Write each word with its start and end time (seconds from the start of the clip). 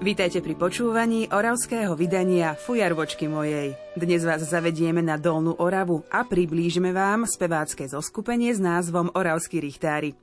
Vítajte 0.00 0.40
pri 0.40 0.56
počúvaní 0.56 1.28
oravského 1.28 1.92
vydania 1.92 2.56
Fujarvočky 2.56 3.28
mojej. 3.28 3.76
Dnes 3.92 4.24
vás 4.24 4.40
zavedieme 4.40 5.04
na 5.04 5.20
Dolnú 5.20 5.52
Oravu 5.60 6.08
a 6.08 6.24
priblížime 6.24 6.88
vám 6.88 7.28
spevácké 7.28 7.84
zoskupenie 7.84 8.48
s 8.48 8.64
názvom 8.64 9.12
Oravskí 9.12 9.60
richtári. 9.60 10.16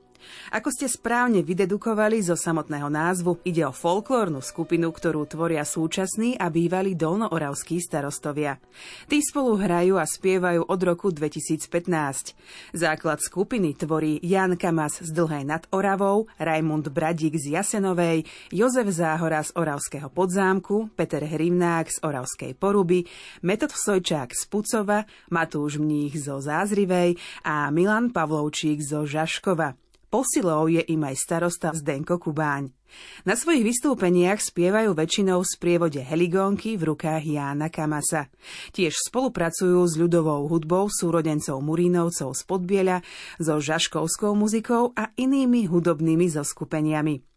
Ako 0.52 0.68
ste 0.72 0.88
správne 0.88 1.40
vydedukovali 1.44 2.20
zo 2.20 2.36
samotného 2.36 2.88
názvu, 2.92 3.40
ide 3.44 3.64
o 3.64 3.72
folklórnu 3.72 4.40
skupinu, 4.44 4.90
ktorú 4.90 5.24
tvoria 5.28 5.62
súčasní 5.62 6.36
a 6.36 6.48
bývalí 6.52 6.96
dolnooravskí 6.96 7.80
starostovia. 7.80 8.60
Tí 9.06 9.20
spolu 9.24 9.56
hrajú 9.60 9.96
a 9.96 10.04
spievajú 10.04 10.68
od 10.68 10.80
roku 10.84 11.08
2015. 11.12 12.34
Základ 12.74 13.18
skupiny 13.20 13.74
tvorí 13.76 14.20
Jan 14.24 14.58
Kamas 14.58 15.00
z 15.04 15.10
Dlhej 15.12 15.44
nad 15.44 15.64
Oravou, 15.72 16.26
Rajmund 16.40 16.88
Bradík 16.92 17.36
z 17.36 17.58
Jasenovej, 17.58 18.24
Jozef 18.52 18.88
Záhora 18.92 19.42
z 19.44 19.54
Oravského 19.56 20.08
podzámku, 20.12 20.92
Peter 20.96 21.24
Hrimnák 21.24 21.88
z 21.88 21.98
Oravskej 22.04 22.52
Poruby, 22.56 23.04
Metod 23.42 23.72
Sojčák 23.72 24.34
z 24.34 24.42
Pucova, 24.46 25.04
Matúš 25.30 25.78
Mních 25.78 26.18
zo 26.20 26.40
Zázrivej 26.40 27.16
a 27.44 27.70
Milan 27.70 28.10
Pavlovčík 28.10 28.80
zo 28.82 29.06
Žaškova. 29.06 29.87
Posilou 30.08 30.72
je 30.72 30.80
im 30.88 31.04
aj 31.04 31.20
starosta 31.20 31.68
Zdenko 31.76 32.16
Kubáň. 32.16 32.72
Na 33.28 33.36
svojich 33.36 33.60
vystúpeniach 33.60 34.40
spievajú 34.40 34.96
väčšinou 34.96 35.44
v 35.44 35.52
sprievode 35.52 36.00
heligónky 36.00 36.80
v 36.80 36.96
rukách 36.96 37.28
Jána 37.28 37.68
Kamasa. 37.68 38.32
Tiež 38.72 38.96
spolupracujú 39.12 39.84
s 39.84 40.00
ľudovou 40.00 40.48
hudbou 40.48 40.88
súrodencov 40.88 41.60
Murínovcov 41.60 42.32
z 42.32 42.42
Podbieľa, 42.48 43.04
so 43.36 43.60
žaškovskou 43.60 44.32
muzikou 44.32 44.96
a 44.96 45.12
inými 45.20 45.68
hudobnými 45.68 46.32
zoskupeniami. 46.32 47.27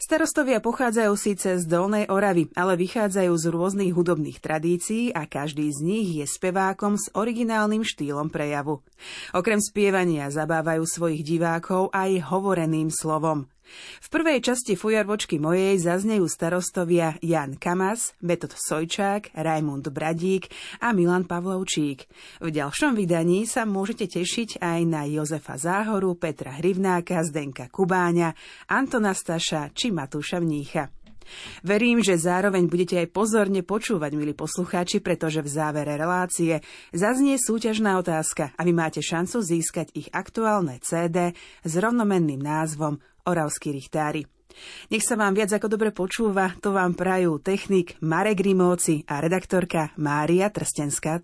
Starostovia 0.00 0.58
pochádzajú 0.58 1.12
síce 1.14 1.60
z 1.60 1.64
Dolnej 1.64 2.08
Oravy, 2.10 2.50
ale 2.58 2.74
vychádzajú 2.80 3.32
z 3.36 3.44
rôznych 3.48 3.92
hudobných 3.94 4.42
tradícií 4.42 5.14
a 5.14 5.24
každý 5.28 5.70
z 5.70 5.78
nich 5.84 6.08
je 6.20 6.26
spevákom 6.26 6.98
s 6.98 7.12
originálnym 7.14 7.86
štýlom 7.86 8.32
prejavu. 8.32 8.82
Okrem 9.30 9.62
spievania 9.62 10.32
zabávajú 10.32 10.84
svojich 10.84 11.22
divákov 11.22 11.92
aj 11.94 12.32
hovoreným 12.32 12.90
slovom. 12.90 13.46
V 14.00 14.08
prvej 14.10 14.42
časti 14.44 14.74
fujarvočky 14.74 15.38
mojej 15.38 15.78
zaznejú 15.80 16.26
starostovia 16.26 17.16
Jan 17.24 17.58
Kamas, 17.58 18.14
Metod 18.22 18.54
Sojčák, 18.54 19.34
Rajmund 19.34 19.90
Bradík 19.90 20.50
a 20.82 20.94
Milan 20.94 21.26
Pavlovčík. 21.26 22.06
V 22.42 22.48
ďalšom 22.48 22.96
vydaní 22.96 23.46
sa 23.46 23.66
môžete 23.66 24.10
tešiť 24.20 24.60
aj 24.60 24.80
na 24.86 25.06
Jozefa 25.06 25.58
Záhoru, 25.60 26.16
Petra 26.18 26.58
Hrivnáka, 26.58 27.22
Zdenka 27.26 27.70
Kubáňa, 27.70 28.34
Antona 28.70 29.14
Staša 29.14 29.70
či 29.74 29.94
Matúša 29.94 30.42
Mnícha. 30.42 30.90
Verím, 31.62 32.02
že 32.02 32.18
zároveň 32.18 32.66
budete 32.66 32.98
aj 32.98 33.12
pozorne 33.14 33.62
počúvať, 33.62 34.10
milí 34.18 34.34
poslucháči, 34.34 34.98
pretože 34.98 35.40
v 35.44 35.48
závere 35.50 35.94
relácie 35.94 36.58
zaznie 36.90 37.38
súťažná 37.38 37.98
otázka 38.00 38.52
a 38.56 38.60
vy 38.66 38.72
máte 38.74 39.00
šancu 39.00 39.38
získať 39.38 39.94
ich 39.94 40.08
aktuálne 40.10 40.82
CD 40.82 41.32
s 41.62 41.72
rovnomenným 41.78 42.40
názvom 42.40 42.98
Oravskí 43.30 43.70
richtári. 43.70 44.26
Nech 44.90 45.06
sa 45.06 45.14
vám 45.14 45.38
viac 45.38 45.54
ako 45.54 45.70
dobre 45.70 45.94
počúva, 45.94 46.52
to 46.58 46.74
vám 46.74 46.98
prajú 46.98 47.38
technik 47.38 47.96
Marek 48.02 48.42
Rimóci 48.42 49.06
a 49.06 49.22
redaktorka 49.22 49.94
Mária 49.96 50.50
Trstenská 50.50 51.22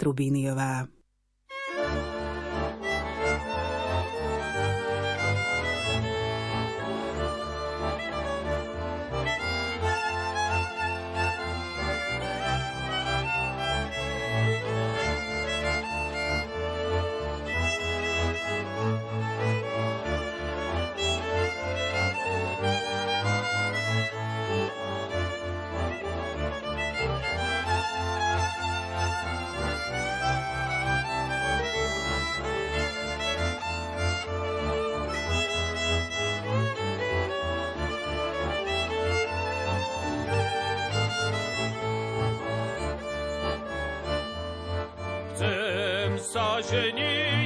Trubíniová. 46.62 47.45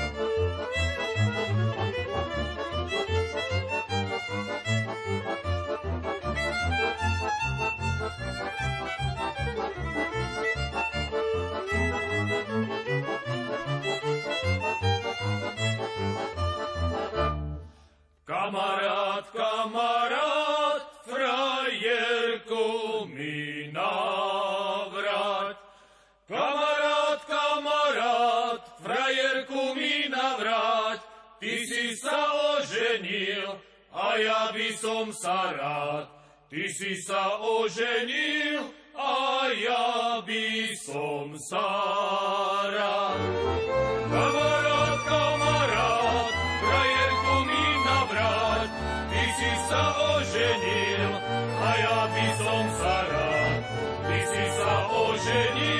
Virginia. 55.33 55.70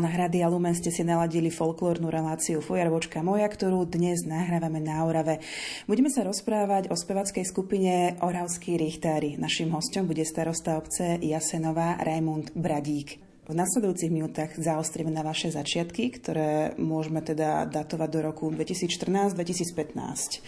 Na 0.00 0.08
vlnách 0.08 0.32
Rádia 0.32 0.48
Lumen 0.48 0.72
ste 0.72 0.88
si 0.88 1.04
naladili 1.04 1.52
folklórnu 1.52 2.08
reláciu 2.08 2.64
Fujarvočka 2.64 3.20
moja, 3.20 3.44
ktorú 3.44 3.84
dnes 3.84 4.24
nahrávame 4.24 4.80
na 4.80 5.04
Orave. 5.04 5.44
Budeme 5.84 6.08
sa 6.08 6.24
rozprávať 6.24 6.88
o 6.88 6.96
spevackej 6.96 7.44
skupine 7.44 8.16
Oravskí 8.24 8.80
richtári. 8.80 9.36
Naším 9.36 9.76
hostom 9.76 10.08
bude 10.08 10.24
starosta 10.24 10.80
obce 10.80 11.20
Jasenová 11.20 12.00
Rajmund 12.00 12.56
Bradík. 12.56 13.29
V 13.50 13.58
nasledujúcich 13.58 14.14
minútach 14.14 14.54
zaostríme 14.54 15.10
na 15.10 15.26
vaše 15.26 15.50
začiatky, 15.50 16.22
ktoré 16.22 16.78
môžeme 16.78 17.18
teda 17.18 17.66
datovať 17.66 18.08
do 18.14 18.20
roku 18.22 18.46
2014-2015. 18.46 20.38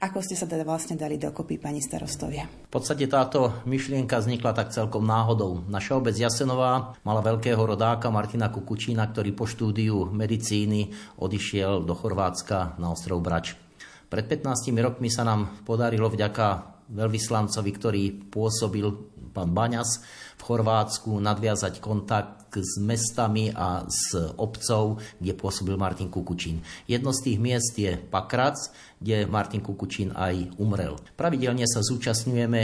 Ako 0.00 0.24
ste 0.24 0.32
sa 0.32 0.48
teda 0.48 0.64
vlastne 0.64 0.96
dali 0.96 1.20
dokopy, 1.20 1.60
pani 1.60 1.84
starostovia? 1.84 2.48
V 2.48 2.72
podstate 2.72 3.04
táto 3.04 3.52
myšlienka 3.68 4.16
vznikla 4.16 4.56
tak 4.56 4.72
celkom 4.72 5.04
náhodou. 5.04 5.60
Naša 5.68 6.00
obec 6.00 6.16
Jasenová 6.16 6.96
mala 7.04 7.20
veľkého 7.20 7.60
rodáka 7.60 8.08
Martina 8.08 8.48
Kukučína, 8.48 9.04
ktorý 9.12 9.36
po 9.36 9.44
štúdiu 9.44 10.08
medicíny 10.08 10.88
odišiel 11.20 11.84
do 11.84 11.92
Chorvátska 11.92 12.80
na 12.80 12.88
ostrov 12.88 13.20
Brač. 13.20 13.60
Pred 14.08 14.24
15 14.24 14.72
rokmi 14.80 15.12
sa 15.12 15.20
nám 15.20 15.60
podarilo 15.68 16.08
vďaka 16.08 16.77
veľvyslancovi, 16.88 17.70
ktorý 17.76 18.02
pôsobil 18.32 18.88
pán 19.30 19.52
Baňas 19.52 20.02
v 20.40 20.42
Chorvátsku, 20.42 21.20
nadviazať 21.20 21.78
kontakt 21.78 22.56
s 22.56 22.80
mestami 22.80 23.52
a 23.52 23.84
s 23.84 24.16
obcov, 24.40 24.98
kde 25.20 25.36
pôsobil 25.36 25.76
Martin 25.76 26.08
Kukučín. 26.08 26.64
Jedno 26.88 27.12
z 27.12 27.28
tých 27.28 27.38
miest 27.38 27.76
je 27.76 27.94
Pakrac, 27.94 28.56
kde 28.98 29.28
Martin 29.28 29.60
Kukučín 29.60 30.16
aj 30.16 30.56
umrel. 30.56 30.96
Pravidelne 31.14 31.68
sa 31.68 31.84
zúčastňujeme 31.84 32.62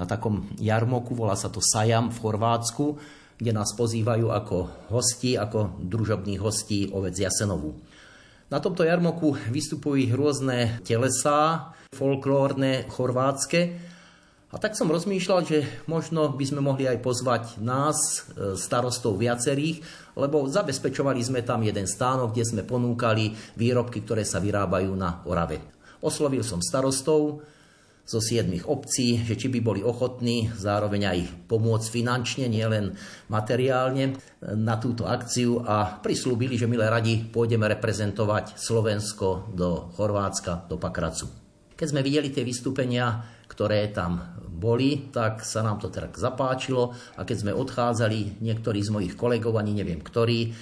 na 0.00 0.04
takom 0.08 0.48
jarmoku, 0.56 1.12
volá 1.12 1.36
sa 1.36 1.52
to 1.52 1.60
Sajam 1.60 2.08
v 2.08 2.20
Chorvátsku, 2.20 2.96
kde 3.36 3.52
nás 3.52 3.76
pozývajú 3.76 4.32
ako 4.32 4.88
hosti, 4.88 5.36
ako 5.36 5.76
družobných 5.84 6.40
hostí 6.40 6.88
ovec 6.88 7.12
Jasenovú. 7.12 7.76
Na 8.46 8.62
tomto 8.62 8.86
jarmoku 8.86 9.34
vystupujú 9.50 10.14
rôzne 10.14 10.78
telesá, 10.86 11.74
folklórne, 11.90 12.86
chorvátske. 12.86 13.74
A 14.54 14.62
tak 14.62 14.78
som 14.78 14.86
rozmýšľal, 14.86 15.40
že 15.42 15.66
možno 15.90 16.30
by 16.30 16.44
sme 16.46 16.62
mohli 16.62 16.86
aj 16.86 17.02
pozvať 17.02 17.58
nás, 17.58 18.22
starostov 18.54 19.18
viacerých, 19.18 19.82
lebo 20.14 20.46
zabezpečovali 20.46 21.18
sme 21.26 21.42
tam 21.42 21.66
jeden 21.66 21.90
stánok, 21.90 22.30
kde 22.30 22.44
sme 22.46 22.62
ponúkali 22.62 23.34
výrobky, 23.58 24.06
ktoré 24.06 24.22
sa 24.22 24.38
vyrábajú 24.38 24.94
na 24.94 25.26
Orave. 25.26 25.58
Oslovil 25.98 26.46
som 26.46 26.62
starostov 26.62 27.42
zo 28.06 28.22
siedmých 28.22 28.70
obcí, 28.70 29.18
že 29.26 29.34
či 29.34 29.50
by 29.50 29.58
boli 29.58 29.82
ochotní 29.82 30.46
zároveň 30.54 31.02
aj 31.10 31.18
pomôcť 31.50 31.90
finančne, 31.90 32.46
nielen 32.46 32.94
materiálne 33.26 34.14
na 34.54 34.78
túto 34.78 35.10
akciu 35.10 35.58
a 35.66 35.98
prislúbili, 35.98 36.54
že 36.54 36.70
milé 36.70 36.86
radi 36.86 37.18
pôjdeme 37.26 37.66
reprezentovať 37.66 38.54
Slovensko 38.54 39.50
do 39.50 39.90
Chorvátska, 39.98 40.70
do 40.70 40.78
Pakracu. 40.78 41.26
Keď 41.74 41.86
sme 41.90 42.06
videli 42.06 42.30
tie 42.30 42.46
vystúpenia, 42.46 43.26
ktoré 43.50 43.90
tam 43.90 44.38
boli, 44.48 45.12
tak 45.12 45.44
sa 45.44 45.60
nám 45.60 45.82
to 45.82 45.92
tak 45.92 46.16
zapáčilo 46.16 46.94
a 47.18 47.26
keď 47.26 47.36
sme 47.42 47.52
odchádzali, 47.52 48.40
niektorí 48.40 48.80
z 48.80 48.94
mojich 48.94 49.14
kolegov, 49.18 49.58
ani 49.60 49.76
neviem 49.76 50.00
ktorí, 50.00 50.54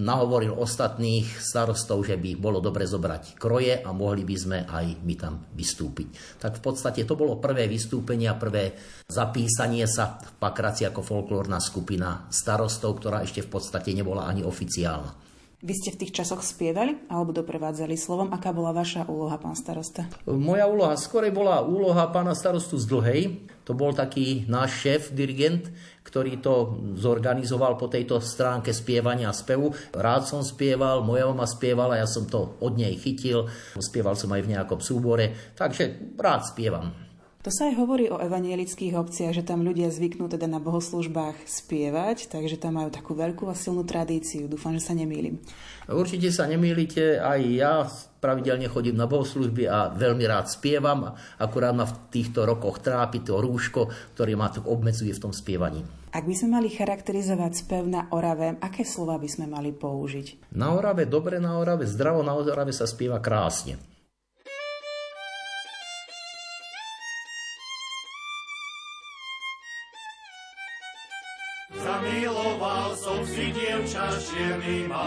nahovoril 0.00 0.56
ostatných 0.56 1.28
starostov, 1.36 2.08
že 2.08 2.16
by 2.16 2.40
bolo 2.40 2.64
dobre 2.64 2.88
zobrať 2.88 3.36
kroje 3.36 3.76
a 3.84 3.92
mohli 3.92 4.24
by 4.24 4.36
sme 4.36 4.58
aj 4.64 4.86
my 5.04 5.14
tam 5.20 5.34
vystúpiť. 5.52 6.40
Tak 6.40 6.60
v 6.60 6.64
podstate 6.64 7.04
to 7.04 7.12
bolo 7.12 7.36
prvé 7.36 7.68
vystúpenie 7.68 8.30
a 8.30 8.40
prvé 8.40 8.72
zapísanie 9.04 9.84
sa 9.84 10.16
v 10.16 10.32
Pakraci 10.40 10.88
ako 10.88 11.04
folklórna 11.04 11.60
skupina 11.60 12.24
starostov, 12.32 13.04
ktorá 13.04 13.20
ešte 13.20 13.44
v 13.44 13.52
podstate 13.52 13.92
nebola 13.92 14.24
ani 14.24 14.40
oficiálna. 14.40 15.31
Vy 15.62 15.78
ste 15.78 15.94
v 15.94 16.00
tých 16.02 16.10
časoch 16.18 16.42
spievali 16.42 17.06
alebo 17.06 17.30
doprevádzali 17.30 17.94
slovom? 17.94 18.34
Aká 18.34 18.50
bola 18.50 18.74
vaša 18.74 19.06
úloha, 19.06 19.38
pán 19.38 19.54
starosta? 19.54 20.10
Moja 20.26 20.66
úloha 20.66 20.98
skorej 20.98 21.30
bola 21.30 21.62
úloha 21.62 22.10
pána 22.10 22.34
starostu 22.34 22.82
z 22.82 22.90
Dlhej. 22.90 23.22
To 23.62 23.70
bol 23.70 23.94
taký 23.94 24.42
náš 24.50 24.82
šéf, 24.82 25.14
dirigent, 25.14 25.70
ktorý 26.02 26.42
to 26.42 26.82
zorganizoval 26.98 27.78
po 27.78 27.86
tejto 27.86 28.18
stránke 28.18 28.74
spievania 28.74 29.30
a 29.30 29.38
spevu. 29.38 29.70
Rád 29.94 30.26
som 30.26 30.42
spieval, 30.42 31.06
moja 31.06 31.30
mama 31.30 31.46
spievala, 31.46 31.94
ja 31.94 32.10
som 32.10 32.26
to 32.26 32.58
od 32.58 32.74
nej 32.74 32.98
chytil. 32.98 33.46
Spieval 33.78 34.18
som 34.18 34.34
aj 34.34 34.42
v 34.42 34.58
nejakom 34.58 34.82
súbore, 34.82 35.54
takže 35.54 36.10
rád 36.18 36.42
spievam. 36.42 37.11
To 37.42 37.50
sa 37.50 37.66
aj 37.66 37.74
hovorí 37.74 38.06
o 38.06 38.22
evanielických 38.22 38.94
obciach, 38.94 39.34
že 39.34 39.42
tam 39.42 39.66
ľudia 39.66 39.90
zvyknú 39.90 40.30
teda 40.30 40.46
na 40.46 40.62
bohoslužbách 40.62 41.42
spievať, 41.42 42.30
takže 42.30 42.54
tam 42.54 42.78
majú 42.78 42.94
takú 42.94 43.18
veľkú 43.18 43.50
a 43.50 43.58
silnú 43.58 43.82
tradíciu. 43.82 44.46
Dúfam, 44.46 44.70
že 44.78 44.86
sa 44.86 44.94
nemýlim. 44.94 45.42
Určite 45.90 46.30
sa 46.30 46.46
nemýlite, 46.46 47.18
aj 47.18 47.40
ja 47.50 47.90
pravidelne 48.22 48.70
chodím 48.70 48.94
na 48.94 49.10
bohoslužby 49.10 49.66
a 49.66 49.90
veľmi 49.90 50.22
rád 50.22 50.54
spievam, 50.54 51.18
akurát 51.42 51.74
ma 51.74 51.82
v 51.82 52.14
týchto 52.14 52.46
rokoch 52.46 52.78
trápi 52.78 53.26
to 53.26 53.42
rúško, 53.42 53.90
ktoré 54.14 54.38
ma 54.38 54.46
tak 54.46 54.70
obmedzuje 54.70 55.10
v 55.10 55.22
tom 55.26 55.34
spievaní. 55.34 55.82
Ak 56.14 56.22
by 56.22 56.34
sme 56.38 56.62
mali 56.62 56.70
charakterizovať 56.70 57.52
spev 57.58 57.90
na 57.90 58.06
Orave, 58.14 58.54
aké 58.62 58.86
slova 58.86 59.18
by 59.18 59.26
sme 59.26 59.50
mali 59.50 59.74
použiť? 59.74 60.54
Na 60.54 60.78
Orave, 60.78 61.10
dobre 61.10 61.42
na 61.42 61.58
Orave, 61.58 61.90
zdravo 61.90 62.22
na 62.22 62.38
Orave 62.38 62.70
sa 62.70 62.86
spieva 62.86 63.18
krásne. 63.18 63.91
S 74.22 74.30
čiernyma 74.30 75.02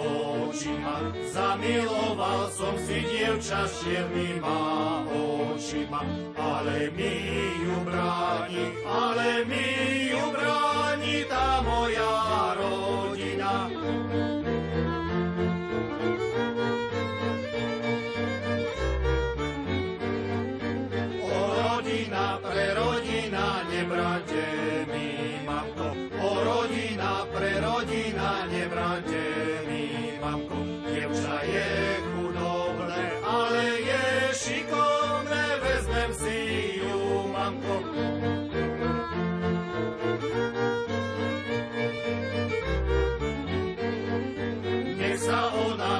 očima. 0.00 1.12
Zamiloval 1.28 2.48
som 2.48 2.72
si 2.80 3.04
dievča 3.04 3.68
s 3.68 3.84
čiernyma 3.84 5.04
očima. 5.12 6.00
Ale 6.40 6.88
mi 6.96 7.20
ju 7.60 7.76
bráni, 7.84 8.72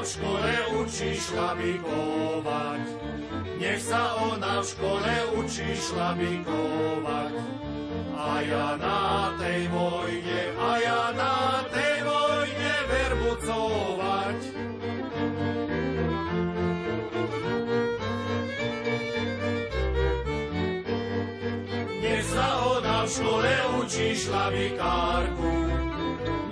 škole 0.07 0.55
učí 0.79 1.19
šlabikovať. 1.19 2.85
Nech 3.59 3.83
sa 3.83 4.15
ona 4.23 4.63
v 4.63 4.67
škole 4.71 5.15
učí 5.43 5.69
šlabikovať. 5.75 7.35
A 8.17 8.31
ja 8.47 8.79
na 8.79 9.35
tej 9.35 9.67
vojne, 9.69 10.41
a 10.55 10.71
ja 10.79 11.03
na 11.11 11.67
tej 11.75 11.97
vojne 12.07 12.75
verbucovať. 12.87 14.41
Nech 21.99 22.27
sa 22.31 22.49
ona 22.63 22.97
v 23.03 23.09
škole 23.11 23.55
učí 23.83 24.09
šlabikárku. 24.15 25.66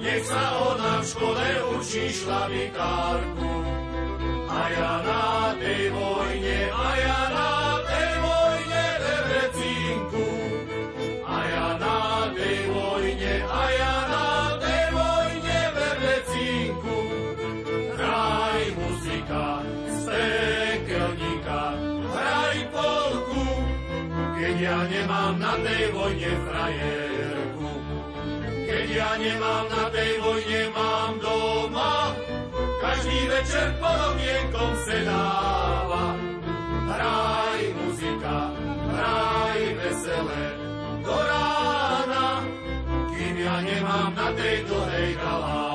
Nech 0.05 0.21
sa 0.29 0.45
ona 0.69 1.01
v 1.01 1.07
škole 1.09 1.49
učí 1.81 2.13
šlabikárku. 2.13 3.53
A 4.53 4.61
ja 4.69 4.93
na 5.01 5.25
tej 5.57 5.89
vojne, 5.97 6.59
a 6.69 6.89
ja 7.01 7.21
na 7.33 7.53
tej 7.89 8.13
vojne 8.21 8.85
vevrecinku. 9.01 10.27
A 11.25 11.37
ja 11.49 11.69
na 11.81 12.01
tej 12.37 12.59
vojne, 12.69 13.35
a 13.49 13.63
ja 13.73 13.97
na 14.13 14.29
tej 14.61 14.85
vojne 14.93 15.61
vevrecinku. 15.73 16.97
Hraj 17.97 18.63
muzika 18.77 19.45
z 19.89 19.97
pekelníka, 20.05 21.63
hraj 22.13 22.59
polku, 22.77 23.47
keď 24.37 24.55
ja 24.61 24.79
nemám 24.85 25.41
na 25.41 25.57
tej 25.65 25.85
vojne 25.97 26.33
frajerku. 26.45 27.14
Nemám 29.15 29.67
na 29.71 29.85
tej 29.95 30.19
vojne, 30.21 30.63
mám 30.75 31.15
doma, 31.23 32.19
každý 32.83 33.31
večer 33.31 33.71
pod 33.79 33.99
okienkom 34.11 34.71
sedáva. 34.83 36.19
Hraj 36.91 37.63
muzika, 37.79 38.39
hraj 38.91 39.61
veselé, 39.79 40.45
do 41.07 41.15
rána, 41.15 42.43
kým 43.15 43.35
ja 43.39 43.57
nemám 43.63 44.11
na 44.19 44.29
tej 44.35 44.57
dlhej 44.67 45.11
galána. 45.23 45.74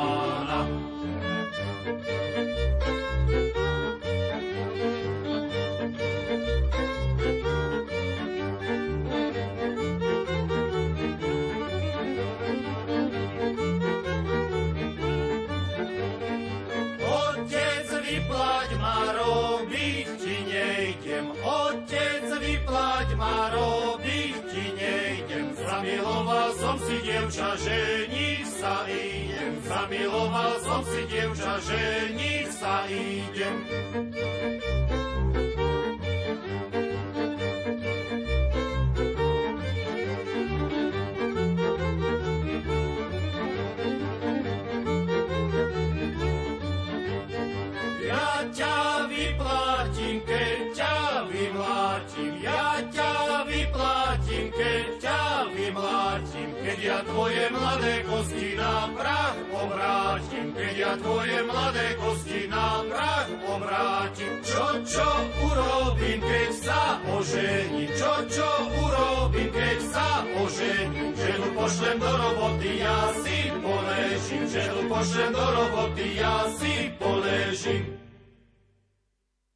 Dievča, 27.29 27.53
že 27.61 27.77
nich 28.09 28.45
sa 28.49 28.89
idem. 28.89 29.53
Zamiloval 29.61 30.53
som 30.65 30.81
si 30.81 31.01
dievča, 31.05 31.53
že 31.61 31.81
nich 32.17 32.49
sa 32.49 32.89
idem. 32.89 33.57
Tvoje 57.19 57.51
mladé 57.51 57.95
kosti 58.07 58.55
na 58.55 58.87
prach 58.95 59.35
obrátim. 59.51 60.55
Keď 60.55 60.75
ja 60.79 60.93
tvoje 61.03 61.39
mladé 61.43 61.87
kosti 61.99 62.41
na 62.47 62.79
prach 62.87 63.27
obrátim. 63.43 64.31
Čo, 64.39 64.65
čo 64.87 65.07
urobím, 65.43 66.19
keď 66.23 66.49
sa 66.63 66.81
ožením? 67.11 67.91
Čo, 67.91 68.13
čo 68.31 68.49
urobím, 68.87 69.51
keď 69.51 69.77
sa 69.91 70.23
ožením? 70.47 71.11
Ženu 71.11 71.47
pošlem 71.59 71.97
do 71.99 72.11
roboty, 72.23 72.71
ja 72.79 72.99
si 73.19 73.37
poležím. 73.51 74.43
Ženu 74.47 74.81
pošlem 74.87 75.31
do 75.35 75.47
roboty, 75.59 76.05
ja 76.15 76.37
si 76.55 76.73
poležím. 76.95 77.98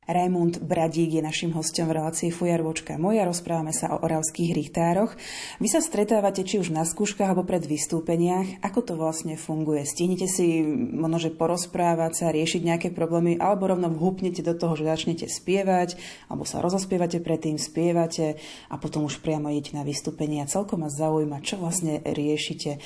Raimund 0.03 0.59
Bradík 0.59 1.15
je 1.15 1.23
našim 1.23 1.55
hostom 1.55 1.87
v 1.87 1.95
relácii 1.95 2.27
Fujarvočka 2.27 2.99
moja. 2.99 3.23
Rozprávame 3.23 3.71
sa 3.71 3.95
o 3.95 4.01
oravských 4.03 4.51
richtároch. 4.51 5.15
Vy 5.63 5.67
sa 5.71 5.79
stretávate 5.79 6.43
či 6.43 6.59
už 6.59 6.75
na 6.75 6.83
skúškach 6.83 7.31
alebo 7.31 7.47
pred 7.47 7.63
vystúpeniach. 7.63 8.59
Ako 8.59 8.83
to 8.83 8.93
vlastne 8.99 9.39
funguje? 9.39 9.87
Stihnete 9.87 10.27
si 10.27 10.59
možno, 10.91 11.23
že 11.23 11.31
porozprávať 11.31 12.11
sa, 12.19 12.35
riešiť 12.35 12.61
nejaké 12.67 12.87
problémy 12.91 13.39
alebo 13.39 13.71
rovno 13.71 13.87
vhupnete 13.87 14.43
do 14.43 14.51
toho, 14.51 14.75
že 14.75 14.91
začnete 14.91 15.31
spievať 15.31 15.95
alebo 16.27 16.43
sa 16.43 16.59
rozospievate 16.59 17.23
predtým, 17.23 17.55
spievate 17.55 18.35
a 18.67 18.75
potom 18.75 19.07
už 19.07 19.23
priamo 19.23 19.47
idete 19.47 19.75
na 19.75 19.87
vystúpenie. 19.87 20.43
A 20.43 20.51
celkom 20.51 20.83
ma 20.83 20.91
zaujíma, 20.91 21.39
čo 21.39 21.55
vlastne 21.59 22.03
riešite 22.03 22.83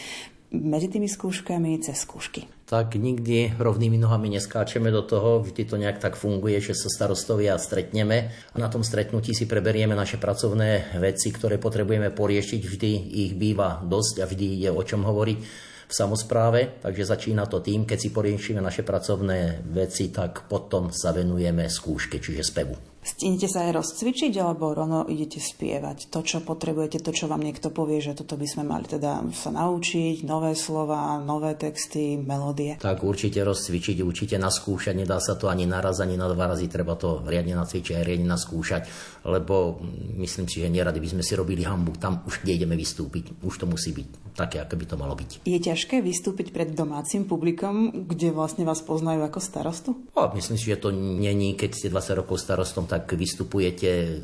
medzi 0.53 0.87
tými 0.87 1.09
skúškami 1.09 1.81
cez 1.81 1.97
skúšky 1.97 2.56
tak 2.67 2.99
nikdy 2.99 3.55
rovnými 3.55 3.95
nohami 3.95 4.27
neskáčeme 4.35 4.91
do 4.91 4.99
toho, 4.99 5.39
vždy 5.39 5.63
to 5.63 5.79
nejak 5.79 6.03
tak 6.03 6.19
funguje, 6.19 6.59
že 6.59 6.75
sa 6.75 6.91
starostovia 6.91 7.55
stretneme 7.55 8.27
a 8.27 8.57
na 8.59 8.67
tom 8.67 8.83
stretnutí 8.83 9.31
si 9.31 9.47
preberieme 9.47 9.95
naše 9.95 10.19
pracovné 10.19 10.99
veci, 10.99 11.31
ktoré 11.31 11.63
potrebujeme 11.63 12.11
poriešiť, 12.11 12.61
vždy 12.67 12.91
ich 13.23 13.31
býva 13.39 13.79
dosť 13.87 14.15
a 14.19 14.25
vždy 14.27 14.67
je 14.67 14.69
o 14.69 14.83
čom 14.83 15.07
hovoriť 15.07 15.39
v 15.87 15.93
samozpráve, 15.95 16.83
takže 16.83 17.07
začína 17.07 17.47
to 17.47 17.63
tým, 17.63 17.87
keď 17.87 17.97
si 18.03 18.09
poriešime 18.11 18.59
naše 18.59 18.83
pracovné 18.83 19.63
veci, 19.71 20.11
tak 20.11 20.51
potom 20.51 20.91
sa 20.91 21.15
venujeme 21.15 21.71
skúške, 21.71 22.19
čiže 22.19 22.43
spevu. 22.43 22.96
Stihnete 23.07 23.47
sa 23.47 23.63
aj 23.63 23.79
rozcvičiť, 23.79 24.35
alebo 24.35 24.75
rovno 24.75 25.07
idete 25.07 25.39
spievať 25.39 26.11
to, 26.11 26.19
čo 26.27 26.43
potrebujete, 26.43 26.99
to, 26.99 27.15
čo 27.15 27.31
vám 27.31 27.39
niekto 27.39 27.71
povie, 27.71 28.03
že 28.03 28.19
toto 28.19 28.35
by 28.35 28.43
sme 28.43 28.67
mali 28.67 28.83
teda 28.83 29.23
sa 29.31 29.47
naučiť, 29.55 30.27
nové 30.27 30.51
slova, 30.59 31.15
nové 31.23 31.55
texty, 31.55 32.19
melódie? 32.19 32.75
Tak 32.75 33.07
určite 33.07 33.39
rozcvičiť, 33.47 34.03
určite 34.03 34.35
naskúšať, 34.35 34.91
nedá 34.91 35.23
sa 35.23 35.39
to 35.39 35.47
ani 35.47 35.63
naraz, 35.63 36.03
ani 36.03 36.19
na 36.19 36.27
dva 36.27 36.51
razy, 36.51 36.67
treba 36.67 36.99
to 36.99 37.23
riadne 37.23 37.55
nacvičiť 37.55 37.95
a 37.95 38.03
riadne 38.03 38.27
naskúšať, 38.27 38.83
lebo 39.27 39.83
myslím 40.15 40.47
si, 40.47 40.63
že 40.63 40.71
nerady 40.71 41.03
by 41.03 41.19
sme 41.19 41.23
si 41.23 41.35
robili 41.35 41.67
hambu, 41.67 41.99
tam 41.99 42.23
už 42.23 42.47
nejdeme 42.47 42.79
vystúpiť, 42.79 43.43
už 43.43 43.59
to 43.59 43.65
musí 43.67 43.91
byť 43.91 44.07
také, 44.39 44.63
ako 44.63 44.79
by 44.79 44.85
to 44.87 44.95
malo 44.95 45.13
byť. 45.17 45.43
Je 45.43 45.59
ťažké 45.59 45.99
vystúpiť 45.99 46.55
pred 46.55 46.71
domácim 46.71 47.27
publikom, 47.27 48.05
kde 48.07 48.31
vlastne 48.31 48.63
vás 48.63 48.79
poznajú 48.79 49.25
ako 49.27 49.39
starostu? 49.43 49.89
O, 50.15 50.23
myslím 50.37 50.55
si, 50.55 50.71
že 50.71 50.79
to 50.79 50.95
není, 50.95 51.59
keď 51.59 51.69
ste 51.75 51.87
20 51.91 52.21
rokov 52.23 52.39
starostom, 52.39 52.87
tak 52.87 53.09
vystupujete 53.11 54.21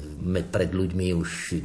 pred 0.53 0.69
ľuďmi, 0.71 1.11
už 1.17 1.59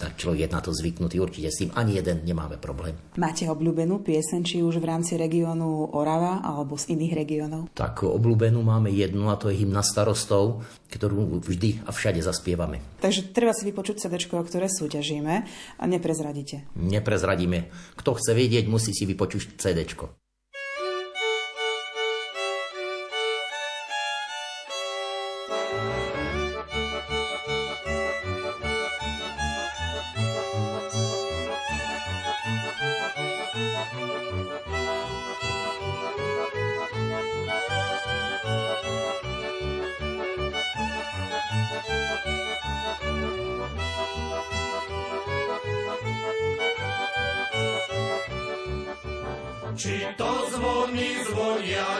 tak 0.00 0.16
človek 0.18 0.48
je 0.48 0.48
na 0.50 0.60
to 0.64 0.72
zvyknutý, 0.74 1.20
určite 1.20 1.52
s 1.52 1.60
tým 1.60 1.70
ani 1.76 2.00
jeden 2.00 2.24
nemáme 2.24 2.56
problém. 2.58 2.96
Máte 3.20 3.46
obľúbenú 3.46 4.02
pieseň, 4.02 4.40
či 4.42 4.56
už 4.64 4.80
v 4.80 4.88
rámci 4.88 5.14
regiónu 5.14 5.94
Orava 5.94 6.40
alebo 6.42 6.74
z 6.74 6.96
iných 6.96 7.12
regiónov? 7.14 7.62
Tak 7.76 8.02
obľúbenú 8.02 8.64
máme 8.64 8.90
jednu 8.90 9.28
a 9.30 9.38
to 9.38 9.52
je 9.52 9.62
hymna 9.62 9.84
starostov, 9.84 10.64
ktorú 10.94 11.42
vždy 11.42 11.82
a 11.84 11.90
všade 11.90 12.22
zaspievame. 12.22 12.78
Takže 13.02 13.34
treba 13.34 13.50
si 13.50 13.66
vypočuť 13.66 14.06
CD, 14.06 14.14
o 14.30 14.46
ktoré 14.46 14.70
súťažíme 14.70 15.34
a 15.78 15.84
neprezradíte. 15.90 16.70
Neprezradíme. 16.78 17.68
Kto 17.98 18.14
chce 18.14 18.32
vedieť, 18.32 18.70
musí 18.70 18.94
si 18.94 19.02
vypočuť 19.04 19.58
CD. 19.58 19.82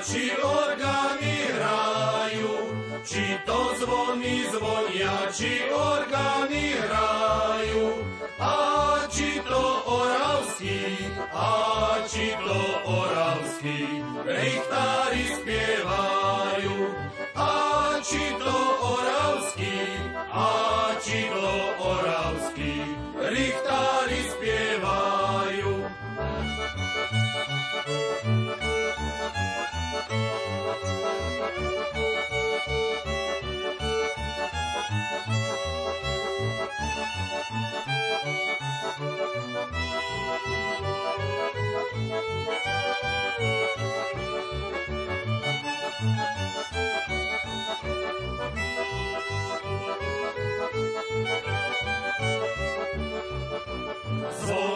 Či 0.05 0.37
orgány 0.37 1.49
hrajú, 1.57 2.57
či 3.09 3.25
to 3.49 3.59
zvony 3.81 4.45
zvonia, 4.53 5.33
či 5.33 5.65
orgány 5.73 6.77
hrajú, 6.77 8.05
a 8.37 8.57
či 9.09 9.41
to 9.49 9.65
oravský, 9.89 11.09
a 11.33 11.53
či 12.05 12.37
to 12.37 12.61
oravský, 12.85 13.81
richtári 14.29 15.25
spievajú, 15.41 16.77
a 17.33 17.53
či 18.05 18.25
to 18.37 18.53
oravský, 18.53 18.84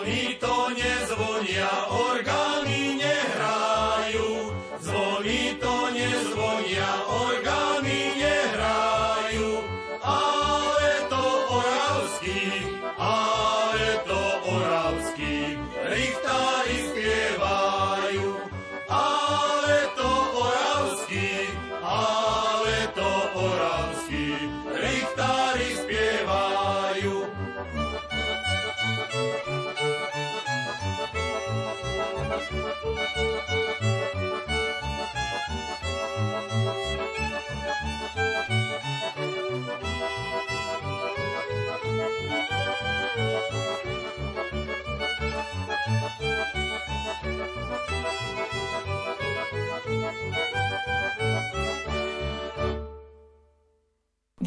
Zvony 0.08 0.40
to 0.40 0.68
nezvonia, 0.72 1.68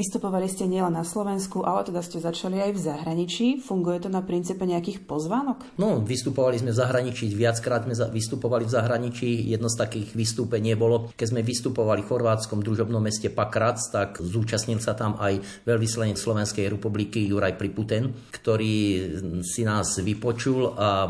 Vystupovali 0.01 0.49
ste 0.49 0.65
nielen 0.65 0.97
na 0.97 1.05
Slovensku, 1.05 1.61
ale 1.61 1.85
teda 1.85 2.01
ste 2.01 2.17
začali 2.17 2.57
aj 2.57 2.71
v 2.73 2.79
zahraničí. 2.89 3.61
Funguje 3.61 4.01
to 4.01 4.09
na 4.09 4.25
princípe 4.25 4.65
nejakých 4.65 5.05
pozvánok? 5.05 5.77
No, 5.77 6.01
vystupovali 6.01 6.57
sme 6.57 6.73
v 6.73 6.81
zahraničí, 6.81 7.29
viackrát 7.29 7.85
sme 7.85 7.93
vystupovali 7.93 8.65
v 8.65 8.73
zahraničí. 8.73 9.29
Jedno 9.53 9.69
z 9.69 9.77
takých 9.77 10.17
vystúpení 10.17 10.73
bolo, 10.73 11.13
keď 11.13 11.27
sme 11.29 11.45
vystupovali 11.45 12.01
v 12.01 12.09
chorvátskom 12.09 12.65
družobnom 12.65 12.97
meste 12.97 13.29
Pakrac, 13.29 13.77
tak 13.93 14.17
zúčastnil 14.17 14.81
sa 14.81 14.97
tam 14.97 15.21
aj 15.21 15.37
veľvyslanec 15.69 16.17
Slovenskej 16.17 16.65
republiky 16.73 17.21
Juraj 17.29 17.61
Priputen, 17.61 18.09
ktorý 18.33 19.05
si 19.45 19.61
nás 19.61 20.01
vypočul 20.01 20.81
a 20.81 21.05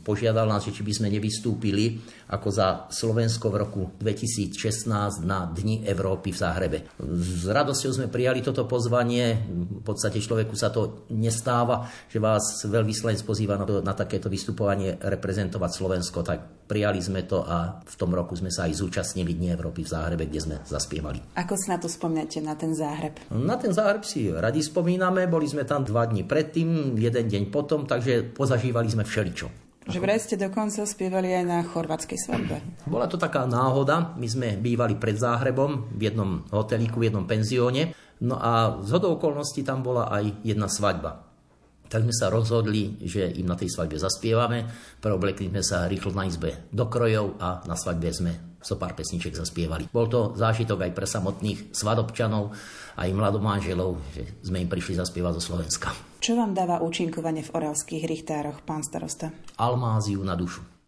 požiadal 0.00 0.48
nás, 0.48 0.64
či 0.64 0.80
by 0.80 0.92
sme 0.96 1.12
nevystúpili 1.12 2.00
ako 2.30 2.48
za 2.48 2.88
Slovensko 2.88 3.52
v 3.52 3.56
roku 3.58 3.82
2016 4.00 5.28
na 5.28 5.44
Dni 5.44 5.82
Európy 5.84 6.32
v 6.32 6.38
Záhrebe. 6.40 6.78
S 7.02 7.44
radosťou 7.44 7.90
sme 7.90 8.06
prijali 8.06 8.29
toto 8.38 8.70
pozvanie. 8.70 9.34
V 9.50 9.82
podstate 9.82 10.22
človeku 10.22 10.54
sa 10.54 10.70
to 10.70 11.10
nestáva, 11.10 11.90
že 12.06 12.22
vás 12.22 12.62
veľvyslanec 12.70 13.18
pozýva 13.26 13.58
na, 13.58 13.66
to, 13.66 13.82
na 13.82 13.98
takéto 13.98 14.30
vystupovanie 14.30 14.94
reprezentovať 14.94 15.70
Slovensko, 15.74 16.22
tak 16.22 16.70
prijali 16.70 17.02
sme 17.02 17.26
to 17.26 17.42
a 17.42 17.82
v 17.82 17.96
tom 17.98 18.14
roku 18.14 18.38
sme 18.38 18.54
sa 18.54 18.70
aj 18.70 18.78
zúčastnili 18.78 19.34
Dni 19.34 19.58
Európy 19.58 19.82
v 19.82 19.90
Záhrebe, 19.90 20.30
kde 20.30 20.38
sme 20.38 20.56
zaspievali. 20.62 21.34
Ako 21.34 21.58
si 21.58 21.66
na 21.66 21.82
to 21.82 21.90
spomínate, 21.90 22.38
na 22.38 22.54
ten 22.54 22.70
záhreb? 22.70 23.18
Na 23.34 23.58
ten 23.58 23.74
Záhreb 23.74 24.06
si 24.06 24.30
radi 24.30 24.62
spomíname, 24.62 25.26
boli 25.26 25.50
sme 25.50 25.66
tam 25.66 25.82
dva 25.82 26.06
dni 26.06 26.22
predtým, 26.22 26.94
jeden 26.94 27.26
deň 27.26 27.50
potom, 27.50 27.90
takže 27.90 28.30
pozažívali 28.30 28.86
sme 28.86 29.02
všeličo. 29.02 29.69
Že 29.88 29.98
vraj 30.04 30.20
ste 30.20 30.36
dokonca 30.36 30.84
spievali 30.84 31.32
aj 31.32 31.44
na 31.48 31.58
chorvátskej 31.64 32.18
svadbe. 32.20 32.60
Bola 32.84 33.08
to 33.08 33.16
taká 33.16 33.48
náhoda, 33.48 34.12
my 34.20 34.28
sme 34.28 34.48
bývali 34.60 35.00
pred 35.00 35.16
Záhrebom 35.16 35.88
v 35.96 36.12
jednom 36.12 36.44
hotelíku, 36.52 37.00
v 37.00 37.08
jednom 37.08 37.24
penzióne, 37.24 37.96
no 38.20 38.36
a 38.36 38.84
z 38.84 38.88
hodou 38.92 39.16
okolností 39.16 39.64
tam 39.64 39.80
bola 39.80 40.12
aj 40.12 40.44
jedna 40.44 40.68
svadba. 40.68 41.24
Tak 41.90 42.06
sme 42.06 42.14
sa 42.14 42.30
rozhodli, 42.30 43.02
že 43.02 43.34
im 43.34 43.50
na 43.50 43.58
tej 43.58 43.72
svadbe 43.72 43.98
zaspievame, 43.98 44.68
preoblekli 45.02 45.50
sme 45.50 45.64
sa 45.64 45.88
rýchlo 45.90 46.14
na 46.14 46.28
izbe 46.28 46.70
do 46.70 46.86
krojov 46.86 47.40
a 47.42 47.64
na 47.66 47.74
svadbe 47.74 48.12
sme 48.14 48.32
so 48.60 48.76
pár 48.76 48.92
pesniček 48.92 49.34
zaspievali. 49.34 49.88
Bol 49.90 50.06
to 50.06 50.36
zážitok 50.36 50.86
aj 50.86 50.92
pre 50.92 51.08
samotných 51.08 51.72
svadobčanov, 51.72 52.52
aj 53.00 53.08
mladomáželov, 53.10 53.96
že 54.12 54.28
sme 54.44 54.60
im 54.60 54.68
prišli 54.68 55.00
zaspievať 55.00 55.40
zo 55.40 55.42
Slovenska. 55.50 56.09
Čo 56.20 56.36
vám 56.36 56.52
dáva 56.52 56.84
účinkovanie 56.84 57.40
v 57.40 57.56
oravských 57.56 58.04
richtároch, 58.04 58.60
pán 58.60 58.84
starosta? 58.84 59.32
Almáziu 59.56 60.20
na 60.20 60.36
dušu. 60.36 60.79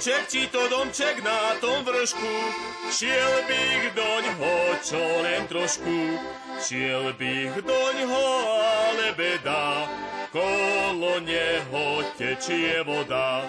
Domček, 0.00 0.28
či 0.32 0.48
to 0.48 0.64
domček 0.72 1.20
na 1.20 1.60
tom 1.60 1.84
vršku, 1.84 2.32
šiel 2.88 3.44
bych 3.44 3.92
doň 3.92 4.24
ho 4.40 4.56
čo 4.80 5.04
len 5.20 5.44
trošku. 5.44 6.16
Šiel 6.56 7.12
bych 7.20 7.60
doň 7.60 7.96
ho, 8.08 8.28
ale 8.64 9.12
beda, 9.12 9.84
kolo 10.32 11.20
neho 11.20 12.00
tečie 12.16 12.80
voda. 12.80 13.44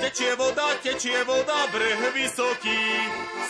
Tečie 0.00 0.32
voda, 0.40 0.68
tečie 0.80 1.20
voda, 1.28 1.68
breh 1.68 2.00
vysoký, 2.16 2.80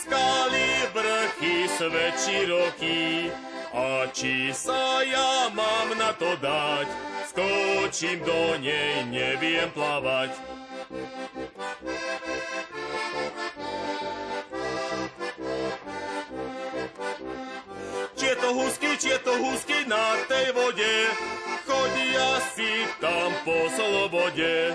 skály, 0.02 0.90
vrchy, 0.90 1.70
svet 1.70 2.14
široký. 2.18 3.30
A 3.74 4.06
či 4.14 4.54
sa 4.54 5.02
ja 5.02 5.50
mám 5.50 5.98
na 5.98 6.14
to 6.14 6.38
dať, 6.38 6.86
skočím 7.26 8.22
do 8.22 8.54
nej, 8.62 9.02
neviem 9.10 9.66
plávať. 9.74 10.30
Či 18.14 18.24
je 18.30 18.36
to 18.38 18.50
husky, 18.54 18.90
či 18.94 19.08
je 19.10 19.20
to 19.26 19.34
husky 19.42 19.78
na 19.90 20.22
tej 20.30 20.54
vode, 20.54 20.94
chodia 21.66 22.30
si 22.54 22.86
tam 23.02 23.34
po 23.42 23.58
slobode. 23.74 24.70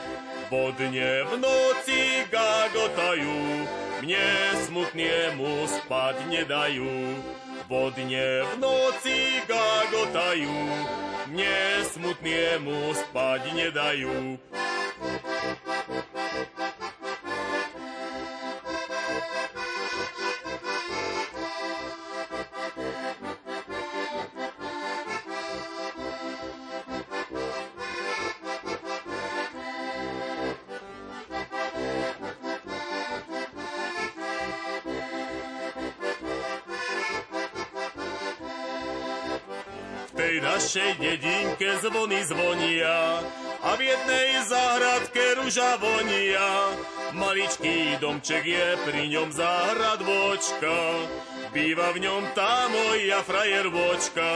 Bodne 0.52 1.24
v 1.24 1.32
noci 1.40 2.28
gagotajú, 2.28 3.40
mne 4.04 4.28
smutnému 4.68 5.72
spať 5.72 6.16
nedajú. 6.28 7.16
Bodne 7.70 8.42
v 8.42 8.54
noci 8.58 9.46
gagotajú, 9.46 10.58
mne 11.30 11.86
smutnému 11.86 12.98
spať 12.98 13.42
nedajú. 13.54 14.42
Našej 40.60 41.00
dedinke 41.00 41.72
zvony 41.80 42.20
zvonia 42.28 43.24
a 43.64 43.80
v 43.80 43.96
jednej 43.96 44.44
záhradke 44.44 45.40
ruža 45.40 45.80
vonia. 45.80 46.76
Maličký 47.16 47.96
domček 48.04 48.44
je 48.44 48.68
pri 48.84 49.08
ňom 49.08 49.32
vočka, 50.04 51.08
býva 51.56 51.96
v 51.96 52.04
ňom 52.04 52.24
tá 52.36 52.68
moja 52.76 53.24
vočka. 53.72 54.32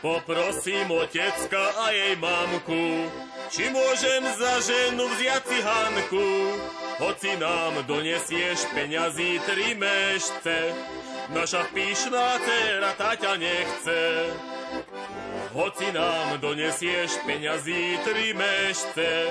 Poprosím 0.00 0.88
otecka 0.88 1.64
a 1.84 1.92
jej 1.92 2.16
mamku, 2.16 3.12
či 3.54 3.70
môžem 3.70 4.26
za 4.34 4.58
ženu 4.66 5.06
vziať 5.14 5.42
si 5.46 5.58
Hanku, 5.62 6.30
hoci 6.98 7.38
nám 7.38 7.86
donesieš 7.86 8.66
peňazí 8.74 9.38
tri 9.46 9.78
mešce, 9.78 10.74
naša 11.30 11.62
píšná 11.70 12.42
dcera 12.42 12.92
Taťa 12.98 13.34
nechce. 13.38 14.02
Hoci 15.54 15.86
nám 15.94 16.42
donesieš 16.42 17.22
peňazí 17.22 18.02
tri 18.02 18.34
mešce, 18.34 19.30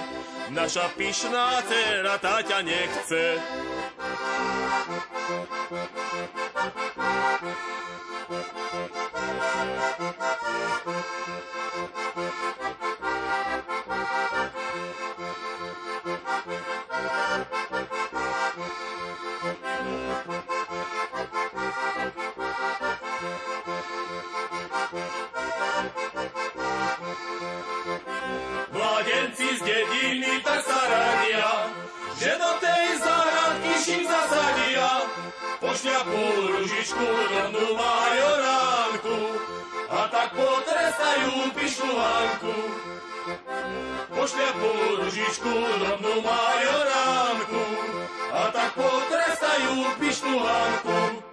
naša 0.56 0.88
pyšná 0.96 1.60
dcera 1.68 2.16
Taťa 2.16 2.60
nechce. 2.64 3.24
Mladenci 29.04 29.60
z 29.60 29.62
dediny 29.68 30.40
tak 30.48 30.64
sa 30.64 30.80
radia, 30.88 31.52
že 32.16 32.40
do 32.40 32.52
tej 32.64 32.84
záhradky 33.04 33.74
šim 33.84 34.04
zasadia. 34.08 35.12
Pošľapú 35.60 36.24
ružičku 36.56 37.04
rovnú 37.04 37.68
majoránku 37.76 39.20
a 39.92 40.08
tak 40.08 40.32
potrestajú 40.40 41.36
pišnú 41.52 41.92
Hanku. 42.00 42.56
Pošľapú 44.08 44.72
ružičku 45.04 45.52
rovnú 45.84 46.14
majoránku 46.24 47.64
a 48.32 48.42
tak 48.56 48.72
potrestajú 48.72 50.00
pišnú 50.00 50.34
Hanku. 50.40 51.33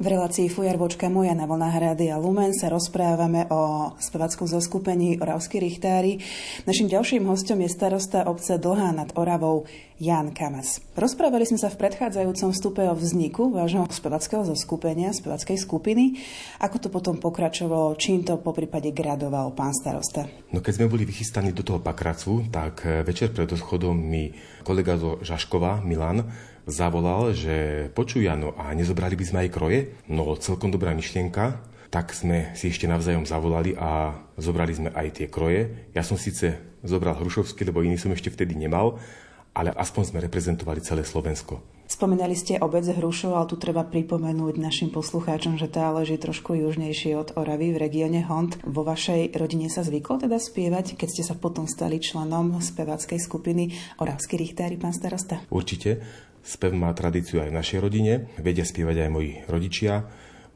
V 0.00 0.08
relácii 0.08 0.48
Fujarvočka 0.48 1.12
moja 1.12 1.36
na 1.36 1.44
vlnách 1.44 1.92
a 1.92 2.16
Lumen 2.16 2.56
sa 2.56 2.72
rozprávame 2.72 3.44
o 3.52 3.92
spevackom 4.00 4.48
zoskupení 4.48 5.20
Oravskí 5.20 5.60
richtári. 5.60 6.24
Našim 6.64 6.88
ďalším 6.88 7.28
hostom 7.28 7.60
je 7.60 7.68
starosta 7.68 8.24
obce 8.24 8.56
Dlhá 8.56 8.96
nad 8.96 9.12
Oravou 9.12 9.68
Jan 10.00 10.32
Kamas. 10.32 10.80
Rozprávali 10.96 11.44
sme 11.44 11.60
sa 11.60 11.68
v 11.68 11.84
predchádzajúcom 11.84 12.48
vstupe 12.48 12.80
o 12.88 12.96
vzniku 12.96 13.52
vášho 13.52 13.84
spevackého 13.92 14.48
zoskupenia, 14.48 15.12
spevackej 15.12 15.60
skupiny. 15.60 16.16
Ako 16.64 16.80
to 16.80 16.88
potom 16.88 17.20
pokračovalo, 17.20 17.92
čím 18.00 18.24
to 18.24 18.40
po 18.40 18.56
prípade 18.56 18.96
gradoval 18.96 19.52
pán 19.52 19.76
starosta? 19.76 20.24
No 20.48 20.64
keď 20.64 20.80
sme 20.80 20.88
boli 20.88 21.04
vychystaní 21.04 21.52
do 21.52 21.60
toho 21.60 21.76
pakracu, 21.76 22.48
tak 22.48 22.88
eh, 22.88 23.04
večer 23.04 23.36
pred 23.36 23.52
odchodom 23.52 24.00
mi 24.00 24.32
kolega 24.64 24.96
zo 24.96 25.20
Žaškova, 25.20 25.84
Milan, 25.84 26.24
zavolal, 26.70 27.36
že 27.36 27.86
počuj 27.92 28.24
Jano, 28.24 28.54
a 28.56 28.70
nezobrali 28.72 29.18
by 29.18 29.24
sme 29.26 29.38
aj 29.46 29.50
kroje? 29.50 29.80
No 30.08 30.32
celkom 30.38 30.70
dobrá 30.70 30.94
myšlienka, 30.96 31.60
tak 31.90 32.14
sme 32.14 32.54
si 32.54 32.70
ešte 32.70 32.86
navzájom 32.86 33.26
zavolali 33.26 33.74
a 33.74 34.14
zobrali 34.38 34.72
sme 34.72 34.90
aj 34.94 35.08
tie 35.20 35.26
kroje. 35.26 35.90
Ja 35.90 36.06
som 36.06 36.14
síce 36.14 36.78
zobral 36.86 37.18
Hrušovský, 37.18 37.66
lebo 37.66 37.82
iný 37.82 37.98
som 37.98 38.14
ešte 38.14 38.30
vtedy 38.30 38.54
nemal, 38.54 39.02
ale 39.50 39.74
aspoň 39.74 40.14
sme 40.14 40.22
reprezentovali 40.22 40.80
celé 40.80 41.02
Slovensko. 41.02 41.58
Spomínali 41.90 42.38
ste 42.38 42.54
obec 42.62 42.86
Hrušov, 42.86 43.34
ale 43.34 43.50
tu 43.50 43.58
treba 43.58 43.82
pripomenúť 43.82 44.62
našim 44.62 44.94
poslucháčom, 44.94 45.58
že 45.58 45.66
tá 45.66 45.90
leží 45.90 46.14
trošku 46.22 46.54
južnejšie 46.54 47.18
od 47.18 47.34
Oravy 47.34 47.74
v 47.74 47.82
regióne 47.82 48.22
Hont. 48.30 48.62
Vo 48.62 48.86
vašej 48.86 49.34
rodine 49.34 49.66
sa 49.66 49.82
zvyklo 49.82 50.22
teda 50.22 50.38
spievať, 50.38 50.94
keď 50.94 51.08
ste 51.10 51.26
sa 51.26 51.34
potom 51.34 51.66
stali 51.66 51.98
členom 51.98 52.62
speváckej 52.62 53.18
skupiny 53.18 53.74
Oravský 53.98 54.38
richtári, 54.38 54.78
pán 54.78 54.94
starosta? 54.94 55.42
Určite. 55.50 55.98
Spev 56.40 56.72
má 56.72 56.90
tradíciu 56.96 57.44
aj 57.44 57.52
v 57.52 57.58
našej 57.60 57.78
rodine. 57.78 58.32
Vedia 58.40 58.64
spievať 58.64 59.06
aj 59.06 59.10
moji 59.12 59.32
rodičia. 59.46 60.08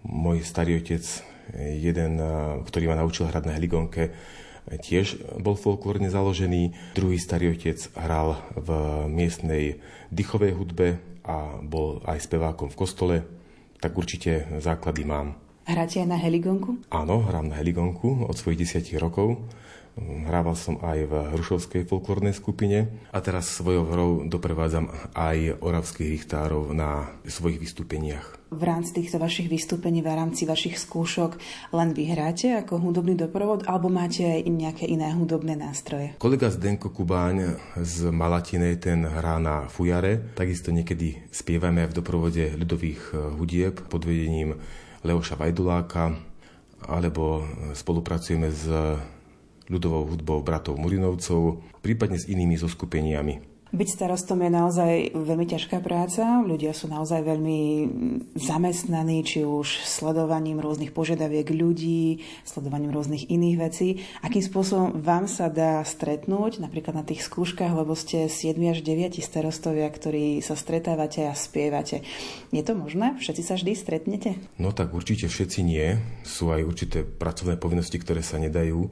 Môj 0.04 0.44
starý 0.44 0.80
otec, 0.80 1.04
jeden, 1.58 2.20
ktorý 2.64 2.92
ma 2.92 3.00
naučil 3.00 3.28
hrať 3.28 3.44
na 3.48 3.56
heligonke, 3.56 4.12
tiež 4.68 5.40
bol 5.40 5.56
folklórne 5.56 6.08
založený. 6.08 6.96
Druhý 6.96 7.20
starý 7.20 7.52
otec 7.52 7.76
hral 7.96 8.40
v 8.56 8.68
miestnej 9.08 9.80
dychovej 10.08 10.56
hudbe 10.56 10.88
a 11.24 11.60
bol 11.60 12.04
aj 12.04 12.20
spevákom 12.28 12.68
v 12.68 12.78
kostole, 12.80 13.16
tak 13.80 13.96
určite 13.96 14.48
základy 14.60 15.04
mám. 15.08 15.36
Hráte 15.64 16.04
aj 16.04 16.08
na 16.08 16.20
heligonku? 16.20 16.84
Áno, 16.92 17.24
hrám 17.24 17.48
na 17.48 17.56
heligonku 17.56 18.28
od 18.28 18.36
svojich 18.36 18.68
desiatich 18.68 19.00
rokov. 19.00 19.40
Hrával 19.94 20.58
som 20.58 20.82
aj 20.82 21.06
v 21.06 21.12
Hrušovskej 21.38 21.86
folklórnej 21.86 22.34
skupine 22.34 22.90
a 23.14 23.22
teraz 23.22 23.54
svojou 23.54 23.86
hrou 23.86 24.10
doprevádzam 24.26 24.90
aj 25.14 25.62
oravských 25.62 26.18
richtárov 26.18 26.74
na 26.74 27.14
svojich 27.22 27.62
vystúpeniach. 27.62 28.42
V 28.50 28.62
rámci 28.62 28.90
týchto 28.90 29.22
vašich 29.22 29.46
vystúpení, 29.46 30.02
v 30.02 30.10
rámci 30.10 30.50
vašich 30.50 30.82
skúšok 30.82 31.38
len 31.70 31.94
vy 31.94 32.10
hráte 32.10 32.58
ako 32.58 32.82
hudobný 32.82 33.14
doprovod 33.14 33.70
alebo 33.70 33.86
máte 33.86 34.26
aj 34.26 34.50
nejaké 34.50 34.90
iné 34.90 35.14
hudobné 35.14 35.54
nástroje? 35.54 36.18
Kolega 36.18 36.50
Zdenko 36.50 36.90
Kubáň 36.90 37.54
z 37.78 38.10
Malatine, 38.10 38.74
ten 38.82 39.06
hrá 39.06 39.38
na 39.38 39.70
fujare. 39.70 40.34
Takisto 40.34 40.74
niekedy 40.74 41.30
spievame 41.30 41.86
v 41.86 41.94
doprovode 41.94 42.50
ľudových 42.58 43.14
hudieb 43.38 43.78
pod 43.86 44.02
vedením 44.02 44.58
Leoša 45.06 45.38
Vajduláka 45.38 46.18
alebo 46.84 47.46
spolupracujeme 47.72 48.50
s 48.50 48.66
ľudovou 49.68 50.10
hudbou 50.12 50.40
bratov 50.44 50.76
Murinovcov, 50.76 51.64
prípadne 51.80 52.20
s 52.20 52.28
inými 52.28 52.56
zoskupeniami. 52.60 53.54
Byť 53.74 53.90
starostom 53.90 54.38
je 54.38 54.50
naozaj 54.54 54.92
veľmi 55.18 55.50
ťažká 55.50 55.82
práca. 55.82 56.22
Ľudia 56.46 56.70
sú 56.70 56.86
naozaj 56.86 57.26
veľmi 57.26 57.60
zamestnaní, 58.38 59.26
či 59.26 59.42
už 59.42 59.82
sledovaním 59.82 60.62
rôznych 60.62 60.94
požiadaviek 60.94 61.50
ľudí, 61.50 62.22
sledovaním 62.46 62.94
rôznych 62.94 63.26
iných 63.26 63.56
vecí. 63.58 63.98
Akým 64.22 64.46
spôsobom 64.46 65.02
vám 65.02 65.26
sa 65.26 65.50
dá 65.50 65.82
stretnúť, 65.82 66.62
napríklad 66.62 66.94
na 66.94 67.02
tých 67.02 67.26
skúškach, 67.26 67.74
lebo 67.74 67.98
ste 67.98 68.30
7 68.30 68.54
až 68.70 68.78
9 68.86 69.18
starostovia, 69.18 69.90
ktorí 69.90 70.38
sa 70.38 70.54
stretávate 70.54 71.26
a 71.26 71.34
spievate. 71.34 72.06
Je 72.54 72.62
to 72.62 72.78
možné? 72.78 73.18
Všetci 73.18 73.42
sa 73.42 73.58
vždy 73.58 73.74
stretnete? 73.74 74.38
No 74.54 74.70
tak 74.70 74.94
určite 74.94 75.26
všetci 75.26 75.66
nie. 75.66 75.98
Sú 76.22 76.54
aj 76.54 76.62
určité 76.62 77.02
pracovné 77.02 77.58
povinnosti, 77.58 77.98
ktoré 77.98 78.22
sa 78.22 78.38
nedajú 78.38 78.86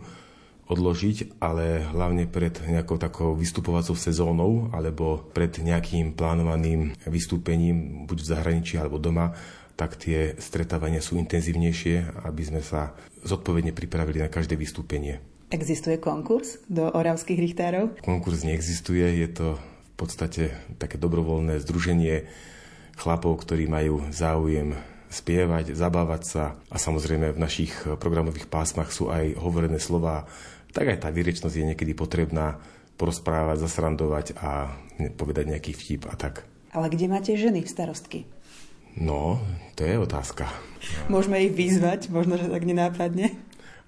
odložiť, 0.73 1.39
ale 1.45 1.85
hlavne 1.93 2.25
pred 2.25 2.57
nejakou 2.65 2.97
takou 2.97 3.37
vystupovacou 3.37 3.93
sezónou 3.93 4.73
alebo 4.73 5.21
pred 5.37 5.53
nejakým 5.53 6.17
plánovaným 6.17 6.97
vystúpením, 7.05 8.09
buď 8.09 8.19
v 8.25 8.31
zahraničí 8.33 8.75
alebo 8.81 8.97
doma, 8.97 9.37
tak 9.77 10.01
tie 10.01 10.37
stretávania 10.41 11.05
sú 11.05 11.21
intenzívnejšie, 11.21 12.25
aby 12.25 12.43
sme 12.45 12.61
sa 12.65 12.97
zodpovedne 13.25 13.73
pripravili 13.77 14.21
na 14.21 14.33
každé 14.33 14.57
vystúpenie. 14.57 15.21
Existuje 15.53 16.01
konkurs 16.01 16.65
do 16.65 16.89
oravských 16.89 17.37
richtárov? 17.37 18.01
Konkurs 18.01 18.41
neexistuje, 18.41 19.05
je 19.21 19.29
to 19.29 19.47
v 19.61 19.93
podstate 20.01 20.57
také 20.81 20.97
dobrovoľné 20.97 21.61
združenie 21.61 22.25
chlapov, 22.97 23.45
ktorí 23.45 23.69
majú 23.69 24.09
záujem 24.09 24.73
spievať, 25.13 25.77
zabávať 25.77 26.23
sa 26.25 26.45
a 26.73 26.81
samozrejme 26.81 27.37
v 27.37 27.43
našich 27.43 27.73
programových 28.01 28.49
pásmach 28.49 28.89
sú 28.89 29.13
aj 29.13 29.37
hovorené 29.37 29.77
slova 29.77 30.25
tak 30.73 30.89
aj 30.89 31.05
tá 31.05 31.09
výrečnosť 31.13 31.55
je 31.55 31.69
niekedy 31.73 31.93
potrebná 31.93 32.59
porozprávať, 32.97 33.65
zasrandovať 33.69 34.27
a 34.41 34.73
povedať 35.17 35.53
nejaký 35.53 35.73
vtip 35.77 36.09
a 36.09 36.15
tak. 36.17 36.45
Ale 36.73 36.89
kde 36.89 37.07
máte 37.09 37.33
ženy, 37.37 37.65
starostky? 37.69 38.25
No, 38.97 39.41
to 39.77 39.89
je 39.89 39.97
otázka. 39.97 40.49
Môžeme 41.09 41.41
ich 41.41 41.53
vyzvať, 41.53 42.13
možno, 42.13 42.37
že 42.37 42.53
tak 42.53 42.65
nenápadne. 42.65 43.33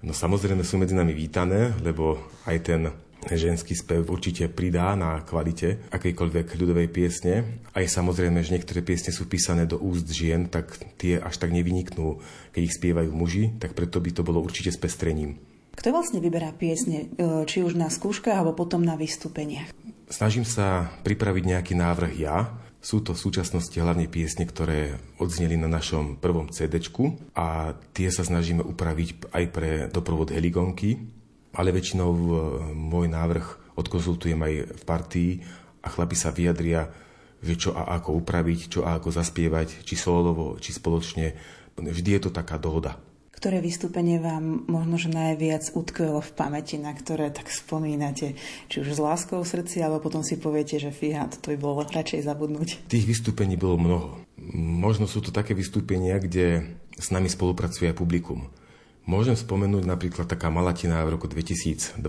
No 0.01 0.13
samozrejme 0.13 0.61
sú 0.61 0.77
medzi 0.77 0.93
nami 0.93 1.13
vítané, 1.13 1.73
lebo 1.81 2.21
aj 2.45 2.57
ten 2.61 2.81
ženský 3.25 3.73
spev 3.73 4.05
určite 4.05 4.45
pridá 4.53 4.93
na 4.93 5.17
kvalite 5.25 5.89
akejkoľvek 5.89 6.53
ľudovej 6.61 6.87
piesne. 6.93 7.65
Aj 7.73 7.81
samozrejme, 7.81 8.37
že 8.45 8.53
niektoré 8.53 8.85
piesne 8.85 9.09
sú 9.09 9.25
písané 9.25 9.65
do 9.65 9.81
úst 9.81 10.05
žien, 10.13 10.45
tak 10.45 10.77
tie 11.01 11.17
až 11.17 11.41
tak 11.41 11.49
nevyniknú, 11.49 12.21
keď 12.53 12.61
ich 12.61 12.77
spievajú 12.77 13.09
muži, 13.09 13.57
tak 13.57 13.73
preto 13.73 13.97
by 13.97 14.13
to 14.13 14.21
bolo 14.21 14.45
určite 14.45 14.69
s 14.69 14.77
pestrením. 14.77 15.41
Kto 15.75 15.91
vlastne 15.91 16.23
vyberá 16.23 16.55
piesne, 16.55 17.11
e, 17.19 17.43
či 17.45 17.61
už 17.61 17.75
na 17.75 17.91
skúškach 17.91 18.39
alebo 18.39 18.55
potom 18.55 18.81
na 18.81 18.95
vystúpeniach? 18.95 19.75
snažím 20.09 20.45
sa 20.45 20.89
pripraviť 21.01 21.43
nejaký 21.45 21.73
návrh 21.77 22.13
ja. 22.17 22.53
Sú 22.85 23.01
to 23.01 23.17
v 23.17 23.23
súčasnosti 23.25 23.73
hlavne 23.73 24.05
piesne, 24.05 24.45
ktoré 24.45 25.01
odzneli 25.17 25.57
na 25.57 25.65
našom 25.65 26.21
prvom 26.21 26.53
CD 26.53 26.77
a 27.33 27.73
tie 27.97 28.13
sa 28.13 28.21
snažíme 28.21 28.61
upraviť 28.61 29.33
aj 29.33 29.45
pre 29.49 29.71
doprovod 29.89 30.29
heligonky, 30.29 31.01
ale 31.57 31.73
väčšinou 31.73 32.13
môj 32.77 33.09
návrh 33.09 33.73
odkonzultujem 33.73 34.37
aj 34.37 34.53
v 34.69 34.83
partii 34.85 35.31
a 35.81 35.87
chlapi 35.89 36.13
sa 36.13 36.29
vyjadria, 36.29 36.93
že 37.41 37.57
čo 37.57 37.73
a 37.73 37.89
ako 37.97 38.21
upraviť, 38.21 38.59
čo 38.69 38.79
a 38.85 39.01
ako 39.01 39.09
zaspievať, 39.09 39.81
či 39.81 39.97
solovo, 39.97 40.61
či 40.61 40.69
spoločne. 40.69 41.33
Vždy 41.81 42.09
je 42.15 42.21
to 42.21 42.31
taká 42.31 42.61
dohoda. 42.61 43.01
Ktoré 43.45 43.61
vystúpenie 43.61 44.17
vám 44.17 44.65
možno, 44.65 44.97
že 44.97 45.13
najviac 45.13 45.69
utkvelo 45.77 46.17
v 46.17 46.33
pamäti, 46.33 46.81
na 46.81 46.97
ktoré 46.97 47.29
tak 47.29 47.53
spomínate, 47.53 48.33
či 48.73 48.81
už 48.81 48.97
s 48.97 48.97
láskou 48.97 49.37
v 49.37 49.45
srdci, 49.45 49.85
alebo 49.85 50.01
potom 50.01 50.25
si 50.25 50.41
poviete, 50.41 50.81
že 50.81 50.89
fíha, 50.89 51.29
to 51.29 51.53
by 51.53 51.57
bolo 51.61 51.85
radšej 51.85 52.25
zabudnúť? 52.25 52.89
Tých 52.89 53.05
vystúpení 53.05 53.53
bolo 53.53 53.77
mnoho. 53.77 54.07
Možno 54.57 55.05
sú 55.05 55.21
to 55.21 55.29
také 55.29 55.53
vystúpenia, 55.53 56.17
kde 56.17 56.73
s 56.97 57.13
nami 57.13 57.29
spolupracuje 57.29 57.93
aj 57.93 58.01
publikum. 58.01 58.49
Môžem 59.05 59.37
spomenúť 59.37 59.85
napríklad 59.85 60.25
taká 60.25 60.49
Malatina 60.49 61.05
v 61.05 61.13
roku 61.13 61.29
2021, 61.29 62.01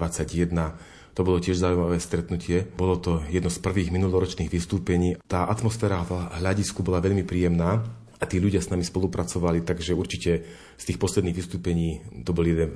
to 1.13 1.21
bolo 1.21 1.37
tiež 1.37 1.61
zaujímavé 1.61 2.01
stretnutie. 2.01 2.65
Bolo 2.65 2.97
to 2.97 3.21
jedno 3.29 3.53
z 3.53 3.61
prvých 3.61 3.93
minuloročných 3.93 4.49
vystúpení. 4.49 5.21
Tá 5.29 5.53
atmosféra 5.53 6.01
v 6.01 6.17
hľadisku 6.41 6.81
bola 6.81 7.05
veľmi 7.05 7.29
príjemná 7.29 7.85
a 8.17 8.25
tí 8.25 8.41
ľudia 8.41 8.65
s 8.65 8.73
nami 8.73 8.83
spolupracovali, 8.83 9.65
takže 9.65 9.93
určite 9.93 10.31
z 10.77 10.85
tých 10.85 11.01
posledných 11.01 11.37
vystúpení 11.37 11.89
to 12.25 12.33
bol 12.33 12.45
jeden 12.45 12.73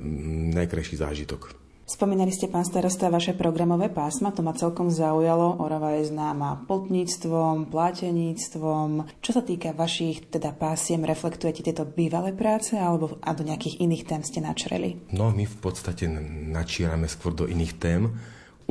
najkrajší 0.53 1.01
zážitok. 1.01 1.61
Spomínali 1.91 2.31
ste, 2.31 2.47
pán 2.47 2.63
starosta, 2.63 3.11
vaše 3.11 3.35
programové 3.35 3.91
pásma, 3.91 4.31
to 4.31 4.39
ma 4.39 4.55
celkom 4.55 4.87
zaujalo. 4.87 5.59
Orava 5.59 5.91
je 5.99 6.07
známa 6.07 6.63
potníctvom, 6.63 7.67
pláteníctvom. 7.67 9.19
Čo 9.19 9.31
sa 9.35 9.43
týka 9.43 9.75
vašich 9.75 10.31
teda 10.31 10.55
pásiem, 10.55 11.03
reflektujete 11.03 11.67
tieto 11.67 11.83
bývalé 11.83 12.31
práce 12.31 12.79
alebo 12.79 13.19
a 13.19 13.35
do 13.35 13.43
nejakých 13.43 13.83
iných 13.83 14.07
tém 14.07 14.23
ste 14.23 14.39
načreli? 14.39 15.03
No, 15.11 15.35
my 15.35 15.43
v 15.43 15.57
podstate 15.59 16.07
načírame 16.47 17.11
skôr 17.11 17.35
do 17.35 17.43
iných 17.43 17.75
tém. 17.75 18.07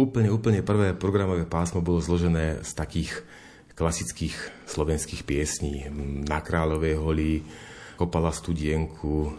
Úplne, 0.01 0.33
úplne 0.33 0.65
prvé 0.65 0.97
programové 0.97 1.45
pásmo 1.45 1.85
bolo 1.85 2.01
zložené 2.01 2.65
z 2.65 2.73
takých 2.73 3.21
klasických 3.81 4.37
slovenských 4.69 5.25
piesní. 5.25 5.89
Na 6.29 6.45
Kráľovej 6.45 6.95
holi, 7.01 7.41
Kopala 7.97 8.33
studienku, 8.33 9.33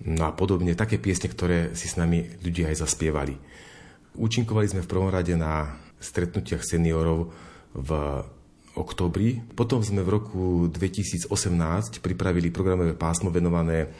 No 0.00 0.24
a 0.24 0.32
podobne, 0.32 0.72
také 0.72 0.96
piesne, 0.96 1.28
ktoré 1.28 1.76
si 1.76 1.84
s 1.84 2.00
nami 2.00 2.24
ľudia 2.40 2.72
aj 2.72 2.88
zaspievali. 2.88 3.36
Účinkovali 4.16 4.66
sme 4.72 4.80
v 4.80 4.88
prvom 4.88 5.12
rade 5.12 5.36
na 5.36 5.76
stretnutiach 6.00 6.64
seniorov 6.64 7.28
v 7.76 7.90
oktobri. 8.80 9.44
Potom 9.52 9.84
sme 9.84 10.00
v 10.00 10.12
roku 10.16 10.42
2018 10.72 11.28
pripravili 12.00 12.48
programové 12.48 12.96
pásmo 12.96 13.28
venované 13.28 13.92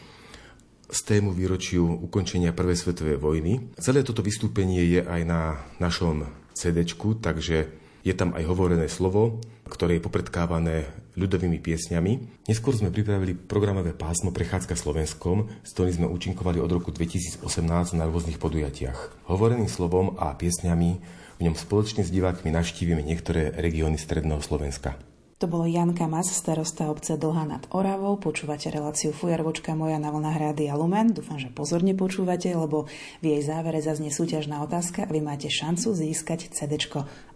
z 0.89 1.01
tému 1.05 1.37
výročiu 1.37 1.85
ukončenia 1.85 2.57
Prvej 2.57 2.81
svetovej 2.81 3.21
vojny. 3.21 3.77
Celé 3.77 4.01
toto 4.01 4.25
vystúpenie 4.25 4.81
je 4.89 5.01
aj 5.05 5.23
na 5.29 5.61
našom 5.79 6.25
CD, 6.57 6.83
takže 7.21 7.69
je 8.01 8.15
tam 8.17 8.33
aj 8.33 8.49
hovorené 8.49 8.89
slovo, 8.89 9.39
ktoré 9.71 9.97
je 9.97 10.07
popredkávané 10.11 10.91
ľudovými 11.15 11.63
piesňami. 11.63 12.45
Neskôr 12.51 12.75
sme 12.75 12.91
pripravili 12.91 13.39
programové 13.39 13.95
pásmo 13.95 14.35
Prechádzka 14.35 14.75
Slovenskom, 14.75 15.47
s 15.63 15.71
ktorým 15.73 16.03
sme 16.03 16.07
účinkovali 16.11 16.59
od 16.59 16.71
roku 16.75 16.91
2018 16.91 17.47
na 17.95 18.05
rôznych 18.11 18.43
podujatiach. 18.43 19.31
Hovoreným 19.31 19.71
slovom 19.71 20.19
a 20.19 20.35
piesňami 20.35 20.91
v 21.39 21.49
ňom 21.49 21.57
spoločne 21.57 22.05
s 22.05 22.13
divákmi 22.13 22.53
navštívime 22.53 23.01
niektoré 23.01 23.55
regióny 23.57 23.97
Stredného 23.97 24.45
Slovenska. 24.45 24.99
To 25.41 25.49
bolo 25.49 25.65
Jan 25.65 25.97
Kamas, 25.97 26.29
starosta 26.29 26.93
obce 26.93 27.17
Dlha 27.17 27.49
nad 27.49 27.65
Oravou. 27.73 28.21
Počúvate 28.21 28.69
reláciu 28.69 29.09
Fujarvočka 29.09 29.73
moja 29.73 29.97
na 29.97 30.13
vlnách 30.13 30.53
a 30.53 30.77
Lumen. 30.77 31.17
Dúfam, 31.17 31.41
že 31.41 31.49
pozorne 31.49 31.97
počúvate, 31.97 32.53
lebo 32.53 32.85
v 33.25 33.41
jej 33.41 33.49
závere 33.49 33.81
zaznie 33.81 34.13
súťažná 34.13 34.61
otázka 34.61 35.09
a 35.09 35.13
vy 35.13 35.25
máte 35.25 35.49
šancu 35.49 35.97
získať 35.97 36.53
CD 36.53 36.77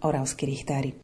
Oravský 0.04 0.44
richtári. 0.44 1.03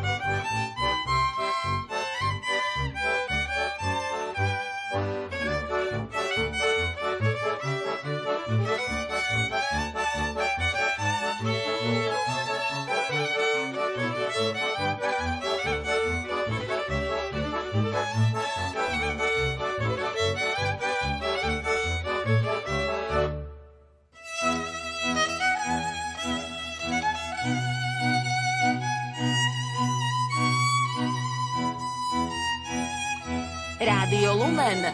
Rádio 33.91 34.39
Lumen. 34.39 34.87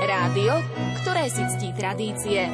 Rádio, 0.00 0.64
ktoré 1.04 1.28
si 1.28 1.44
ctí 1.44 1.76
tradície. 1.76 2.48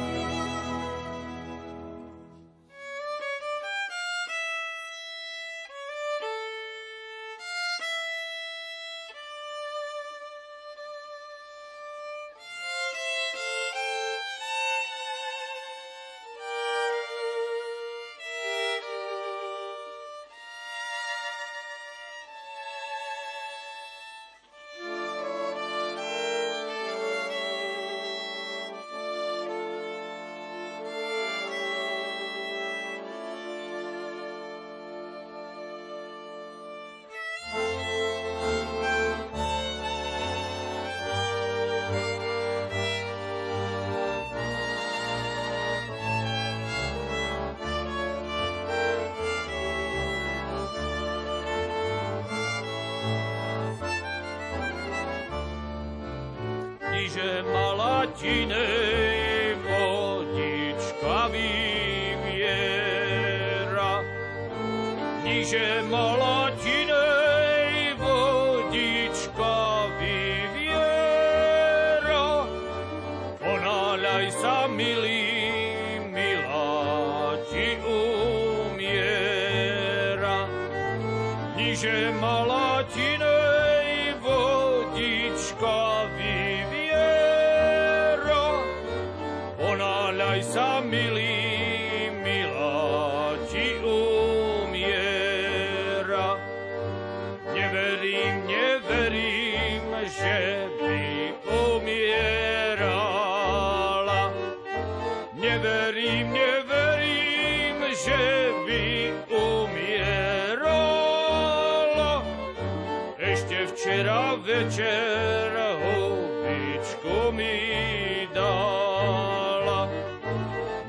Večer 114.35 115.51
hubičku 115.81 117.31
mi 117.31 118.27
dala. 118.33 119.89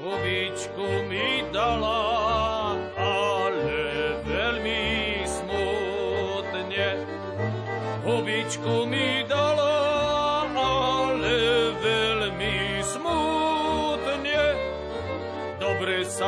Hubičku 0.00 0.88
mi 1.08 1.44
dala, 1.52 2.39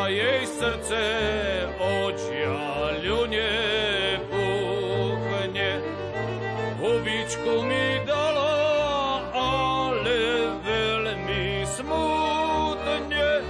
Sa 0.03 0.11
jej 0.11 0.43
srdce 0.51 0.99
očiaľu 1.79 3.23
nepúchne. 3.31 4.43
Hubičku 6.83 7.63
mi 7.63 8.03
dala, 8.03 9.23
ale 9.31 10.59
veľmi 10.67 11.63
smutne. 11.71 13.47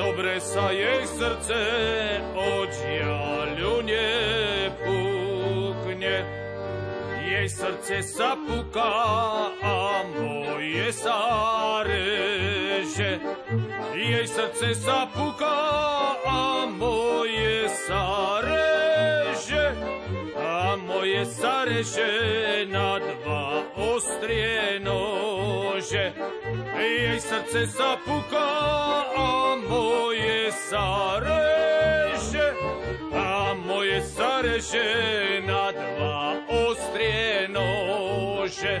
Dobre 0.00 0.40
sa 0.40 0.72
jej 0.72 1.04
srdce 1.04 1.60
očiaľu 2.40 3.84
nepúkne. 3.84 5.04
Jej 7.20 7.52
srdce 7.52 8.00
sa 8.00 8.32
puká 8.48 8.96
a 9.60 10.08
moje 10.08 10.88
sa 10.88 11.20
reže. 11.84 13.20
Jej 14.00 14.32
srdce 14.32 14.80
sa 14.80 15.04
puká 15.12 15.60
a 16.24 16.64
moje 16.72 17.68
sa 17.84 18.40
reže. 18.40 19.76
A 20.40 20.72
moje 20.80 21.28
sa 21.28 21.68
reže 21.68 22.64
na 22.72 22.96
dva 22.96 23.60
ostrie 23.76 24.80
nože. 24.80 26.16
Jej 26.80 27.20
srdce 27.20 27.68
sa 27.68 28.00
puká 28.00 28.52
a 29.04 29.60
moje 29.68 30.48
sa 30.48 31.20
reže. 31.20 32.56
A 33.12 33.52
moje 33.52 34.00
sa 34.00 34.40
reže 34.40 35.44
na 35.44 35.76
dva 35.76 36.40
ostrie 36.48 37.52
nože. 37.52 38.80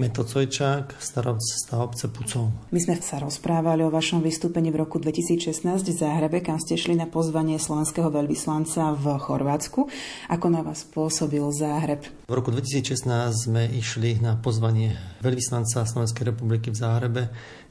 Meto 0.00 0.24
Cojčák, 0.24 0.96
starosτα 0.96 1.84
obce 1.84 2.08
Pucov. 2.08 2.48
My 2.72 2.80
sme 2.80 2.96
sa 3.04 3.20
rozprávali 3.20 3.84
o 3.84 3.92
vašom 3.92 4.24
vystúpení 4.24 4.72
v 4.72 4.80
roku 4.80 4.96
2016 4.96 5.60
v 5.60 5.92
Záhrebe, 5.92 6.40
kam 6.40 6.56
ste 6.56 6.80
šli 6.80 6.96
na 6.96 7.04
pozvanie 7.04 7.60
slovenského 7.60 8.08
veľvyslanca 8.08 8.96
v 8.96 9.20
Chorvátsku. 9.20 9.92
Ako 10.32 10.46
na 10.48 10.64
vás 10.64 10.88
pôsobil 10.88 11.44
Záhreb? 11.52 12.08
V 12.24 12.32
roku 12.32 12.48
2016 12.48 13.04
sme 13.44 13.68
išli 13.76 14.16
na 14.24 14.40
pozvanie 14.40 14.96
veľvyslanca 15.20 15.84
Slovenskej 15.84 16.32
republiky 16.32 16.72
v 16.72 16.80
Záhrebe 16.80 17.22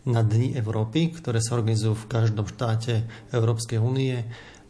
na 0.06 0.22
Dni 0.22 0.54
Európy, 0.54 1.10
ktoré 1.18 1.42
sa 1.42 1.58
organizujú 1.58 1.98
v 1.98 2.10
každom 2.14 2.46
štáte 2.46 3.10
Európskej 3.34 3.82
únie 3.82 4.22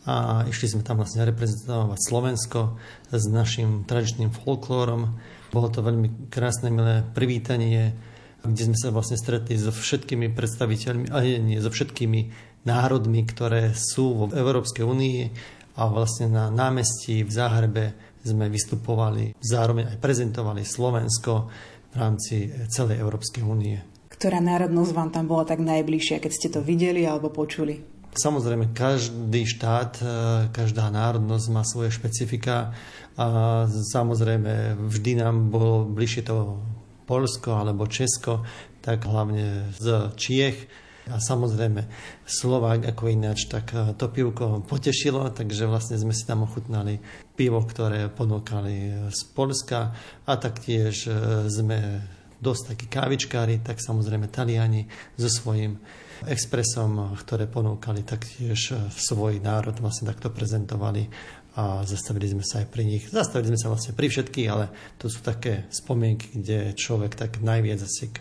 a 0.10 0.42
išli 0.50 0.74
sme 0.74 0.82
tam 0.82 0.98
vlastne 0.98 1.22
reprezentovať 1.30 2.00
Slovensko 2.02 2.82
s 3.14 3.26
našim 3.30 3.86
tradičným 3.86 4.34
folklórom 4.34 5.22
bolo 5.50 5.68
to 5.70 5.82
veľmi 5.82 6.30
krásne, 6.30 6.70
milé 6.70 7.02
privítanie, 7.02 7.98
kde 8.46 8.72
sme 8.72 8.78
sa 8.78 8.94
vlastne 8.94 9.18
stretli 9.18 9.58
so 9.58 9.74
všetkými 9.74 10.32
predstaviteľmi, 10.32 11.10
a 11.10 11.20
nie, 11.26 11.58
so 11.60 11.74
všetkými 11.74 12.20
národmi, 12.64 13.26
ktoré 13.26 13.74
sú 13.74 14.16
vo 14.16 14.26
Európskej 14.30 14.86
únii 14.86 15.20
a 15.80 15.90
vlastne 15.90 16.30
na 16.30 16.54
námestí 16.54 17.26
v 17.26 17.32
Záhrebe 17.34 17.84
sme 18.22 18.52
vystupovali, 18.52 19.34
zároveň 19.40 19.96
aj 19.96 19.98
prezentovali 19.98 20.62
Slovensko 20.62 21.50
v 21.90 21.96
rámci 21.96 22.52
celej 22.70 23.02
Európskej 23.02 23.42
únie. 23.42 23.80
Ktorá 24.12 24.44
národnosť 24.44 24.92
vám 24.92 25.10
tam 25.10 25.26
bola 25.26 25.48
tak 25.48 25.64
najbližšia, 25.64 26.20
keď 26.20 26.32
ste 26.36 26.48
to 26.52 26.60
videli 26.60 27.08
alebo 27.08 27.32
počuli? 27.32 27.99
Samozrejme, 28.10 28.74
každý 28.74 29.46
štát, 29.46 30.02
e, 30.02 30.06
každá 30.50 30.90
národnosť 30.90 31.46
má 31.54 31.62
svoje 31.62 31.94
špecifika 31.94 32.74
a 33.14 33.26
samozrejme 33.70 34.82
vždy 34.90 35.22
nám 35.22 35.54
bolo 35.54 35.86
bližšie 35.86 36.26
to 36.26 36.58
Polsko 37.06 37.62
alebo 37.62 37.86
Česko, 37.86 38.42
tak 38.82 39.06
hlavne 39.06 39.74
z 39.78 40.14
Čiech. 40.18 40.58
A 41.10 41.18
samozrejme 41.18 41.90
Slovák 42.30 42.86
ako 42.86 43.10
ináč, 43.14 43.46
tak 43.46 43.78
e, 43.78 43.94
to 43.94 44.10
pivko 44.10 44.66
potešilo, 44.66 45.30
takže 45.30 45.70
vlastne 45.70 46.02
sme 46.02 46.14
si 46.14 46.26
tam 46.26 46.50
ochutnali 46.50 46.98
pivo, 47.38 47.62
ktoré 47.62 48.10
ponúkali 48.10 49.06
z 49.14 49.22
Polska 49.38 49.94
a 50.26 50.34
taktiež 50.38 51.06
e, 51.06 51.46
sme 51.46 52.02
dosť 52.42 52.74
takí 52.74 52.86
kávičkári, 52.90 53.62
tak 53.62 53.78
samozrejme 53.84 54.34
Taliani 54.34 54.90
so 55.14 55.30
svojím 55.30 55.78
expresom, 56.28 57.16
ktoré 57.16 57.48
ponúkali 57.48 58.04
taktiež 58.04 58.76
svoj 58.92 59.40
národ, 59.40 59.78
vlastne 59.80 60.10
takto 60.10 60.34
prezentovali 60.34 61.08
a 61.60 61.84
zastavili 61.84 62.30
sme 62.30 62.44
sa 62.46 62.64
aj 62.64 62.68
pri 62.72 62.84
nich. 62.88 63.04
Zastavili 63.12 63.52
sme 63.52 63.60
sa 63.60 63.72
vlastne 63.72 63.94
pri 63.98 64.08
všetkých, 64.08 64.48
ale 64.48 64.72
to 64.96 65.12
sú 65.12 65.20
také 65.20 65.68
spomienky, 65.74 66.40
kde 66.40 66.78
človek 66.78 67.20
tak 67.20 67.44
najviac 67.44 67.84
asi 67.84 68.12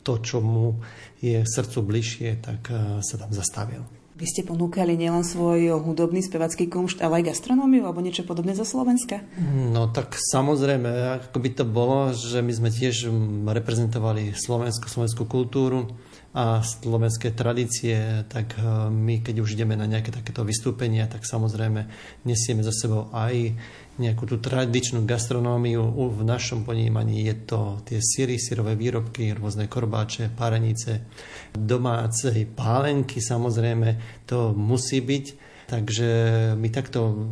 to, 0.00 0.18
čo 0.18 0.40
mu 0.40 0.80
je 1.20 1.44
srdcu 1.44 1.78
bližšie, 1.84 2.28
tak 2.40 2.72
eh, 2.72 3.04
sa 3.04 3.14
tam 3.20 3.30
zastavil. 3.30 3.84
Vy 4.20 4.28
ste 4.28 4.44
ponúkali 4.44 5.00
nielen 5.00 5.24
svoj 5.24 5.80
hudobný 5.80 6.20
spevacký 6.20 6.68
kumšt, 6.68 7.00
ale 7.00 7.24
aj 7.24 7.32
gastronómiu 7.32 7.88
alebo 7.88 8.04
niečo 8.04 8.28
podobné 8.28 8.52
zo 8.52 8.68
Slovenska? 8.68 9.24
No 9.72 9.88
tak 9.88 10.12
samozrejme, 10.12 11.24
ako 11.24 11.40
by 11.40 11.50
to 11.56 11.64
bolo, 11.64 12.12
že 12.12 12.44
my 12.44 12.52
sme 12.52 12.68
tiež 12.68 13.08
reprezentovali 13.48 14.36
Slovensko, 14.36 14.92
slovenskú 14.92 15.24
kultúru 15.24 15.88
a 16.30 16.62
slovenské 16.62 17.34
tradície, 17.34 18.22
tak 18.30 18.54
e, 18.54 18.62
my 18.86 19.18
keď 19.18 19.42
už 19.42 19.58
ideme 19.58 19.74
na 19.74 19.90
nejaké 19.90 20.14
takéto 20.14 20.46
vystúpenia, 20.46 21.10
tak 21.10 21.26
samozrejme 21.26 21.90
nesieme 22.22 22.62
za 22.62 22.70
sebou 22.70 23.10
aj 23.10 23.50
nejakú 23.98 24.30
tú 24.30 24.38
tradičnú 24.38 25.02
gastronómiu. 25.02 25.82
V 25.90 26.22
našom 26.22 26.62
ponímaní 26.62 27.26
je 27.26 27.34
to 27.50 27.82
tie 27.82 27.98
síry, 27.98 28.38
sírové 28.38 28.78
výrobky, 28.78 29.34
rôzne 29.34 29.66
korbáče, 29.66 30.30
párenice, 30.30 31.10
domácej 31.50 32.46
pálenky 32.54 33.18
samozrejme, 33.18 34.22
to 34.22 34.54
musí 34.54 35.02
byť. 35.02 35.50
Takže 35.70 36.10
my 36.58 36.66
takto 36.74 37.30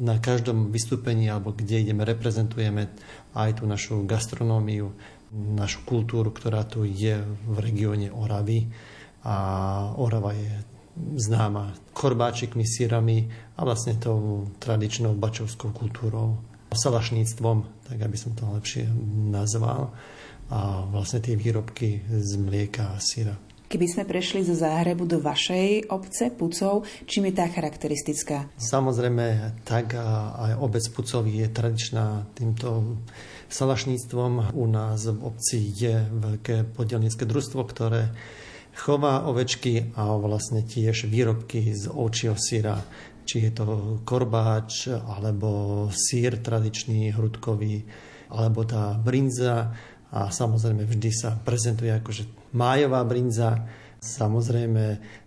na 0.00 0.16
každom 0.16 0.72
vystúpení 0.72 1.28
alebo 1.28 1.52
kde 1.52 1.84
ideme, 1.84 2.08
reprezentujeme 2.08 2.88
aj 3.36 3.60
tú 3.60 3.68
našu 3.68 4.00
gastronómiu, 4.08 4.96
našu 5.36 5.84
kultúru, 5.84 6.32
ktorá 6.32 6.64
tu 6.64 6.88
je 6.88 7.20
v 7.24 7.56
regióne 7.60 8.08
Oravy. 8.08 8.72
A 9.26 9.36
Orava 10.00 10.32
je 10.32 10.48
známa 10.96 11.76
korbáčikmi, 11.92 12.64
sírami 12.64 13.28
a 13.58 13.68
vlastne 13.68 14.00
tou 14.00 14.48
tradičnou 14.56 15.12
bačovskou 15.12 15.74
kultúrou, 15.76 16.40
salašníctvom, 16.72 17.88
tak 17.90 17.98
aby 18.00 18.16
som 18.16 18.32
to 18.32 18.48
lepšie 18.48 18.88
nazval, 19.28 19.92
a 20.46 20.86
vlastne 20.86 21.18
tie 21.18 21.34
výrobky 21.34 22.06
z 22.06 22.38
mlieka 22.38 22.94
a 22.94 23.02
síra. 23.02 23.34
Keby 23.66 23.86
sme 23.90 24.04
prešli 24.06 24.46
zo 24.46 24.54
Záhrebu 24.54 25.10
do 25.10 25.18
vašej 25.18 25.90
obce 25.90 26.30
Pucov, 26.30 26.86
čím 27.02 27.28
je 27.28 27.34
tá 27.34 27.50
charakteristická? 27.50 28.46
Samozrejme, 28.54 29.58
tak 29.66 29.98
aj 30.38 30.54
obec 30.62 30.86
Pucov 30.94 31.26
je 31.26 31.50
tradičná 31.50 32.30
týmto 32.38 33.02
salašníctvom. 33.48 34.56
U 34.56 34.64
nás 34.66 35.06
v 35.06 35.18
obci 35.20 35.70
je 35.74 36.06
veľké 36.10 36.74
podielnické 36.74 37.24
družstvo, 37.24 37.60
ktoré 37.66 38.10
chová 38.76 39.24
ovečky 39.24 39.96
a 39.96 40.14
vlastne 40.20 40.62
tiež 40.62 41.08
výrobky 41.08 41.72
z 41.72 41.88
ovčieho 41.88 42.36
syra, 42.36 42.76
či 43.24 43.48
je 43.48 43.50
to 43.56 43.66
korbáč, 44.04 44.92
alebo 44.92 45.88
sír 45.90 46.38
tradičný, 46.38 47.10
hrudkový, 47.16 47.82
alebo 48.30 48.62
tá 48.68 48.94
brinza 49.00 49.72
a 50.12 50.30
samozrejme 50.30 50.86
vždy 50.86 51.10
sa 51.10 51.34
prezentuje 51.34 51.90
akože 51.90 52.54
májová 52.54 53.02
brinza, 53.02 53.66
Samozrejme, 54.06 54.84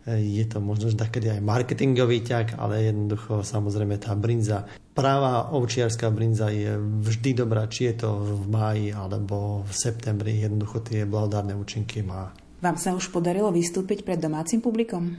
je 0.07 0.45
to 0.47 0.63
možno 0.63 0.95
takedy 0.95 1.27
aj 1.35 1.43
marketingový 1.43 2.23
ťah, 2.23 2.55
ale 2.55 2.87
jednoducho 2.87 3.43
samozrejme 3.43 3.99
tá 3.99 4.15
brinza, 4.15 4.63
práva 4.95 5.51
ovčiarská 5.51 6.07
brinza 6.09 6.47
je 6.47 6.79
vždy 6.79 7.43
dobrá, 7.43 7.67
či 7.67 7.91
je 7.91 8.07
to 8.07 8.09
v 8.23 8.47
máji 8.47 8.87
alebo 8.95 9.67
v 9.67 9.71
septembri, 9.75 10.39
jednoducho 10.39 10.79
tie 10.79 11.03
blahodárne 11.03 11.53
účinky 11.59 11.99
má. 12.01 12.31
Vám 12.59 12.75
sa 12.75 12.91
už 12.95 13.11
podarilo 13.11 13.51
vystúpiť 13.51 14.03
pred 14.03 14.19
domácim 14.19 14.59
publikom? 14.59 15.15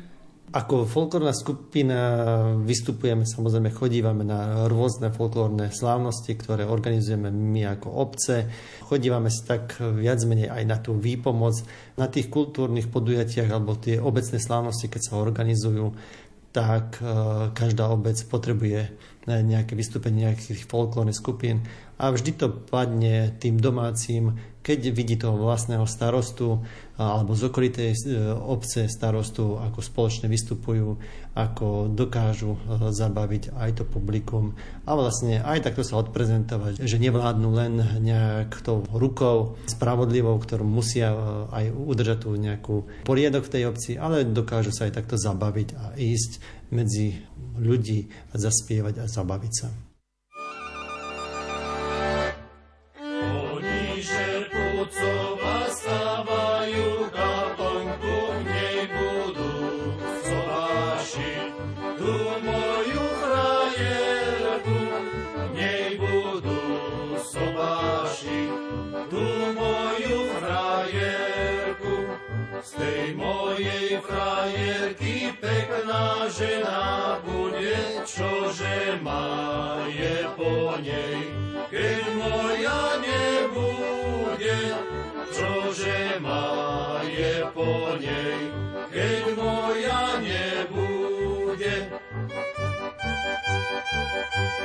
Ako 0.50 0.82
folklórna 0.82 1.30
skupina 1.30 1.98
vystupujeme, 2.58 3.22
samozrejme 3.22 3.70
chodívame 3.70 4.26
na 4.26 4.66
rôzne 4.66 5.14
folklórne 5.14 5.70
slávnosti, 5.70 6.34
ktoré 6.34 6.66
organizujeme 6.66 7.30
my 7.30 7.78
ako 7.78 7.86
obce. 7.94 8.50
Chodívame 8.82 9.30
si 9.30 9.46
tak 9.46 9.78
viac 9.78 10.18
menej 10.26 10.50
aj 10.50 10.64
na 10.66 10.82
tú 10.82 10.98
výpomoc. 10.98 11.54
Na 11.94 12.10
tých 12.10 12.26
kultúrnych 12.34 12.90
podujatiach 12.90 13.46
alebo 13.46 13.78
tie 13.78 14.02
obecné 14.02 14.42
slávnosti, 14.42 14.90
keď 14.90 15.02
sa 15.06 15.22
organizujú, 15.22 15.94
tak 16.50 16.98
e, 16.98 17.06
každá 17.54 17.86
obec 17.86 18.18
potrebuje 18.26 18.90
nejaké 19.28 19.76
vystúpenie 19.76 20.32
nejakých 20.32 20.64
folklórnych 20.64 21.18
skupín 21.18 21.66
a 22.00 22.08
vždy 22.08 22.30
to 22.40 22.46
padne 22.48 23.36
tým 23.36 23.60
domácim 23.60 24.40
keď 24.60 24.80
vidí 24.92 25.16
toho 25.16 25.40
vlastného 25.40 25.88
starostu 25.88 26.60
alebo 27.00 27.32
z 27.32 27.48
okolitej 27.48 27.90
e, 27.96 27.98
obce 28.28 28.84
starostu, 28.92 29.56
ako 29.56 29.80
spoločne 29.80 30.28
vystupujú, 30.28 31.00
ako 31.32 31.88
dokážu 31.88 32.60
zabaviť 32.92 33.56
aj 33.56 33.70
to 33.80 33.84
publikum 33.88 34.52
a 34.84 34.92
vlastne 34.92 35.40
aj 35.40 35.64
takto 35.64 35.80
sa 35.80 35.96
odprezentovať, 36.04 36.76
že 36.76 37.00
nevládnu 37.00 37.48
len 37.56 37.80
nejak 38.04 38.60
tou 38.60 38.84
rukou 38.92 39.56
spravodlivou, 39.64 40.36
ktorú 40.36 40.68
musia 40.68 41.16
aj 41.48 41.72
udržať 41.72 42.28
tú 42.28 42.36
nejakú 42.36 42.84
poriadok 43.08 43.48
v 43.48 43.52
tej 43.56 43.62
obci, 43.72 43.90
ale 43.96 44.28
dokážu 44.28 44.76
sa 44.76 44.84
aj 44.84 45.00
takto 45.00 45.16
zabaviť 45.16 45.68
a 45.80 45.84
ísť 45.96 46.59
medzi 46.70 47.18
ľudí 47.58 48.06
a 48.32 48.38
zaspievať 48.38 49.02
a 49.02 49.04
zabaviť 49.10 49.52
sa. 49.52 49.89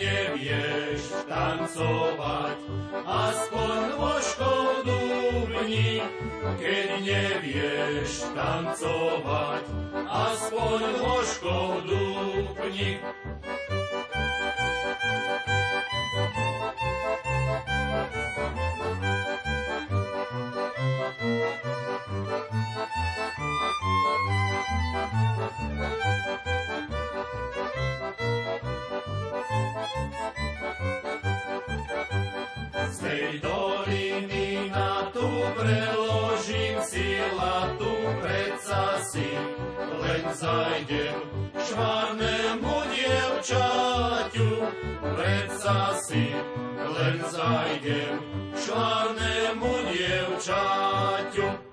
nevieš 0.00 1.02
tancovať, 1.28 2.58
aspoň 3.04 3.80
voškou 4.00 4.64
dúbni, 4.86 6.00
keď 6.56 6.88
nevieš 7.04 8.26
tancovať, 8.32 9.64
aspoň 10.08 10.80
voškou 11.00 11.66
dúbni. 11.86 12.90
Tej 33.10 33.42
doliny 33.42 34.70
na 34.70 35.10
tu 35.10 35.26
preložím 35.58 36.78
si 36.86 37.18
latu, 37.34 37.90
predsa 38.22 39.02
si 39.02 39.26
len 39.98 40.22
zajdem 40.30 41.18
švarnému 41.58 42.74
dievčaťu, 42.94 44.50
predsa 45.18 45.98
si 46.06 46.30
len 46.86 47.18
zajdem 47.26 48.14
švarnému 48.54 49.72
dievčaťu. 49.90 51.69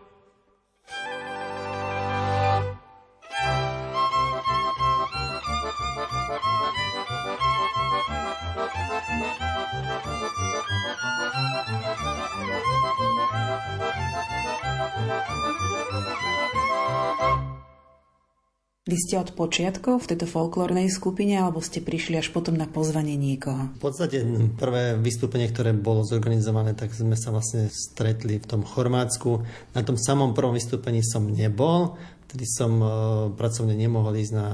Vy 18.87 18.95
ste 18.95 19.19
od 19.19 19.35
počiatkov 19.35 19.99
v 19.99 20.15
tejto 20.15 20.31
folklórnej 20.31 20.87
skupine 20.87 21.35
alebo 21.35 21.59
ste 21.59 21.83
prišli 21.83 22.23
až 22.23 22.31
potom 22.31 22.55
na 22.55 22.71
pozvanie 22.71 23.19
niekoho? 23.19 23.75
V 23.75 23.83
podstate 23.83 24.23
prvé 24.55 24.95
vystúpenie, 24.95 25.51
ktoré 25.51 25.75
bolo 25.75 26.07
zorganizované, 26.07 26.71
tak 26.71 26.95
sme 26.95 27.19
sa 27.19 27.35
vlastne 27.35 27.67
stretli 27.67 28.39
v 28.39 28.47
tom 28.47 28.63
Chorvátsku. 28.63 29.43
Na 29.75 29.83
tom 29.83 29.99
samom 29.99 30.31
prvom 30.31 30.55
vystúpení 30.55 31.03
som 31.03 31.27
nebol, 31.27 31.99
Vtedy 32.27 32.43
som 32.43 32.71
uh, 32.83 32.91
pracovne 33.31 33.71
nemohol 33.71 34.19
ísť 34.19 34.33
na 34.35 34.49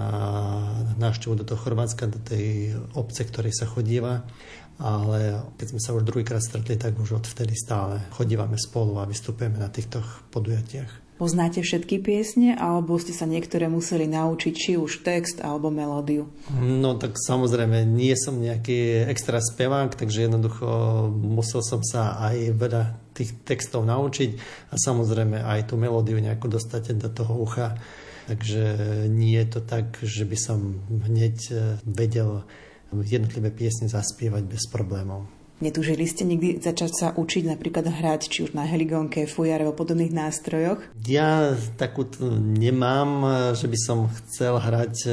návštevu 1.01 1.41
do 1.41 1.45
toho 1.45 1.57
Chorvátska, 1.57 2.05
do 2.05 2.21
tej 2.21 2.77
obce, 2.93 3.25
ktorej 3.25 3.57
sa 3.57 3.65
chodíva. 3.65 4.29
Ale 4.77 5.41
keď 5.57 5.73
sme 5.73 5.81
sa 5.81 5.93
už 5.93 6.05
druhýkrát 6.05 6.41
stretli, 6.41 6.77
tak 6.77 6.97
už 6.97 7.21
odvtedy 7.21 7.53
stále 7.57 8.05
chodívame 8.13 8.57
spolu 8.57 8.97
a 9.01 9.09
vystupujeme 9.09 9.57
na 9.57 9.69
týchto 9.69 10.01
podujatiach. 10.33 11.03
Poznáte 11.21 11.61
všetky 11.61 12.01
piesne, 12.01 12.57
alebo 12.57 12.97
ste 12.97 13.13
sa 13.13 13.29
niektoré 13.29 13.69
museli 13.69 14.09
naučiť, 14.09 14.53
či 14.57 14.71
už 14.81 15.05
text 15.05 15.45
alebo 15.45 15.69
melódiu? 15.69 16.25
No 16.57 16.97
tak 16.97 17.21
samozrejme, 17.21 17.85
nie 17.85 18.17
som 18.17 18.41
nejaký 18.41 19.05
extra 19.05 19.37
spevák, 19.37 19.93
takže 19.93 20.25
jednoducho 20.25 20.67
musel 21.13 21.61
som 21.61 21.85
sa 21.85 22.17
aj 22.17 22.57
veľa 22.57 22.83
tých 23.13 23.45
textov 23.45 23.85
naučiť 23.85 24.29
a 24.69 24.75
samozrejme 24.75 25.37
aj 25.39 25.69
tú 25.69 25.77
melódiu 25.77 26.17
nejako 26.17 26.57
dostať 26.57 26.97
do 26.97 27.09
toho 27.13 27.33
ucha. 27.37 27.77
Takže 28.23 28.63
nie 29.11 29.35
je 29.35 29.47
to 29.51 29.61
tak, 29.61 29.99
že 29.99 30.23
by 30.23 30.37
som 30.39 30.79
hneď 30.89 31.35
vedel 31.83 32.47
jednotlivé 32.93 33.51
piesne 33.51 33.91
zaspievať 33.91 34.43
bez 34.47 34.63
problémov. 34.71 35.42
Netúžili 35.63 36.03
ste 36.03 36.27
nikdy 36.27 36.59
začať 36.59 36.91
sa 36.91 37.07
učiť 37.15 37.47
napríklad 37.47 37.87
hrať, 37.87 38.27
či 38.27 38.43
už 38.43 38.51
na 38.51 38.67
heligonke, 38.67 39.23
fujare 39.23 39.63
alebo 39.63 39.79
podobných 39.79 40.11
nástrojoch? 40.11 40.83
Ja 41.07 41.55
takú 41.79 42.03
nemám, 42.35 43.23
že 43.55 43.71
by 43.71 43.79
som 43.79 44.11
chcel 44.11 44.59
hrať. 44.59 45.07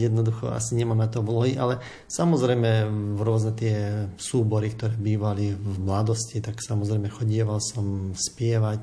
Jednoducho 0.00 0.48
asi 0.48 0.80
nemám 0.80 1.04
na 1.04 1.12
to 1.12 1.20
vlohy, 1.20 1.60
ale 1.60 1.84
samozrejme 2.08 2.88
v 3.14 3.20
rôzne 3.20 3.52
tie 3.52 4.08
súbory, 4.16 4.72
ktoré 4.72 4.96
bývali 4.96 5.52
v 5.52 5.76
mladosti, 5.84 6.40
tak 6.40 6.64
samozrejme 6.64 7.12
chodieval 7.12 7.60
som 7.60 8.16
spievať. 8.16 8.80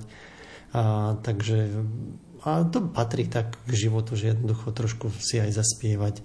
A, 0.78 1.18
takže 1.26 1.74
a 2.44 2.68
to 2.68 2.84
patrí 2.92 3.26
tak 3.26 3.56
k 3.66 3.72
životu, 3.72 4.20
že 4.20 4.36
jednoducho 4.36 4.76
trošku 4.76 5.10
si 5.18 5.40
aj 5.40 5.64
zaspievať 5.64 6.20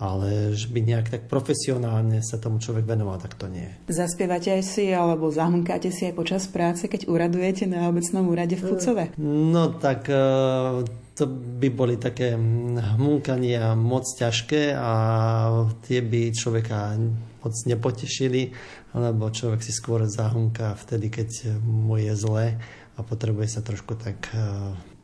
ale 0.00 0.56
že 0.56 0.66
by 0.72 0.80
nejak 0.82 1.08
tak 1.12 1.22
profesionálne 1.30 2.24
sa 2.24 2.40
tomu 2.40 2.58
človek 2.58 2.88
venoval, 2.88 3.20
tak 3.22 3.38
to 3.38 3.46
nie. 3.46 3.68
Zaspievate 3.86 4.50
aj 4.50 4.62
si, 4.64 4.90
alebo 4.90 5.30
zahmkáte 5.30 5.92
si 5.94 6.08
aj 6.10 6.14
počas 6.16 6.44
práce, 6.50 6.88
keď 6.90 7.06
uradujete 7.06 7.70
na 7.70 7.86
obecnom 7.86 8.26
úrade 8.26 8.58
v 8.58 8.62
Pucove? 8.72 9.04
No 9.22 9.76
tak 9.78 10.10
e, 10.10 10.22
to 11.14 11.24
by 11.30 11.68
boli 11.70 12.00
také 12.00 12.34
hmúkania 12.98 13.78
moc 13.78 14.08
ťažké 14.08 14.74
a 14.74 14.92
tie 15.86 16.00
by 16.02 16.34
človeka 16.34 16.98
moc 17.44 17.54
nepotešili, 17.66 18.42
lebo 18.96 19.30
človek 19.30 19.60
si 19.62 19.70
skôr 19.70 20.04
zahmká 20.08 20.74
vtedy, 20.78 21.10
keď 21.10 21.60
mu 21.62 21.98
je 22.00 22.14
zle 22.16 22.46
a 22.92 23.00
potrebuje 23.00 23.48
sa 23.48 23.60
trošku 23.64 23.96
tak 23.96 24.34
e, 24.34 24.40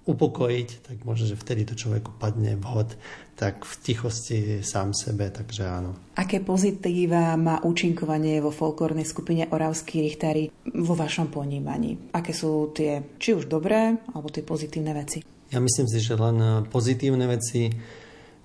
upokojiť, 0.09 0.69
tak 0.89 0.97
možno, 1.05 1.29
že 1.29 1.37
vtedy 1.37 1.69
to 1.69 1.77
človeku 1.77 2.17
padne 2.17 2.57
vhod, 2.57 2.97
tak 3.37 3.69
v 3.69 3.75
tichosti 3.85 4.65
sám 4.65 4.97
sebe, 4.97 5.29
takže 5.29 5.69
áno. 5.69 5.93
Aké 6.17 6.41
pozitíva 6.41 7.37
má 7.37 7.61
účinkovanie 7.61 8.41
vo 8.41 8.49
folklórnej 8.49 9.05
skupine 9.05 9.47
Oravskí 9.53 10.01
richtári 10.01 10.49
vo 10.65 10.97
vašom 10.97 11.29
ponímaní? 11.29 12.11
Aké 12.17 12.33
sú 12.33 12.73
tie, 12.73 13.05
či 13.21 13.37
už 13.37 13.53
dobré, 13.53 14.01
alebo 14.17 14.33
tie 14.33 14.41
pozitívne 14.41 14.97
veci? 14.97 15.21
Ja 15.53 15.61
myslím 15.61 15.87
si, 15.87 16.01
že 16.01 16.17
len 16.17 16.65
pozitívne 16.73 17.29
veci 17.29 17.69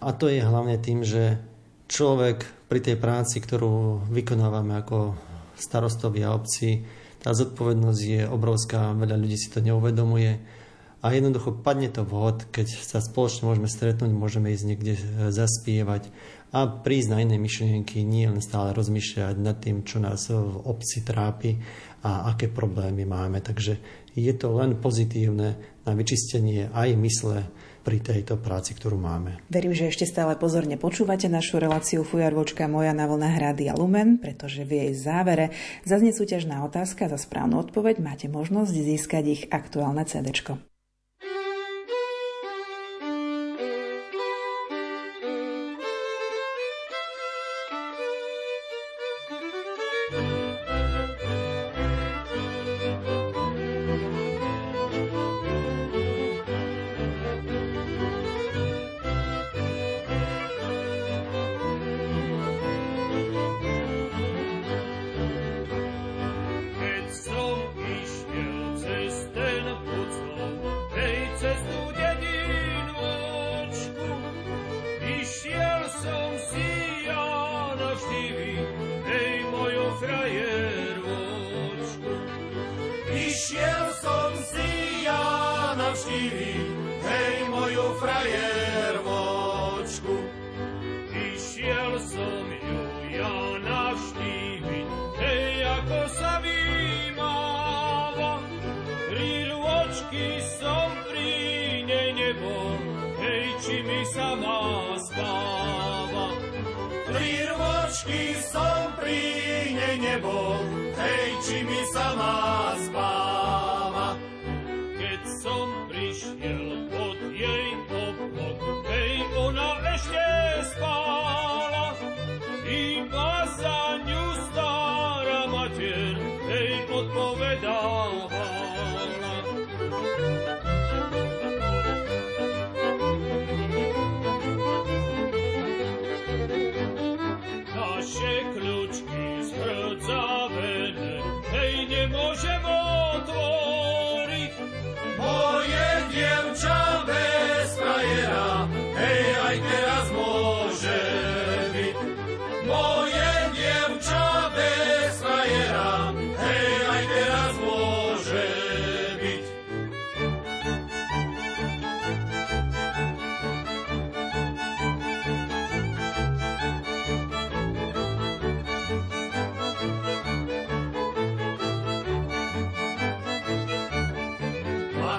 a 0.03 0.11
to 0.11 0.27
je 0.27 0.43
hlavne 0.43 0.75
tým, 0.83 1.07
že 1.07 1.39
človek 1.87 2.67
pri 2.67 2.79
tej 2.83 2.99
práci, 2.99 3.39
ktorú 3.39 4.03
vykonávame 4.11 4.75
ako 4.83 5.15
starostovi 5.55 6.27
a 6.27 6.35
obci, 6.35 6.83
tá 7.23 7.31
zodpovednosť 7.31 8.01
je 8.03 8.21
obrovská, 8.27 8.91
veľa 8.91 9.15
ľudí 9.15 9.39
si 9.39 9.47
to 9.47 9.63
neuvedomuje 9.63 10.62
a 11.03 11.11
jednoducho 11.11 11.51
padne 11.51 11.91
to 11.91 12.07
vhod, 12.07 12.47
keď 12.55 12.79
sa 12.79 13.03
spoločne 13.03 13.51
môžeme 13.51 13.67
stretnúť, 13.67 14.11
môžeme 14.15 14.55
ísť 14.55 14.65
niekde 14.65 14.93
e, 14.95 15.01
zaspievať 15.35 16.07
a 16.55 16.63
prísť 16.69 17.09
na 17.11 17.19
iné 17.19 17.35
myšlienky, 17.35 18.07
nie 18.07 18.29
len 18.29 18.39
stále 18.39 18.71
rozmýšľať 18.71 19.35
nad 19.35 19.59
tým, 19.59 19.83
čo 19.83 19.99
nás 19.99 20.31
v 20.31 20.63
obci 20.63 21.03
trápi 21.03 21.59
a 22.07 22.31
aké 22.31 22.47
problémy 22.47 23.03
máme. 23.03 23.43
Takže 23.43 23.73
je 24.15 24.33
to 24.37 24.55
len 24.55 24.79
pozitívne 24.79 25.59
na 25.83 25.91
vyčistenie 25.91 26.71
aj 26.71 26.89
mysle 26.95 27.51
pri 27.83 27.99
tejto 27.99 28.39
práci, 28.39 28.71
ktorú 28.71 28.95
máme. 28.95 29.43
Verím, 29.51 29.75
že 29.75 29.91
ešte 29.91 30.07
stále 30.07 30.39
pozorne 30.39 30.79
počúvate 30.79 31.27
našu 31.27 31.59
reláciu 31.59 32.07
Fujarvočka 32.07 32.71
moja 32.71 32.95
na 32.95 33.11
vlnách 33.11 33.35
Rádia 33.35 33.75
Lumen, 33.75 34.23
pretože 34.23 34.63
v 34.63 34.87
jej 34.87 34.91
závere 34.95 35.51
zaznie 35.83 36.15
súťažná 36.15 36.63
otázka 36.63 37.11
za 37.11 37.19
správnu 37.19 37.59
odpoveď 37.59 37.99
máte 37.99 38.31
možnosť 38.31 38.71
získať 38.71 39.23
ich 39.27 39.43
aktuálne 39.51 40.07
CD. 40.07 40.31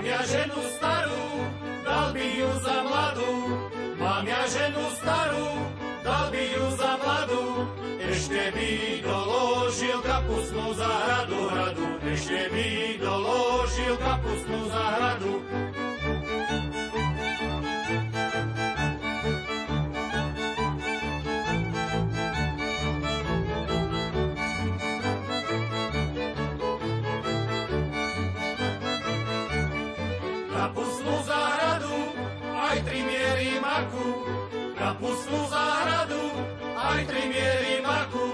Mám 0.04 0.12
ja 0.12 0.20
ženu 0.28 0.60
starú, 0.76 1.24
dal 1.80 2.12
by 2.12 2.26
ju 2.36 2.50
za 2.60 2.76
mladú. 2.84 3.32
Mám 3.96 4.28
ja 4.28 4.44
ženu 4.52 4.84
starú, 5.00 5.48
dal 6.04 6.28
by 6.28 6.44
ju 6.44 6.64
za 6.76 6.92
mladú. 7.00 7.44
Ešte 8.04 8.52
by 8.52 8.68
doložil 9.00 9.98
kapusnú 10.04 10.76
zahradu 10.76 11.38
hradu. 11.48 11.86
Ešte 12.04 12.52
by 12.52 12.66
doložil 13.00 13.94
kapusnú 13.96 14.60
zahradu. 14.68 15.32
Maku. 33.74 34.06
Kapusnú 34.74 35.40
záhradu, 35.50 36.22
aj 36.78 37.00
tri 37.10 37.22
miery 37.26 37.74
maku. 37.82 38.28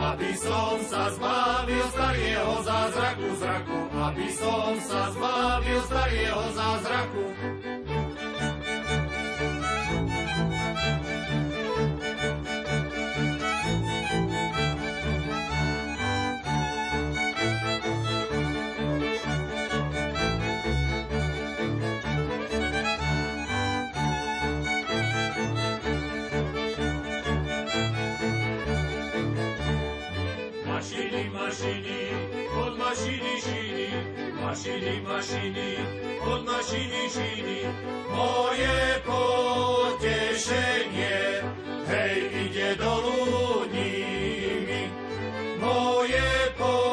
Aby 0.00 0.32
som 0.32 0.80
sa 0.88 1.12
zbavil 1.12 1.84
starého 1.92 2.52
zázraku 2.64 3.28
zraku. 3.36 3.78
Aby 4.00 4.28
som 4.32 4.72
sa 4.80 5.12
zbavil 5.12 5.80
starého 5.84 6.42
zázraku. 6.56 7.24
Mašiny, 31.70 32.10
od 32.66 32.78
mašiny 32.78 33.40
šiny, 33.42 33.88
mašiny, 34.42 35.02
mašiny, 35.06 35.76
od 36.26 36.44
mašiny 36.44 37.08
šiny. 37.14 37.60
Moje 38.10 39.02
potešenie, 39.06 40.42
hej, 41.86 42.16
ide 42.46 42.74
dolu 42.74 43.66
nimi. 43.72 44.90
Moje 45.60 46.30
potešenie, 46.58 46.89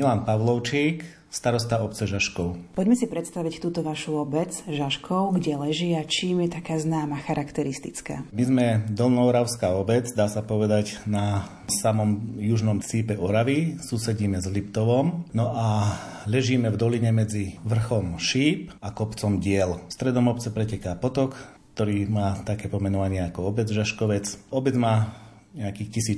Milan 0.00 0.24
Pavlovčík, 0.24 1.04
starosta 1.28 1.84
obce 1.84 2.08
Žaškov. 2.08 2.72
Poďme 2.72 2.96
si 2.96 3.04
predstaviť 3.04 3.60
túto 3.60 3.84
vašu 3.84 4.16
obec 4.16 4.48
Žaškov, 4.64 5.36
kde 5.36 5.60
leží 5.60 5.92
a 5.92 6.08
čím 6.08 6.40
je 6.40 6.56
taká 6.56 6.80
známa, 6.80 7.20
charakteristická. 7.20 8.24
My 8.32 8.44
sme 8.48 8.66
Dolnouravská 8.88 9.76
obec, 9.76 10.08
dá 10.16 10.24
sa 10.32 10.40
povedať, 10.40 11.04
na 11.04 11.44
samom 11.68 12.32
južnom 12.40 12.80
cípe 12.80 13.12
Oravy, 13.12 13.76
susedíme 13.76 14.40
s 14.40 14.48
Liptovom, 14.48 15.28
no 15.36 15.52
a 15.52 15.92
ležíme 16.24 16.72
v 16.72 16.80
doline 16.80 17.12
medzi 17.12 17.60
vrchom 17.60 18.16
Šíp 18.16 18.72
a 18.80 18.96
kopcom 18.96 19.36
Diel. 19.36 19.84
Stredom 19.92 20.32
obce 20.32 20.48
preteká 20.48 20.96
potok, 20.96 21.36
ktorý 21.76 22.08
má 22.08 22.40
také 22.40 22.72
pomenovanie 22.72 23.20
ako 23.20 23.52
obec 23.52 23.68
Žaškovec. 23.68 24.48
Obec 24.48 24.72
má 24.80 25.12
nejakých 25.52 26.16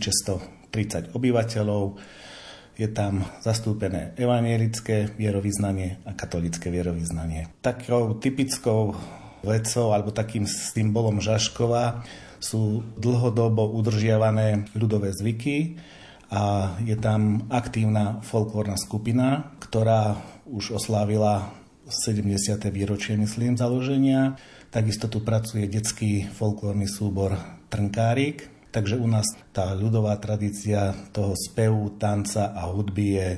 1630 0.70 1.18
obyvateľov, 1.18 1.98
je 2.76 2.88
tam 2.88 3.24
zastúpené 3.44 4.16
evanielické 4.16 5.12
vierovýznanie 5.16 6.00
a 6.08 6.16
katolické 6.16 6.72
vierovýznanie. 6.72 7.52
Takou 7.60 8.16
typickou 8.16 8.96
vecou 9.44 9.86
alebo 9.92 10.14
takým 10.14 10.48
symbolom 10.48 11.20
Žaškova 11.20 12.06
sú 12.42 12.82
dlhodobo 12.98 13.70
udržiavané 13.76 14.72
ľudové 14.74 15.14
zvyky 15.14 15.78
a 16.32 16.74
je 16.82 16.96
tam 16.96 17.46
aktívna 17.52 18.24
folklórna 18.24 18.80
skupina, 18.80 19.52
ktorá 19.60 20.16
už 20.48 20.80
oslávila 20.80 21.52
70. 21.86 22.56
výročie, 22.72 23.18
myslím, 23.20 23.58
založenia. 23.60 24.40
Takisto 24.72 25.12
tu 25.12 25.20
pracuje 25.20 25.68
detský 25.68 26.24
folklórny 26.32 26.88
súbor 26.88 27.36
Trnkárik 27.68 28.51
Takže 28.72 28.96
u 28.96 29.04
nás 29.04 29.28
tá 29.52 29.76
ľudová 29.76 30.16
tradícia 30.16 30.96
toho 31.12 31.36
spevu, 31.36 31.92
tanca 32.00 32.56
a 32.56 32.72
hudby 32.72 33.20
je, 33.20 33.28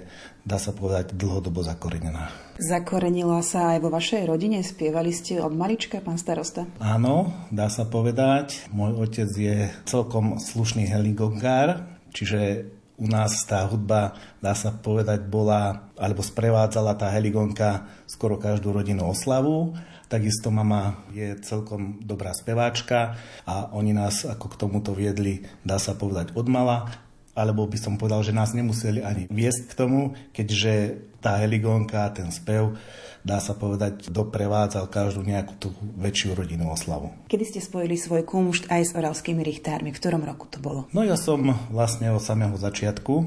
dá 0.47 0.63
sa 0.63 0.71
povedať, 0.71 1.11
dlhodobo 1.19 1.59
zakorenená. 1.67 2.31
Zakorenila 2.55 3.43
sa 3.43 3.75
aj 3.75 3.83
vo 3.83 3.91
vašej 3.91 4.31
rodine? 4.31 4.63
Spievali 4.63 5.11
ste 5.11 5.43
od 5.43 5.51
malička, 5.51 5.99
pán 5.99 6.23
starosta? 6.23 6.71
Áno, 6.79 7.35
dá 7.51 7.67
sa 7.67 7.83
povedať. 7.83 8.71
Môj 8.71 8.95
otec 8.95 9.27
je 9.35 9.75
celkom 9.91 10.39
slušný 10.39 10.87
heligongár, 10.87 11.83
čiže 12.15 12.71
u 12.95 13.11
nás 13.11 13.35
tá 13.43 13.67
hudba, 13.67 14.15
dá 14.39 14.55
sa 14.55 14.71
povedať, 14.71 15.27
bola, 15.27 15.91
alebo 15.99 16.23
sprevádzala 16.23 16.95
tá 16.95 17.11
heligonka 17.11 17.91
skoro 18.07 18.39
každú 18.39 18.71
rodinu 18.71 19.11
oslavu. 19.11 19.75
Takisto 20.05 20.53
mama 20.53 21.01
je 21.17 21.35
celkom 21.41 21.99
dobrá 22.05 22.37
speváčka 22.37 23.17
a 23.49 23.73
oni 23.73 23.97
nás 23.97 24.29
ako 24.29 24.53
k 24.53 24.59
tomuto 24.61 24.93
viedli, 24.93 25.43
dá 25.65 25.81
sa 25.81 25.97
povedať, 25.97 26.37
od 26.37 26.47
mala 26.47 27.05
alebo 27.35 27.67
by 27.67 27.79
som 27.79 27.99
povedal, 27.99 28.23
že 28.23 28.31
nás 28.31 28.55
nemuseli 28.55 29.03
ani 29.03 29.27
viesť 29.27 29.75
k 29.75 29.75
tomu, 29.75 30.15
keďže 30.31 31.03
tá 31.19 31.43
heligónka, 31.43 32.07
ten 32.15 32.31
spev, 32.31 32.79
dá 33.27 33.43
sa 33.43 33.59
povedať, 33.59 34.07
doprevádzal 34.13 34.87
každú 34.87 35.27
nejakú 35.27 35.55
tú 35.59 35.69
väčšiu 35.99 36.39
rodinnú 36.39 36.71
oslavu. 36.71 37.11
Kedy 37.27 37.45
ste 37.45 37.61
spojili 37.61 37.99
svoj 37.99 38.23
kumšt 38.23 38.71
aj 38.71 38.83
s 38.87 38.93
oravskými 38.95 39.43
richtármi? 39.43 39.91
V 39.91 39.99
ktorom 39.99 40.23
roku 40.23 40.47
to 40.47 40.63
bolo? 40.63 40.87
No 40.95 41.03
ja 41.03 41.19
som 41.19 41.43
vlastne 41.75 42.15
od 42.15 42.23
samého 42.23 42.55
začiatku, 42.55 43.27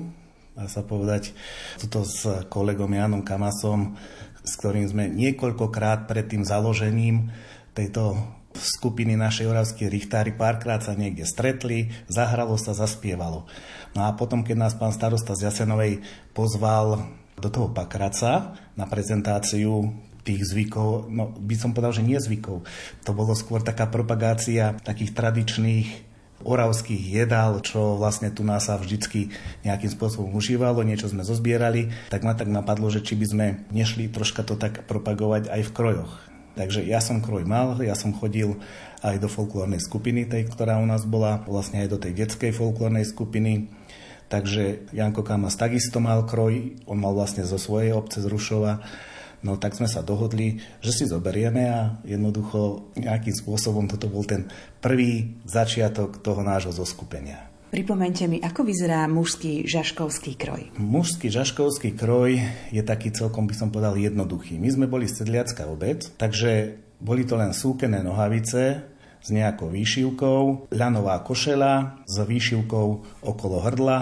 dá 0.55 0.65
sa 0.71 0.85
povedať, 0.85 1.35
toto 1.81 2.07
s 2.07 2.47
kolegom 2.47 2.89
Janom 2.93 3.21
Kamasom, 3.25 3.99
s 4.47 4.55
ktorým 4.55 4.87
sme 4.87 5.11
niekoľkokrát 5.11 6.07
pred 6.07 6.31
tým 6.31 6.47
založením 6.47 7.29
tejto 7.75 8.15
skupiny 8.57 9.13
našej 9.13 9.45
oravskej 9.45 9.87
richtári 9.91 10.33
párkrát 10.33 10.81
sa 10.81 10.97
niekde 10.97 11.27
stretli, 11.29 11.93
zahralo 12.09 12.57
sa, 12.57 12.73
zaspievalo. 12.73 13.45
No 13.93 14.01
a 14.07 14.15
potom, 14.17 14.41
keď 14.41 14.57
nás 14.57 14.73
pán 14.73 14.95
starosta 14.95 15.37
z 15.37 15.51
Jasenovej 15.51 16.01
pozval 16.33 17.05
do 17.37 17.49
toho 17.53 17.69
Pakraca 17.69 18.57
na 18.73 18.89
prezentáciu 18.89 19.93
tých 20.25 20.43
zvykov, 20.43 21.07
no 21.07 21.31
by 21.37 21.55
som 21.55 21.71
povedal, 21.71 21.95
že 21.95 22.03
nie 22.03 22.17
zvykov. 22.17 22.65
To 23.05 23.11
bolo 23.13 23.31
skôr 23.37 23.63
taká 23.63 23.87
propagácia 23.87 24.75
takých 24.83 25.15
tradičných 25.15 26.06
oravských 26.45 27.01
jedál, 27.23 27.57
čo 27.65 27.97
vlastne 27.97 28.29
tu 28.29 28.45
nás 28.45 28.69
sa 28.69 28.77
vždycky 28.77 29.33
nejakým 29.65 29.89
spôsobom 29.89 30.33
užívalo, 30.37 30.85
niečo 30.85 31.09
sme 31.09 31.25
zozbierali, 31.25 31.89
tak 32.13 32.21
ma 32.21 32.37
tak 32.37 32.51
napadlo, 32.51 32.93
že 32.93 33.01
či 33.01 33.17
by 33.17 33.25
sme 33.25 33.45
nešli 33.73 34.09
troška 34.11 34.45
to 34.45 34.53
tak 34.53 34.85
propagovať 34.85 35.49
aj 35.49 35.61
v 35.65 35.73
krojoch. 35.73 36.13
Takže 36.57 36.81
ja 36.89 36.97
som 36.97 37.21
kroj 37.21 37.45
mal, 37.45 37.77
ja 37.85 37.93
som 37.93 38.17
chodil 38.17 38.57
aj 39.05 39.21
do 39.21 39.29
folklórnej 39.29 39.77
skupiny, 39.77 40.25
tej, 40.25 40.49
ktorá 40.49 40.81
u 40.81 40.89
nás 40.89 41.05
bola, 41.05 41.45
vlastne 41.45 41.85
aj 41.85 41.89
do 41.93 42.01
tej 42.01 42.17
detskej 42.17 42.49
folklórnej 42.49 43.05
skupiny. 43.05 43.69
Takže 44.27 44.91
Janko 44.91 45.21
Kamas 45.21 45.55
takisto 45.55 46.01
mal 46.01 46.25
kroj, 46.25 46.81
on 46.89 46.97
mal 46.97 47.13
vlastne 47.13 47.45
zo 47.45 47.61
svojej 47.61 47.93
obce 47.93 48.19
z 48.19 48.27
Rušova. 48.27 48.81
No 49.47 49.55
tak 49.55 49.79
sme 49.79 49.87
sa 49.87 50.03
dohodli, 50.03 50.59
že 50.83 50.91
si 50.91 51.07
zoberieme 51.07 51.63
a 51.71 51.95
jednoducho 52.03 52.91
nejakým 52.99 53.31
spôsobom 53.31 53.87
toto 53.87 54.11
bol 54.11 54.27
ten 54.27 54.51
prvý 54.83 55.39
začiatok 55.47 56.19
toho 56.19 56.43
nášho 56.43 56.75
zoskupenia. 56.75 57.47
Pripomente 57.71 58.27
mi, 58.27 58.43
ako 58.43 58.67
vyzerá 58.67 59.07
mužský 59.07 59.63
žaškovský 59.67 60.35
kroj? 60.39 60.75
Mužský 60.79 61.31
žaškovský 61.31 61.95
kroj 61.95 62.39
je 62.71 62.83
taký 62.83 63.11
celkom, 63.11 63.47
by 63.47 63.55
som 63.55 63.71
povedal, 63.71 63.95
jednoduchý. 63.95 64.59
My 64.59 64.71
sme 64.71 64.87
boli 64.87 65.07
sedliacká 65.07 65.67
obec, 65.67 66.11
takže 66.19 66.79
boli 66.99 67.23
to 67.23 67.35
len 67.35 67.51
súkené 67.51 68.03
nohavice, 68.03 68.87
s 69.27 69.35
nejakou 69.35 69.67
výšivkou, 69.67 70.71
ľanová 70.71 71.19
košela 71.27 71.99
s 72.07 72.15
výšivkou 72.23 72.87
okolo 73.27 73.57
hrdla, 73.67 73.99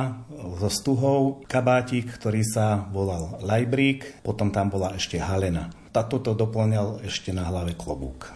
so 0.62 0.70
stuhou, 0.70 1.42
kabátik, 1.50 2.14
ktorý 2.14 2.46
sa 2.46 2.86
volal 2.94 3.42
lajbrík, 3.42 4.22
potom 4.22 4.54
tam 4.54 4.70
bola 4.70 4.94
ešte 4.94 5.18
halena. 5.18 5.74
Tato 5.90 6.22
to 6.22 6.38
doplňal 6.38 7.02
ešte 7.02 7.34
na 7.34 7.50
hlave 7.50 7.74
klobúk. 7.74 8.35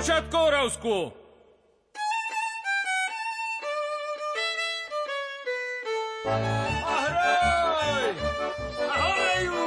Dievčatko 0.00 0.38
Oravsko! 0.48 1.12
A 6.24 6.96
hraj! 7.04 8.16
A 8.80 8.94
horejú! 8.96 9.60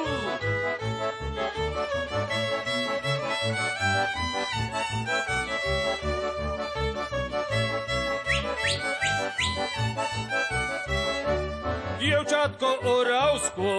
Dievčatko 12.03 12.69
Oravsko, 12.83 13.71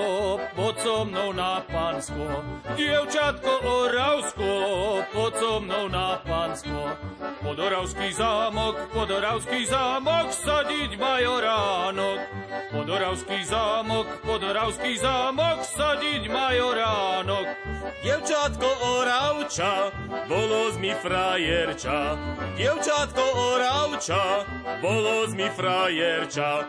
pod 0.57 0.81
so 0.81 1.05
mnou 1.05 1.33
na 1.37 1.61
pansko. 1.69 2.41
Dievčatko 2.77 3.53
Oravsko, 3.61 4.51
pod 5.13 5.33
so 5.37 5.61
mnou 5.61 5.89
na 5.93 6.17
pansko. 6.25 6.97
Pod 7.45 7.61
Oravský 7.61 8.09
zámok, 8.17 8.89
pod 8.89 9.13
Oravský 9.13 9.69
zámok, 9.69 10.33
sadiť 10.33 10.97
majoránok. 10.97 12.19
Pod 12.73 12.89
Oravský 12.89 13.45
zámok, 13.45 14.07
pod 14.25 14.41
Oravský 14.41 14.97
zámok, 14.97 15.61
sadiť 15.61 16.25
majoránok. 16.33 17.47
Dievčatko 18.01 18.69
Oravča, 18.97 19.93
bolo 20.25 20.73
z 20.73 20.77
mi 20.81 20.97
frajerča. 20.97 22.17
Dievčatko 22.57 23.25
Oravča, 23.53 24.49
bolo 24.81 25.29
z 25.29 25.34
mi 25.35 25.51
frajerča. 25.51 26.65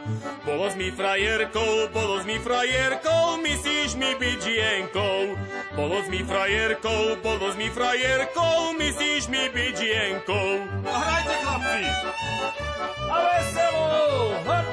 Bolo 0.45 0.69
z 0.69 0.75
mi 0.75 0.91
frajerkou, 0.91 1.87
bolo 1.93 2.21
z 2.21 2.25
mi 2.25 2.37
frajerkou, 2.41 3.37
myslíš 3.37 3.95
mi 3.95 4.11
byť 4.17 4.39
žienkou. 4.41 5.37
Bolo 5.77 6.01
z 6.01 6.07
mi 6.09 6.21
frajerkou, 6.25 7.21
bolo 7.21 7.53
z 7.53 7.55
mi 7.61 7.69
frajerkou, 7.69 8.73
myslíš 8.73 9.29
mi 9.29 9.45
byť 9.53 9.73
žienkou. 9.77 10.49
A 10.89 10.97
hrajte 10.97 11.35
chlapci! 11.45 11.83
A 13.05 13.17
veselo! 13.21 13.87
Hop! 14.49 14.67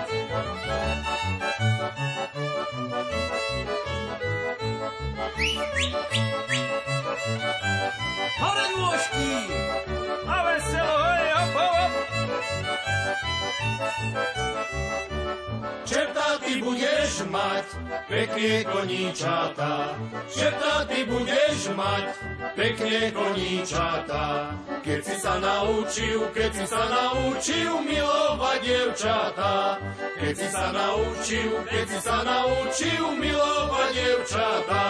Hore 8.41 8.67
nôžky! 8.73 9.31
A 10.25 10.37
veselo, 10.49 10.97
hej, 10.97 11.29
hop, 11.37 11.53
hop! 11.61 11.93
Čerta 15.83 16.39
ty 16.39 16.63
budeš 16.63 17.27
mať, 17.27 17.67
pekne 18.09 18.65
koníčata. 18.65 19.99
Čerta 20.31 20.87
ty 20.87 21.05
budeš 21.05 21.75
mať, 21.75 22.07
pekne 22.55 23.11
koníčata. 23.11 24.55
Keď 24.87 25.01
si 25.03 25.17
sa 25.19 25.35
naučil, 25.43 26.31
keď 26.31 26.51
si 26.55 26.65
sa 26.71 26.83
naučil 26.87 27.73
milovať 27.83 28.59
dievčata. 28.63 29.83
Keď 30.23 30.35
si 30.39 30.49
sa 30.49 30.67
naučil, 30.71 31.51
keď 31.67 31.85
si 31.91 31.99
sa 32.01 32.19
naučil 32.23 33.05
milovať 33.19 33.91
dievčata. 33.93 34.85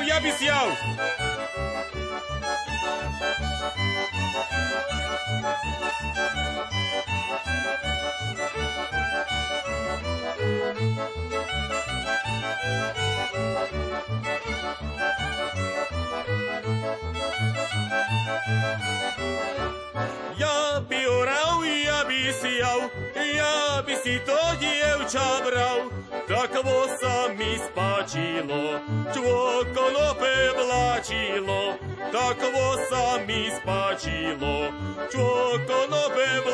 oral, 0.05 0.09
ja 0.09 0.21
by 0.21 0.31
Ja 20.37 20.83
by 20.89 21.01
oral, 21.07 21.65
ja 21.65 22.05
by 22.05 22.21
sial, 22.35 22.91
ja 23.17 23.81
by 23.87 23.95
si 24.05 24.21
to 24.27 24.39
dievča 24.61 25.41
bral, 25.47 25.89
tak 26.29 26.53
vo 26.61 26.89
sa 27.01 27.33
mi 27.33 27.57
spáčilo, 27.57 28.83
čo 29.15 29.25
konope 29.73 30.37
vláčilo, 30.59 31.81
tak 32.13 32.39
vo 32.43 32.69
sa 32.91 33.23
mi 33.25 33.49
spáčilo, 33.49 34.69
čo 35.09 35.27
konope 35.65 36.45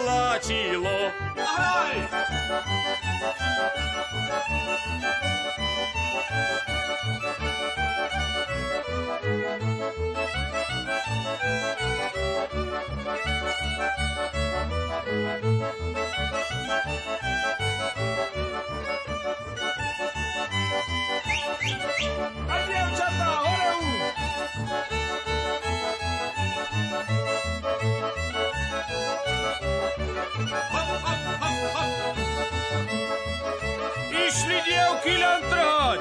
Išli 34.11 34.59
dievky 34.63 35.15
len 35.19 35.41
trhať, 35.51 36.01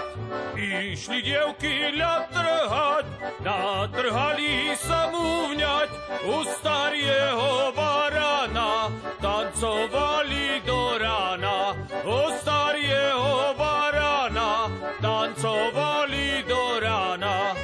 išli 0.53 1.19
dievky 1.25 1.73
len 1.97 2.21
trhať, 2.29 3.05
natrhali 3.43 4.75
sa 4.75 5.07
mu 5.11 5.55
vňať 5.55 5.89
u 6.27 6.35
starého 6.43 7.71
barana, 7.71 8.91
tancovali 9.23 10.59
do 10.67 10.99
rána, 10.99 11.75
u 12.03 12.19
starého 12.39 13.55
barana, 13.55 14.67
tancovali 14.99 16.43
do 16.43 16.63
rána. 16.83 17.55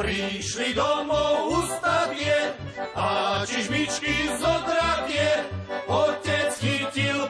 Prišli 0.00 0.72
domov 0.72 1.60
ustatie 1.60 2.56
a 2.96 3.40
čižmičky 3.44 4.32
zodratie. 4.40 5.44
Otec 5.86 6.50
chytil 6.56 7.28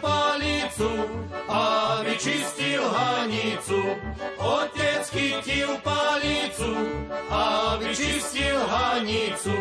palicu 1.01 1.25
a 1.49 2.03
vyčistil 2.05 2.83
hanicu. 2.83 3.83
Otec 4.39 5.11
chytil 5.11 5.77
palicu 5.83 6.75
a 7.31 7.77
vyčistil 7.81 8.59
hanicu. 8.67 9.57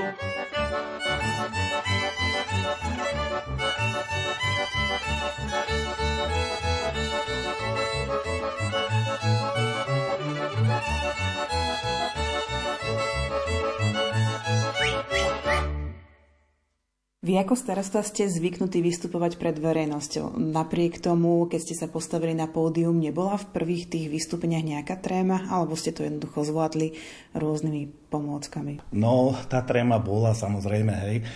Vy 17.19 17.35
ako 17.35 17.51
starosta 17.59 17.99
ste 17.99 18.31
zvyknutí 18.31 18.79
vystupovať 18.79 19.35
pred 19.35 19.59
verejnosťou. 19.59 20.39
Napriek 20.39 21.03
tomu, 21.03 21.51
keď 21.51 21.59
ste 21.59 21.75
sa 21.75 21.91
postavili 21.91 22.31
na 22.31 22.47
pódium, 22.47 22.95
nebola 22.95 23.35
v 23.35 23.51
prvých 23.51 23.91
tých 23.91 24.07
vystúpeniach 24.07 24.63
nejaká 24.63 25.03
tréma, 25.03 25.43
alebo 25.51 25.75
ste 25.75 25.91
to 25.91 26.07
jednoducho 26.07 26.47
zvládli 26.47 26.95
rôznymi 27.35 28.07
pomôckami? 28.07 28.79
No, 28.95 29.35
tá 29.51 29.59
tréma 29.67 29.99
bola 29.99 30.31
samozrejme, 30.31 30.93
hej. 31.11 31.27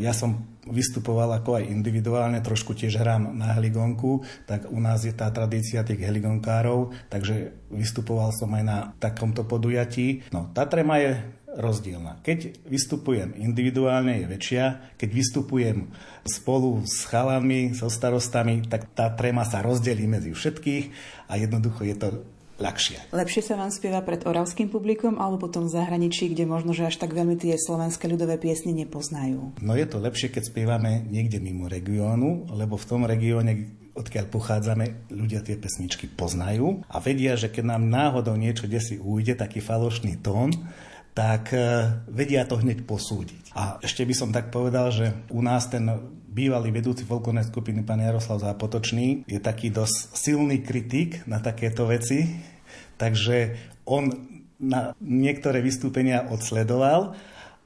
Ja 0.00 0.16
som 0.16 0.56
vystupoval 0.64 1.28
ako 1.36 1.60
aj 1.60 1.68
individuálne, 1.68 2.40
trošku 2.40 2.72
tiež 2.72 2.96
hrám 2.96 3.36
na 3.36 3.52
heligonku, 3.60 4.24
tak 4.48 4.64
u 4.72 4.80
nás 4.80 5.04
je 5.04 5.12
tá 5.12 5.28
tradícia 5.28 5.84
tých 5.84 6.00
heligonkárov, 6.00 6.96
takže 7.12 7.68
vystupoval 7.68 8.32
som 8.32 8.48
aj 8.56 8.64
na 8.64 8.78
takomto 8.96 9.44
podujatí. 9.44 10.32
No, 10.32 10.48
tá 10.56 10.64
tréma 10.64 10.96
je 10.96 11.12
rozdielna. 11.56 12.20
Keď 12.20 12.68
vystupujem 12.68 13.32
individuálne, 13.34 14.22
je 14.22 14.26
väčšia. 14.28 14.64
Keď 15.00 15.10
vystupujem 15.10 15.88
spolu 16.28 16.84
s 16.84 17.08
chalami, 17.08 17.72
so 17.72 17.88
starostami, 17.88 18.68
tak 18.68 18.92
tá 18.92 19.08
tréma 19.16 19.48
sa 19.48 19.64
rozdelí 19.64 20.04
medzi 20.04 20.36
všetkých 20.36 20.84
a 21.32 21.40
jednoducho 21.40 21.82
je 21.88 21.96
to 21.96 22.08
ľahšie. 22.56 23.12
Lepšie 23.12 23.42
sa 23.44 23.54
vám 23.60 23.68
spieva 23.68 24.00
pred 24.00 24.24
oravským 24.24 24.72
publikom 24.72 25.20
alebo 25.20 25.48
potom 25.48 25.68
v 25.68 25.76
zahraničí, 25.76 26.32
kde 26.32 26.48
možno, 26.48 26.72
že 26.72 26.88
až 26.88 26.96
tak 26.96 27.12
veľmi 27.12 27.36
tie 27.36 27.56
slovenské 27.56 28.08
ľudové 28.08 28.40
piesne 28.40 28.72
nepoznajú? 28.72 29.60
No 29.60 29.72
je 29.76 29.86
to 29.88 30.00
lepšie, 30.00 30.32
keď 30.32 30.48
spievame 30.48 31.04
niekde 31.04 31.36
mimo 31.36 31.68
regiónu, 31.68 32.48
lebo 32.56 32.80
v 32.80 32.88
tom 32.88 33.04
regióne 33.04 33.68
odkiaľ 33.96 34.28
pochádzame, 34.28 35.08
ľudia 35.08 35.40
tie 35.40 35.56
pesničky 35.56 36.04
poznajú 36.12 36.84
a 36.84 37.00
vedia, 37.00 37.32
že 37.32 37.48
keď 37.48 37.76
nám 37.76 37.88
náhodou 37.88 38.36
niečo 38.36 38.68
kde 38.68 38.80
si 38.80 38.94
ujde, 39.00 39.40
taký 39.40 39.64
falošný 39.64 40.20
tón, 40.20 40.52
tak 41.16 41.56
e, 41.56 41.88
vedia 42.12 42.44
to 42.44 42.60
hneď 42.60 42.84
posúdiť. 42.84 43.56
A 43.56 43.80
ešte 43.80 44.04
by 44.04 44.12
som 44.12 44.28
tak 44.36 44.52
povedal, 44.52 44.92
že 44.92 45.16
u 45.32 45.40
nás 45.40 45.64
ten 45.72 45.88
bývalý 46.28 46.68
vedúci 46.68 47.08
folklórnej 47.08 47.48
skupiny, 47.48 47.80
pán 47.80 48.04
Jaroslav 48.04 48.44
Zápotočný, 48.44 49.24
je 49.24 49.40
taký 49.40 49.72
dosť 49.72 50.12
silný 50.12 50.60
kritik 50.60 51.24
na 51.24 51.40
takéto 51.40 51.88
veci, 51.88 52.36
takže 53.00 53.56
on 53.88 54.12
na 54.60 54.92
niektoré 55.00 55.64
vystúpenia 55.64 56.28
odsledoval 56.28 57.16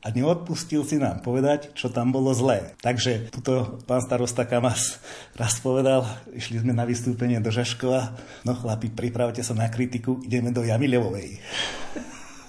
a 0.00 0.06
neodpustil 0.14 0.86
si 0.86 1.02
nám 1.02 1.18
povedať, 1.20 1.74
čo 1.74 1.90
tam 1.90 2.14
bolo 2.14 2.30
zlé. 2.30 2.78
Takže 2.78 3.34
tuto 3.34 3.82
pán 3.84 3.98
starosta 3.98 4.46
Kamas 4.46 5.02
raz 5.34 5.58
povedal, 5.58 6.06
išli 6.30 6.62
sme 6.62 6.70
na 6.70 6.86
vystúpenie 6.86 7.42
do 7.42 7.50
Žaškova, 7.50 8.14
no 8.46 8.54
chlapi, 8.54 8.94
pripravte 8.94 9.42
sa 9.42 9.58
na 9.58 9.66
kritiku, 9.66 10.22
ideme 10.22 10.54
do 10.54 10.62
Jamilevovej. 10.62 11.42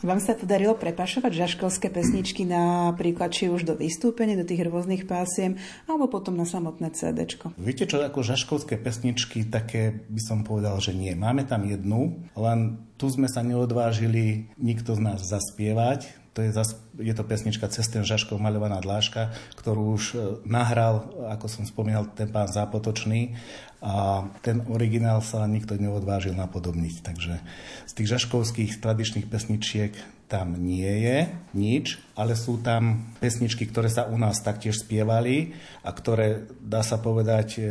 Vám 0.02 0.18
sa 0.18 0.34
podarilo 0.34 0.74
prepašovať 0.74 1.46
žaškovské 1.46 1.94
pesničky 1.94 2.42
napríklad 2.42 3.30
či 3.30 3.54
už 3.54 3.70
do 3.70 3.78
vystúpenia, 3.78 4.34
do 4.34 4.42
tých 4.42 4.66
rôznych 4.66 5.06
pásiem, 5.06 5.62
alebo 5.86 6.10
potom 6.10 6.34
na 6.34 6.50
samotné 6.50 6.90
CD. 6.98 7.30
Viete 7.62 7.86
čo, 7.86 8.02
ako 8.02 8.26
žaškovské 8.26 8.82
pesničky, 8.82 9.46
také 9.46 10.02
by 10.10 10.22
som 10.26 10.42
povedal, 10.42 10.82
že 10.82 10.98
nie. 10.98 11.14
Máme 11.14 11.46
tam 11.46 11.70
jednu, 11.70 12.18
len 12.34 12.82
tu 12.98 13.14
sme 13.14 13.30
sa 13.30 13.46
neodvážili 13.46 14.50
nikto 14.58 14.98
z 14.98 15.02
nás 15.06 15.22
zaspievať, 15.22 16.21
to 16.32 16.40
je, 16.48 16.56
zas, 16.56 16.80
je 16.96 17.12
to 17.12 17.28
pesnička 17.28 17.68
Cez 17.68 17.92
ten 17.92 18.08
žaškov 18.08 18.40
maľovaná 18.40 18.80
dláška, 18.80 19.36
ktorú 19.60 20.00
už 20.00 20.04
e, 20.12 20.16
nahral, 20.48 21.12
ako 21.28 21.46
som 21.52 21.64
spomínal, 21.68 22.08
ten 22.16 22.32
pán 22.32 22.48
Zápotočný 22.48 23.36
a 23.84 24.24
ten 24.40 24.64
originál 24.72 25.20
sa 25.20 25.44
nikto 25.44 25.76
neodvážil 25.76 26.32
napodobniť. 26.32 26.96
Takže 27.04 27.34
z 27.84 27.92
tých 27.92 28.08
žaškovských 28.16 28.80
tradičných 28.80 29.28
pesničiek 29.28 29.92
tam 30.32 30.56
nie 30.56 30.88
je 31.04 31.18
nič, 31.52 32.00
ale 32.16 32.40
sú 32.40 32.64
tam 32.64 33.12
pesničky, 33.20 33.68
ktoré 33.68 33.92
sa 33.92 34.08
u 34.08 34.16
nás 34.16 34.40
taktiež 34.40 34.80
spievali 34.80 35.52
a 35.84 35.92
ktoré, 35.92 36.48
dá 36.64 36.80
sa 36.80 36.96
povedať, 36.96 37.48
e, 37.60 37.64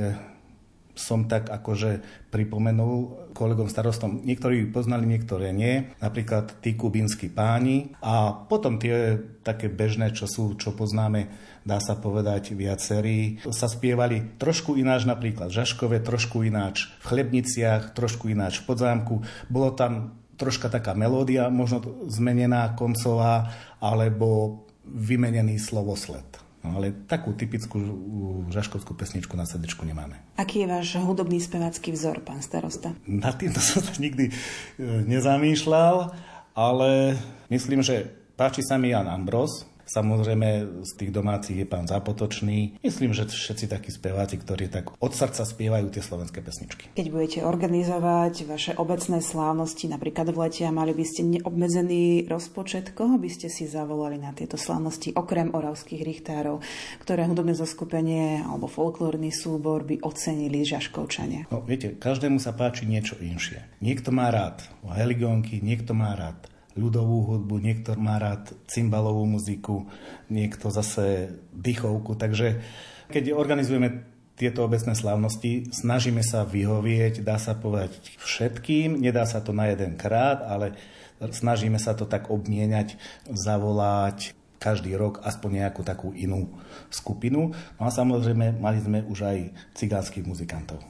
som 1.01 1.25
tak 1.25 1.49
akože 1.49 2.05
pripomenul 2.29 3.33
kolegom 3.33 3.73
starostom. 3.73 4.21
Niektorí 4.21 4.69
poznali, 4.69 5.09
niektoré 5.09 5.57
nie. 5.57 5.89
Napríklad 6.05 6.61
tí 6.61 6.77
kubínsky 6.77 7.33
páni. 7.33 7.97
A 8.05 8.37
potom 8.37 8.77
tie 8.77 9.17
také 9.41 9.73
bežné, 9.73 10.13
čo 10.13 10.29
sú, 10.29 10.61
čo 10.61 10.77
poznáme, 10.77 11.33
dá 11.65 11.81
sa 11.81 11.97
povedať 11.97 12.53
viacerí, 12.53 13.41
sa 13.49 13.69
spievali 13.69 14.37
trošku 14.37 14.77
ináč 14.77 15.09
napríklad 15.09 15.49
v 15.49 15.57
Žaškove, 15.65 16.05
trošku 16.05 16.45
ináč 16.45 16.93
v 17.01 17.05
Chlebniciach, 17.09 17.97
trošku 17.97 18.29
ináč 18.29 18.61
v 18.61 18.69
Podzámku. 18.69 19.25
Bolo 19.49 19.73
tam 19.73 20.21
troška 20.37 20.73
taká 20.73 20.97
melódia, 20.97 21.53
možno 21.53 21.85
zmenená 22.09 22.73
koncová, 22.73 23.53
alebo 23.77 24.65
vymenený 24.89 25.61
slovosled. 25.61 26.50
No 26.61 26.77
ale 26.77 26.93
takú 27.09 27.33
typickú 27.33 27.81
žaškovskú 28.53 28.93
pesničku 28.93 29.33
na 29.33 29.49
srdečku 29.49 29.81
nemáme. 29.89 30.21
Aký 30.37 30.61
je 30.61 30.69
váš 30.69 31.01
hudobný 31.01 31.41
spevácky 31.41 31.89
vzor, 31.97 32.21
pán 32.21 32.45
starosta? 32.45 32.93
Na 33.09 33.33
týmto 33.33 33.65
som 33.65 33.81
sa 33.81 33.97
nikdy 33.97 34.29
e, 34.29 34.33
nezamýšľal, 35.09 36.13
ale 36.53 37.17
myslím, 37.49 37.81
že 37.81 38.13
páči 38.37 38.61
sa 38.61 38.77
mi 38.77 38.93
Jan 38.93 39.09
Ambros, 39.09 39.70
Samozrejme, 39.91 40.79
z 40.87 40.93
tých 40.95 41.11
domácich 41.11 41.59
je 41.59 41.67
pán 41.67 41.91
Zapotočný. 41.91 42.79
Myslím, 42.79 43.11
že 43.11 43.27
všetci 43.27 43.67
takí 43.67 43.91
speváci, 43.91 44.39
ktorí 44.39 44.71
tak 44.71 44.95
od 45.03 45.11
srdca 45.11 45.43
spievajú 45.43 45.91
tie 45.91 45.99
slovenské 45.99 46.39
pesničky. 46.39 46.95
Keď 46.95 47.07
budete 47.11 47.39
organizovať 47.43 48.47
vaše 48.47 48.73
obecné 48.79 49.19
slávnosti, 49.19 49.91
napríklad 49.91 50.31
v 50.31 50.47
lete, 50.47 50.63
a 50.63 50.71
mali 50.71 50.95
by 50.95 51.03
ste 51.03 51.27
neobmedzený 51.27 52.31
rozpočet, 52.31 52.95
koho 52.95 53.19
by 53.19 53.27
ste 53.35 53.51
si 53.51 53.67
zavolali 53.67 54.15
na 54.15 54.31
tieto 54.31 54.55
slávnosti, 54.55 55.11
okrem 55.19 55.51
oravských 55.51 56.07
richtárov, 56.07 56.63
ktoré 57.03 57.27
hudobné 57.27 57.59
zoskupenie 57.59 58.47
alebo 58.47 58.71
folklórny 58.71 59.35
súbor 59.35 59.83
by 59.83 60.07
ocenili 60.07 60.63
Žaškovčania? 60.63 61.51
No, 61.51 61.67
viete, 61.67 61.99
každému 61.99 62.39
sa 62.39 62.55
páči 62.55 62.87
niečo 62.87 63.19
inšie. 63.19 63.67
Niekto 63.83 64.15
má 64.15 64.31
rád 64.31 64.63
heligónky, 64.87 65.59
niekto 65.59 65.99
má 65.99 66.15
rád 66.15 66.47
ľudovú 66.81 67.37
hudbu, 67.37 67.61
niekto 67.61 67.93
má 68.01 68.17
rád 68.17 68.57
cymbalovú 68.65 69.29
muziku, 69.29 69.85
niekto 70.33 70.73
zase 70.73 71.37
dychovku. 71.53 72.17
Takže 72.17 72.65
keď 73.13 73.37
organizujeme 73.37 74.09
tieto 74.41 74.65
obecné 74.65 74.97
slávnosti, 74.97 75.69
snažíme 75.69 76.25
sa 76.25 76.49
vyhovieť, 76.49 77.21
dá 77.21 77.37
sa 77.37 77.53
povedať 77.53 78.01
všetkým, 78.17 78.97
nedá 78.97 79.29
sa 79.29 79.45
to 79.45 79.53
na 79.53 79.69
jeden 79.69 80.01
krát, 80.01 80.41
ale 80.41 80.81
snažíme 81.21 81.77
sa 81.77 81.93
to 81.93 82.09
tak 82.09 82.33
obmieniať, 82.33 82.97
zavolať 83.29 84.33
každý 84.57 84.97
rok 84.97 85.21
aspoň 85.21 85.65
nejakú 85.65 85.85
takú 85.85 86.17
inú 86.17 86.49
skupinu. 86.89 87.53
No 87.53 87.83
a 87.85 87.93
samozrejme 87.93 88.57
mali 88.57 88.81
sme 88.81 89.05
už 89.05 89.29
aj 89.29 89.39
cigánskych 89.77 90.25
muzikantov. 90.25 90.81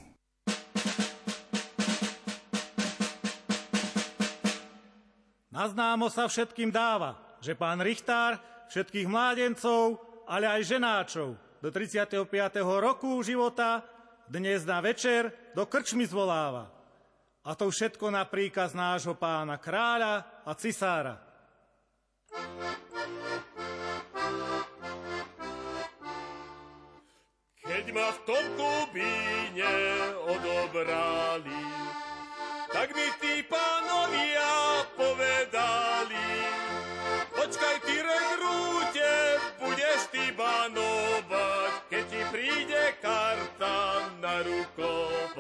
Naznámo 5.61 6.09
sa 6.09 6.25
všetkým 6.25 6.73
dáva, 6.73 7.21
že 7.37 7.53
pán 7.53 7.85
Richtár 7.85 8.41
všetkých 8.73 9.05
mládencov, 9.05 10.01
ale 10.25 10.49
aj 10.49 10.73
ženáčov 10.73 11.37
do 11.61 11.69
35. 11.69 12.25
roku 12.65 13.21
života 13.21 13.85
dnes 14.25 14.65
na 14.65 14.81
večer 14.81 15.29
do 15.53 15.69
krčmy 15.69 16.09
zvoláva. 16.09 16.73
A 17.45 17.53
to 17.53 17.69
všetko 17.69 18.09
na 18.09 18.25
príkaz 18.25 18.73
nášho 18.73 19.13
pána 19.13 19.61
kráľa 19.61 20.25
a 20.49 20.57
cisára. 20.57 21.21
Keď 27.61 27.85
ma 27.93 28.09
v 28.17 28.21
tom 28.25 28.45
Kubíne 28.57 29.77
odobrali, 30.25 31.61
tak 32.73 32.97
mi 32.97 33.09
tí 33.21 33.30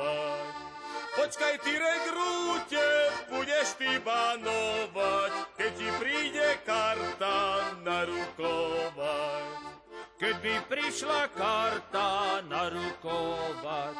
narukovať. 0.00 0.54
Počkaj 1.10 1.54
ty 1.66 1.72
regrúte, 1.74 2.86
budeš 3.28 3.68
ty 3.76 3.98
banovať, 4.00 5.32
keď 5.58 5.72
ti 5.76 5.88
príde 5.98 6.48
karta 6.64 7.38
narukovať. 7.84 9.44
Keď 10.20 10.34
by 10.40 10.54
prišla 10.68 11.22
karta 11.36 12.40
narukovať, 12.48 13.96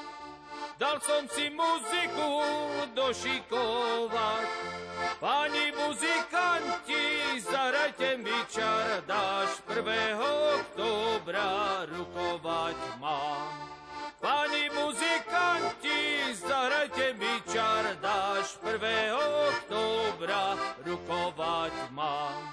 Dal 0.81 0.97
som 1.05 1.29
si 1.29 1.53
muziku 1.53 2.33
došikovať. 2.97 4.49
Páni 5.21 5.77
muzikanti, 5.77 7.37
zahrajte 7.45 8.17
mi 8.17 8.33
čar, 8.49 9.05
dáš 9.05 9.61
1. 9.69 10.17
oktobra 10.57 11.85
rukovať 11.85 12.77
mám. 12.97 13.80
Muzikanti, 15.41 16.35
zahrajte 16.49 17.15
mi 17.19 17.53
čar, 17.53 17.97
dáš 18.03 18.59
1. 18.65 19.17
oktobra 19.49 20.57
rukovať 20.85 21.73
mám. 21.91 22.45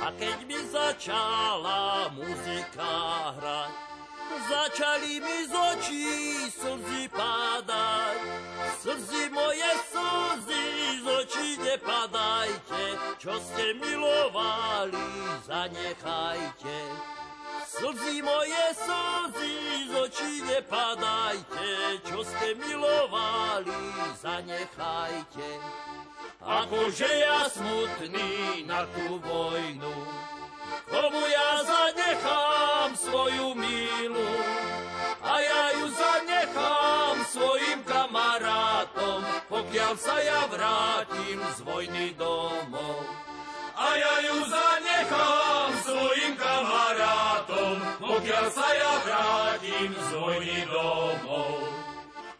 A 0.00 0.10
keď 0.18 0.46
mi 0.46 0.58
začala 0.70 2.10
muzika 2.14 2.94
hrať, 3.38 3.74
začali 4.48 5.20
mi 5.20 5.38
z 5.50 5.52
očí 5.52 6.06
slzy 6.50 7.10
pádať. 7.10 8.18
Slzy 8.82 9.30
moje 9.30 9.72
slzy 9.90 10.66
z 11.02 11.06
očí 11.06 11.48
nepadajte, 11.58 12.82
čo 13.18 13.34
ste 13.42 13.74
milovali, 13.78 15.06
zanechajte. 15.46 17.11
Slzy 17.72 18.20
moje 18.20 18.64
slzy 18.76 19.56
z 19.88 19.92
očí 19.96 20.44
nepadajte, 20.44 22.04
čo 22.04 22.20
ste 22.20 22.52
milovali, 22.60 23.80
zanechajte. 24.20 25.48
Akože 26.44 27.08
ja 27.08 27.48
smutný 27.48 28.68
na 28.68 28.84
tú 28.92 29.16
vojnu, 29.24 29.96
komu 30.84 31.22
ja 31.32 31.50
zanechám 31.64 32.92
svoju 32.92 33.56
milu 33.56 34.32
a 35.24 35.32
ja 35.40 35.64
ju 35.80 35.86
zanechám 35.96 37.16
svojim 37.24 37.80
kamarátom, 37.88 39.24
po 39.48 39.62
pokiaľ 39.64 39.96
sa 39.96 40.20
ja 40.20 40.44
vrátim 40.52 41.40
z 41.56 41.58
vojny 41.64 42.12
domov. 42.20 43.31
A 43.82 43.88
ja 43.98 44.14
ju 44.30 44.36
zanechám 44.46 45.70
svojim 45.82 46.32
kamarátom, 46.38 47.76
pokiaľ 47.98 48.46
sa 48.54 48.68
ja 48.78 48.94
vrátim 49.02 49.90
z 49.90 50.08
vojny 50.14 50.60
domov. 50.70 51.66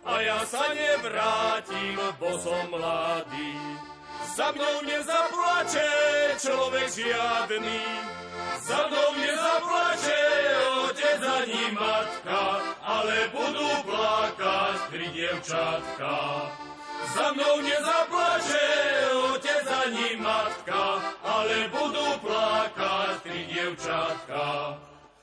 A 0.06 0.22
ja 0.22 0.38
sa 0.46 0.70
nevrátim, 0.70 1.98
bo 2.22 2.30
som 2.38 2.70
mladý. 2.70 3.58
Za 4.32 4.54
mnou 4.54 4.86
nezaplače 4.86 5.90
človek 6.38 6.88
žiadny, 6.88 7.84
za 8.64 8.80
mnou 8.88 9.10
nezaplače 9.18 10.22
otec 10.88 11.20
ani 11.20 11.64
matka, 11.76 12.42
ale 12.80 13.28
budú 13.34 13.68
plakať 13.84 14.78
tri 14.88 15.06
dievčatka. 15.12 16.14
Za 17.12 17.26
mnou 17.36 17.60
nezaplače 17.60 18.68
otec 19.36 19.51
ani 19.82 20.16
matka, 20.22 21.02
ale 21.26 21.66
budú 21.74 22.06
plakať 22.22 23.14
tri 23.26 23.40
dievčatka. 23.50 24.78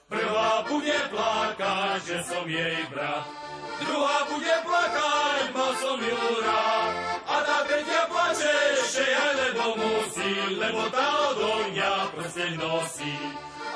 Prvá 0.09 0.65
bude 0.65 0.99
plakať, 1.13 1.99
že 2.01 2.17
som 2.25 2.43
jej 2.49 2.81
brat, 2.89 3.29
druhá 3.77 4.25
bude 4.25 4.55
plakať, 4.65 5.43
mal 5.53 5.71
som 5.77 6.01
ju 6.01 6.23
rád. 6.43 6.91
A 7.29 7.35
tá 7.45 7.57
tretia 7.69 8.03
plače, 8.09 8.57
že 8.89 9.05
ja 9.05 9.27
lebo 9.37 9.77
musí, 9.77 10.33
lebo 10.57 10.81
tá 10.89 11.07
odo 11.29 11.69
mňa 11.69 11.93
prsteň 12.17 12.51
nosí. 12.57 13.15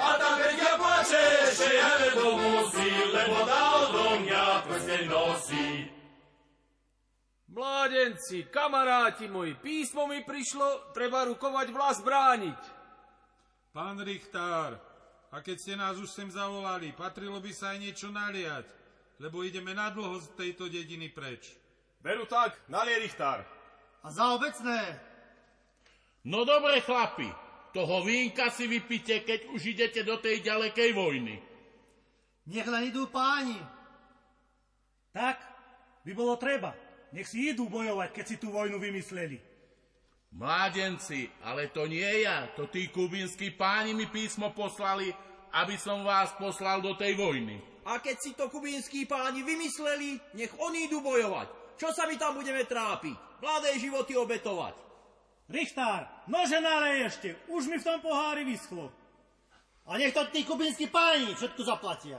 A 0.01 0.09
tá 0.17 0.29
tretia 0.41 0.73
plače, 0.81 1.25
že 1.53 1.69
ja 1.69 1.91
lebo 2.01 2.33
musí, 2.41 2.91
lebo 3.13 3.37
tá 3.45 3.61
odo 3.87 4.05
mňa 4.25 4.45
prsteň 4.65 5.03
nosí. 5.05 6.02
Mládenci, 7.53 8.49
kamaráti 8.49 9.29
moji, 9.29 9.53
písmo 9.53 10.09
mi 10.09 10.25
prišlo, 10.25 10.89
treba 10.89 11.21
rukovať 11.29 11.67
vlas 11.69 12.01
brániť. 12.01 12.61
Pán 13.69 14.01
Richtár, 14.01 14.81
a 15.29 15.37
keď 15.37 15.57
ste 15.61 15.73
nás 15.77 15.93
už 16.01 16.09
sem 16.09 16.33
zavolali, 16.33 16.97
patrilo 16.97 17.37
by 17.37 17.53
sa 17.53 17.77
aj 17.77 17.79
niečo 17.85 18.09
naliať, 18.09 18.65
lebo 19.21 19.45
ideme 19.45 19.77
na 19.77 19.93
dlho 19.93 20.17
z 20.17 20.33
tejto 20.33 20.65
dediny 20.65 21.13
preč. 21.13 21.53
Veru 22.01 22.25
tak, 22.25 22.57
nalie 22.73 22.97
Richtár. 22.97 23.45
A 24.01 24.09
za 24.09 24.33
obecné. 24.33 24.97
No 26.25 26.49
dobre, 26.49 26.81
chlapi, 26.81 27.29
toho 27.69 28.01
vínka 28.01 28.49
si 28.49 28.65
vypite, 28.65 29.21
keď 29.21 29.53
už 29.53 29.61
idete 29.77 30.01
do 30.01 30.17
tej 30.17 30.41
ďalekej 30.41 30.89
vojny. 30.97 31.37
Nech 32.49 32.65
len 32.65 32.89
idú 32.89 33.13
páni. 33.13 33.61
Tak, 35.13 35.37
by 36.01 36.11
bolo 36.17 36.33
treba. 36.41 36.92
Nech 37.13 37.29
si 37.29 37.53
idú 37.53 37.69
bojovať, 37.69 38.09
keď 38.09 38.25
si 38.25 38.35
tú 38.41 38.49
vojnu 38.49 38.81
vymysleli. 38.81 39.37
Mládenci, 40.33 41.29
ale 41.45 41.69
to 41.69 41.85
nie 41.85 42.25
ja, 42.25 42.49
to 42.57 42.65
tí 42.65 42.89
kubinskí 42.89 43.53
páni 43.53 43.93
mi 43.93 44.09
písmo 44.09 44.49
poslali, 44.49 45.13
aby 45.53 45.77
som 45.77 46.01
vás 46.01 46.33
poslal 46.41 46.81
do 46.81 46.97
tej 46.97 47.13
vojny. 47.13 47.61
A 47.85 48.01
keď 48.01 48.15
si 48.17 48.33
to 48.33 48.49
kubinskí 48.49 49.05
páni 49.05 49.45
vymysleli, 49.45 50.17
nech 50.33 50.49
oni 50.57 50.89
idú 50.89 51.05
bojovať. 51.05 51.77
Čo 51.77 51.93
sa 51.93 52.09
my 52.09 52.17
tam 52.17 52.33
budeme 52.33 52.65
trápiť? 52.65 53.13
Mladé 53.45 53.77
životy 53.77 54.17
obetovať. 54.17 54.73
Richtár, 55.53 56.25
nože 56.25 56.57
nalej 56.57 57.13
ešte, 57.13 57.29
už 57.53 57.69
mi 57.69 57.77
v 57.77 57.85
tom 57.85 58.01
pohári 58.01 58.41
vyschlo. 58.41 58.89
A 59.85 60.01
nech 60.01 60.17
to 60.17 60.25
tí 60.33 60.41
kubinskí 60.41 60.89
páni 60.89 61.37
všetko 61.37 61.61
zaplatia. 61.61 62.17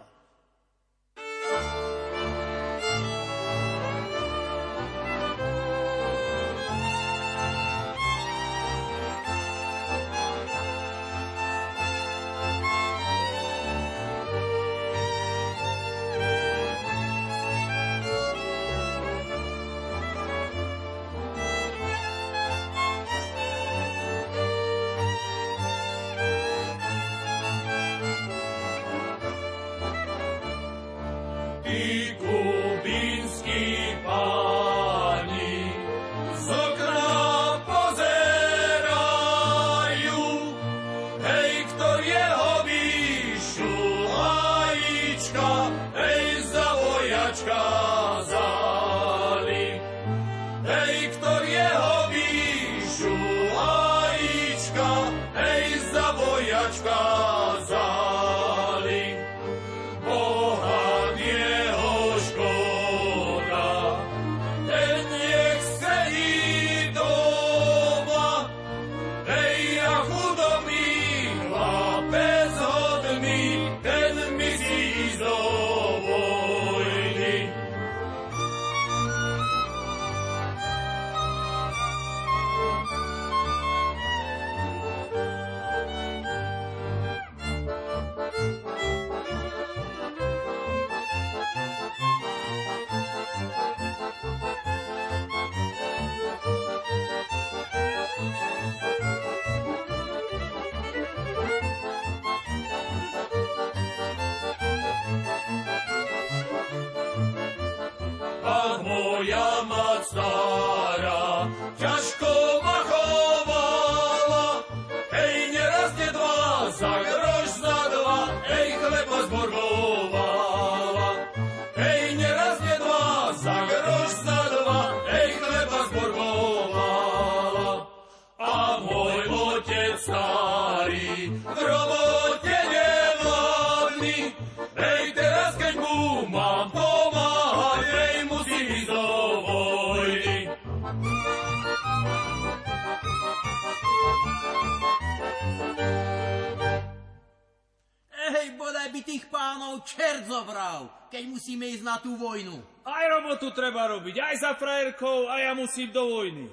Robiť 153.86 154.16
aj 154.18 154.34
za 154.42 154.52
frajerkou 154.58 155.30
a 155.30 155.38
ja 155.38 155.52
musím 155.54 155.94
do 155.94 156.02
vojny. 156.10 156.50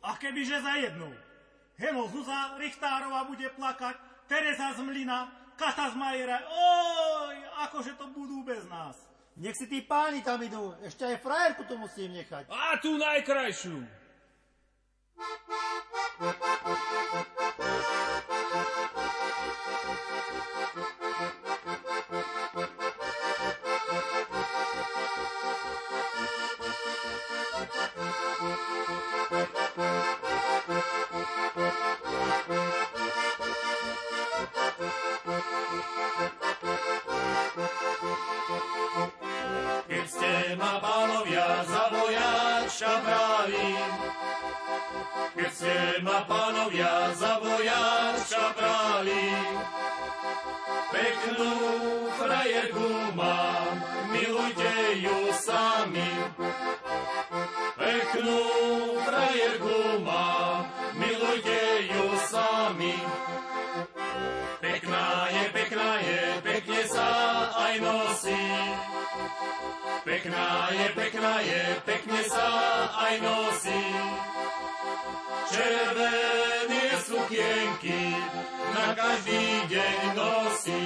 A 0.00 0.16
kebyže 0.16 0.64
za 0.64 0.80
jednou. 0.80 1.12
Hemo 1.76 2.08
Zuza 2.08 2.56
Richtárova 2.56 3.28
bude 3.28 3.48
plakať, 3.52 3.96
Teresa 4.28 4.72
z 4.76 4.80
Mlina, 4.84 5.28
Kata 5.56 5.92
z 5.92 5.96
Majera, 5.96 6.40
oj, 6.48 7.36
akože 7.68 7.96
to 8.00 8.08
budú 8.16 8.40
bez 8.44 8.64
nás. 8.68 8.96
Nech 9.36 9.56
si 9.56 9.68
tí 9.68 9.84
páni 9.84 10.24
tam 10.24 10.40
idú, 10.40 10.76
ešte 10.84 11.04
aj 11.04 11.20
frajerku 11.20 11.64
tu 11.68 11.76
musím 11.76 12.16
nechať. 12.16 12.48
A 12.48 12.76
tú 12.80 12.96
najkrajšiu. 12.96 13.80
Ste 40.20 40.52
ma 40.60 40.76
pánovia 40.84 41.64
za 41.64 41.88
vojača 41.88 42.92
brali. 43.00 43.72
Keď 45.32 45.48
ste 45.48 45.76
ma 46.04 46.28
pánovia 46.28 47.08
za 47.16 47.40
vojača 47.40 48.44
brali. 48.52 49.32
Peknú 50.92 51.52
frajerku 52.20 53.16
mám, 53.16 53.80
milujte 54.12 54.76
ju 55.00 55.32
sami. 55.32 56.12
Peknú 57.80 58.40
frajerku 59.08 60.04
mám, 60.04 60.68
milujte 61.00 61.64
ju 61.88 62.04
sami. 62.28 62.92
Aj 67.70 67.78
nosí. 67.80 68.42
Pekná 70.02 70.68
je, 70.74 70.86
pekná 70.98 71.34
je, 71.38 71.62
pekne 71.86 72.20
sa 72.26 72.48
aj 72.98 73.14
nosí. 73.22 73.84
Červené 75.50 76.84
sukienky 77.06 78.02
na 78.74 78.86
každý 78.98 79.44
deň 79.70 79.98
nosí. 80.18 80.82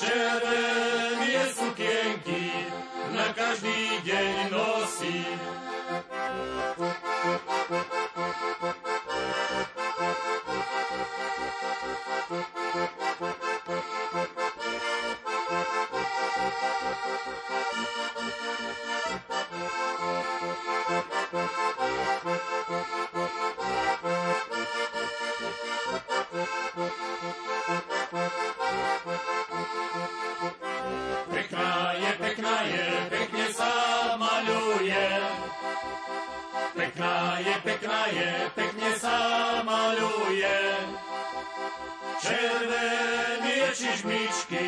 Červené 0.00 1.36
sukienky 1.52 2.44
na 3.12 3.26
každý 3.36 3.80
deň 4.00 4.34
nosí. 4.48 5.20
Pekná 31.40 31.92
je, 31.96 32.10
pekná 32.20 32.56
je, 32.68 32.86
pekne 33.08 33.46
sa 33.56 33.72
maľuje. 34.20 35.08
Pekná 36.76 37.16
je, 37.40 37.54
pekná 37.64 38.00
je, 38.12 38.30
pekne 38.52 38.90
sa 39.00 39.18
maľuje. 39.64 40.60
Červené 42.20 43.56
čižmičky 43.72 44.66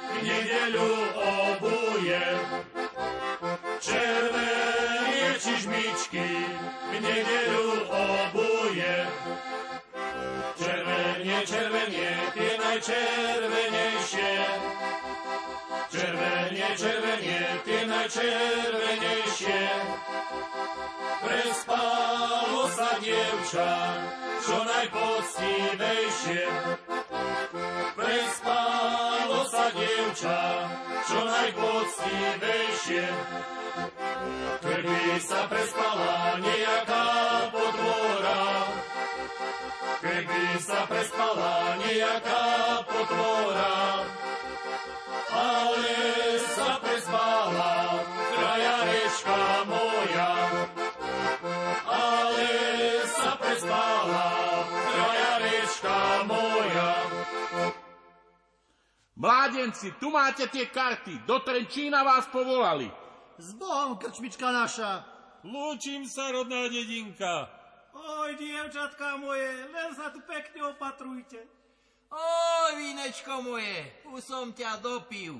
v 0.00 0.16
nedeľu 0.24 0.92
obuje. 1.12 2.24
Červené 3.84 5.28
čižmičky 5.36 6.28
v 6.88 6.92
nedeľu 7.04 7.68
obuje. 7.84 8.96
Červenie, 10.56 11.38
červenie, 11.44 12.12
tie 12.32 12.52
najčervenejšie. 12.56 14.32
Červenie, 15.94 16.68
červenie, 16.74 17.42
tie 17.62 17.80
najčervenejšie. 17.86 19.62
Prespalo 21.24 22.62
sa 22.74 22.90
dievča, 22.98 23.72
čo 24.44 24.56
najpoctivejšie. 24.60 26.44
Prespalo 27.94 29.40
sa 29.48 29.64
dievča, 29.70 30.40
čo 31.06 31.18
najpoctivejšie. 31.22 33.06
Keby 34.64 35.00
sa 35.20 35.40
prespala 35.46 36.40
nejaká 36.40 37.06
potvora, 37.52 38.42
keby 40.02 40.44
sa 40.60 40.80
prespala 40.88 41.78
nejaká 41.80 42.44
potvora, 42.88 43.74
ale 45.44 45.96
sa 46.56 46.80
prespala 46.80 48.00
frajarečka 48.32 49.40
moja. 49.68 50.32
Ale 51.84 52.50
sa 53.04 53.32
prespala 53.36 54.28
frajarečka 54.64 55.98
moja. 56.24 56.92
Mládenci, 59.14 59.96
tu 60.00 60.12
máte 60.12 60.48
tie 60.48 60.68
karty. 60.68 61.24
Do 61.24 61.40
Trenčína 61.40 62.04
vás 62.04 62.28
povolali. 62.28 62.88
S 63.40 63.56
Bohom, 63.56 63.96
krčmička 63.96 64.52
naša. 64.52 65.04
Lúčim 65.44 66.08
sa, 66.08 66.32
rodná 66.32 66.68
dedinka. 66.72 67.48
Oj, 67.94 68.36
dievčatka 68.36 69.16
moje, 69.20 69.48
len 69.70 69.90
sa 69.94 70.10
tu 70.10 70.18
pekne 70.24 70.72
opatrujte. 70.72 71.63
Oj, 72.14 72.78
vínečko 72.78 73.42
moje, 73.42 73.90
už 74.06 74.22
som 74.22 74.54
ťa 74.54 74.78
dopil. 74.78 75.34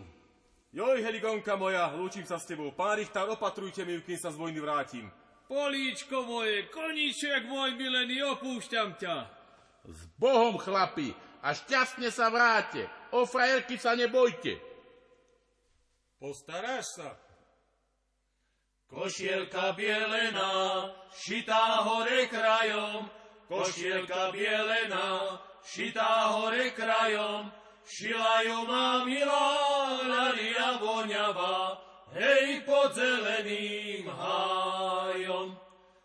Joj, 0.75 0.99
Heligonka 1.07 1.55
moja, 1.55 1.95
lúčim 1.95 2.27
sa 2.27 2.35
s 2.35 2.51
tebou. 2.51 2.75
Pán 2.75 2.99
Richtár, 2.99 3.31
opatrujte 3.31 3.87
mi, 3.87 4.03
kým 4.03 4.19
sa 4.19 4.35
z 4.35 4.41
vojny 4.43 4.59
vrátim. 4.59 5.07
Políčko 5.47 6.27
moje, 6.27 6.67
koníček 6.75 7.47
môj 7.47 7.79
milený, 7.79 8.27
opúšťam 8.35 8.99
ťa. 8.99 9.17
S 9.87 10.01
Bohom, 10.19 10.59
chlapi, 10.59 11.15
a 11.47 11.55
šťastne 11.55 12.11
sa 12.11 12.27
vráte. 12.27 12.91
O 13.15 13.23
frajerky 13.23 13.79
sa 13.79 13.95
nebojte. 13.95 14.59
Postaráš 16.19 16.99
sa. 16.99 17.15
Košielka 18.91 19.79
bielená, 19.79 20.91
šitá 21.15 21.87
hore 21.87 22.27
krajom, 22.27 23.07
košielka 23.47 24.35
bielená, 24.35 25.39
šitá 25.65 26.37
hore 26.37 26.71
krajom, 26.71 27.53
šila 27.89 28.43
ju 28.43 28.59
má 28.69 29.05
milá, 29.05 29.49
lalia 30.05 30.79
voňavá, 30.81 31.81
hej 32.13 32.61
pod 32.69 32.95
zeleným 32.95 34.09
hájom. 34.09 35.57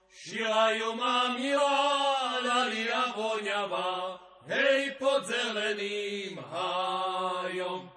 Šila 0.10 0.72
ju 0.76 0.96
má 0.96 1.36
milá, 1.38 2.40
lalia 2.44 3.12
voňavá, 3.16 4.20
hej 4.48 4.96
pod 5.00 5.28
zeleným 5.28 6.40
hájom. 6.40 7.92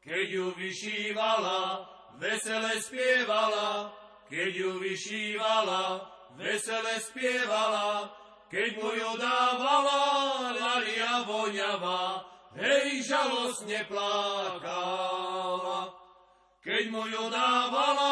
Keď 0.00 0.26
ju 0.30 0.46
vyšívala, 0.56 1.84
vesele 2.16 2.80
spievala, 2.80 3.92
keď 4.28 4.50
ju 4.54 4.70
vyšívala, 4.80 6.00
vesele 6.40 6.96
spievala, 7.02 8.08
keď 8.50 8.82
mu 8.82 8.90
ju 8.90 9.14
dávala, 9.14 10.50
lalia 10.50 11.22
voňava, 11.22 12.26
hej, 12.58 12.98
žalostne 13.06 13.86
plakala. 13.86 15.94
Keď 16.58 16.90
mu 16.90 17.06
ju 17.06 17.30
dávala, 17.30 18.10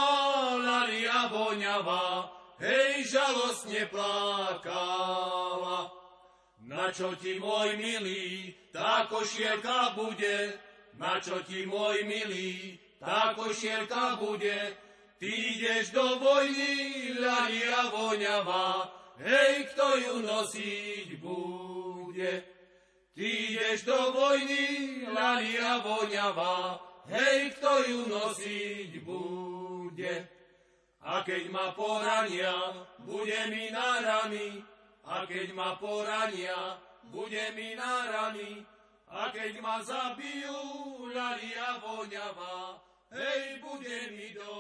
lalia 0.62 1.26
voňava, 1.26 2.30
hej, 2.62 3.02
žalostne 3.10 3.90
plakala. 3.90 5.90
Na 6.70 6.86
čo 6.94 7.18
ti, 7.18 7.42
môj 7.42 7.74
milý, 7.74 8.54
tá 8.70 9.10
košielka 9.10 9.98
bude, 9.98 10.54
na 10.94 11.18
čo 11.18 11.42
ti, 11.42 11.66
môj 11.66 12.06
milý, 12.06 12.78
tá 13.02 13.34
košielka 13.34 14.22
bude, 14.22 14.86
Ty 15.18 15.26
ideš 15.26 15.90
do 15.90 16.22
vojny, 16.22 17.10
ľadia 17.18 17.90
voňava, 17.90 18.86
hej, 19.22 19.66
kto 19.74 19.86
ju 19.98 20.14
nosiť 20.22 21.08
bude. 21.18 22.32
Ty 23.14 23.26
ideš 23.26 23.82
do 23.82 23.98
vojny, 24.14 25.02
ľadia 25.10 25.82
voňava, 25.82 26.78
hej, 27.10 27.50
kto 27.58 27.72
ju 27.82 28.00
nosiť 28.06 28.90
bude. 29.02 30.14
A 31.02 31.24
keď 31.26 31.50
ma 31.50 31.74
porania, 31.74 32.86
bude 33.02 33.40
mi 33.50 33.70
na 33.74 33.98
rany, 34.02 34.62
a 35.02 35.26
keď 35.26 35.50
ma 35.56 35.74
porania, 35.80 36.78
bude 37.10 37.44
mi 37.56 37.74
na 37.74 38.06
rany, 38.06 38.62
a 39.08 39.32
keď 39.32 39.56
ma 39.64 39.80
zabijú, 39.80 40.60
ľadia 41.10 41.80
voňava, 41.80 42.76
hej, 43.10 43.58
bude 43.64 43.98
mi 44.14 44.36
do 44.36 44.52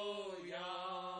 jamy. 0.42 1.17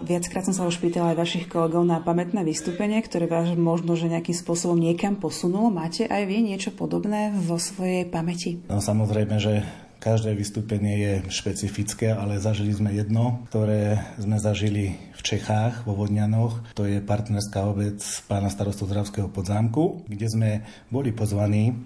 Viackrát 0.00 0.44
som 0.48 0.56
sa 0.56 0.64
už 0.64 0.80
pýtala 0.80 1.12
aj 1.12 1.20
vašich 1.20 1.46
kolegov 1.50 1.84
na 1.84 2.00
pamätné 2.00 2.40
vystúpenie, 2.40 3.04
ktoré 3.04 3.28
vás 3.28 3.52
možno, 3.52 3.94
že 3.98 4.08
nejakým 4.08 4.32
spôsobom 4.32 4.80
niekam 4.80 5.20
posunulo. 5.20 5.68
Máte 5.68 6.08
aj 6.08 6.24
vy 6.24 6.40
niečo 6.40 6.72
podobné 6.72 7.36
vo 7.36 7.60
svojej 7.60 8.08
pamäti? 8.08 8.64
No 8.70 8.80
samozrejme, 8.80 9.36
že 9.36 9.66
Každé 10.00 10.32
vystúpenie 10.32 10.96
je 10.96 11.12
špecifické, 11.28 12.08
ale 12.08 12.40
zažili 12.40 12.72
sme 12.72 12.88
jedno, 12.88 13.44
ktoré 13.52 14.00
sme 14.16 14.40
zažili 14.40 14.96
v 14.96 15.20
Čechách, 15.20 15.84
vo 15.84 15.92
Vodňanoch. 15.92 16.72
To 16.72 16.88
je 16.88 17.04
partnerská 17.04 17.68
obec 17.68 18.00
pána 18.24 18.48
starostu 18.48 18.88
Zdravského 18.88 19.28
podzámku, 19.28 20.08
kde 20.08 20.24
sme 20.24 20.50
boli 20.88 21.12
pozvaní 21.12 21.76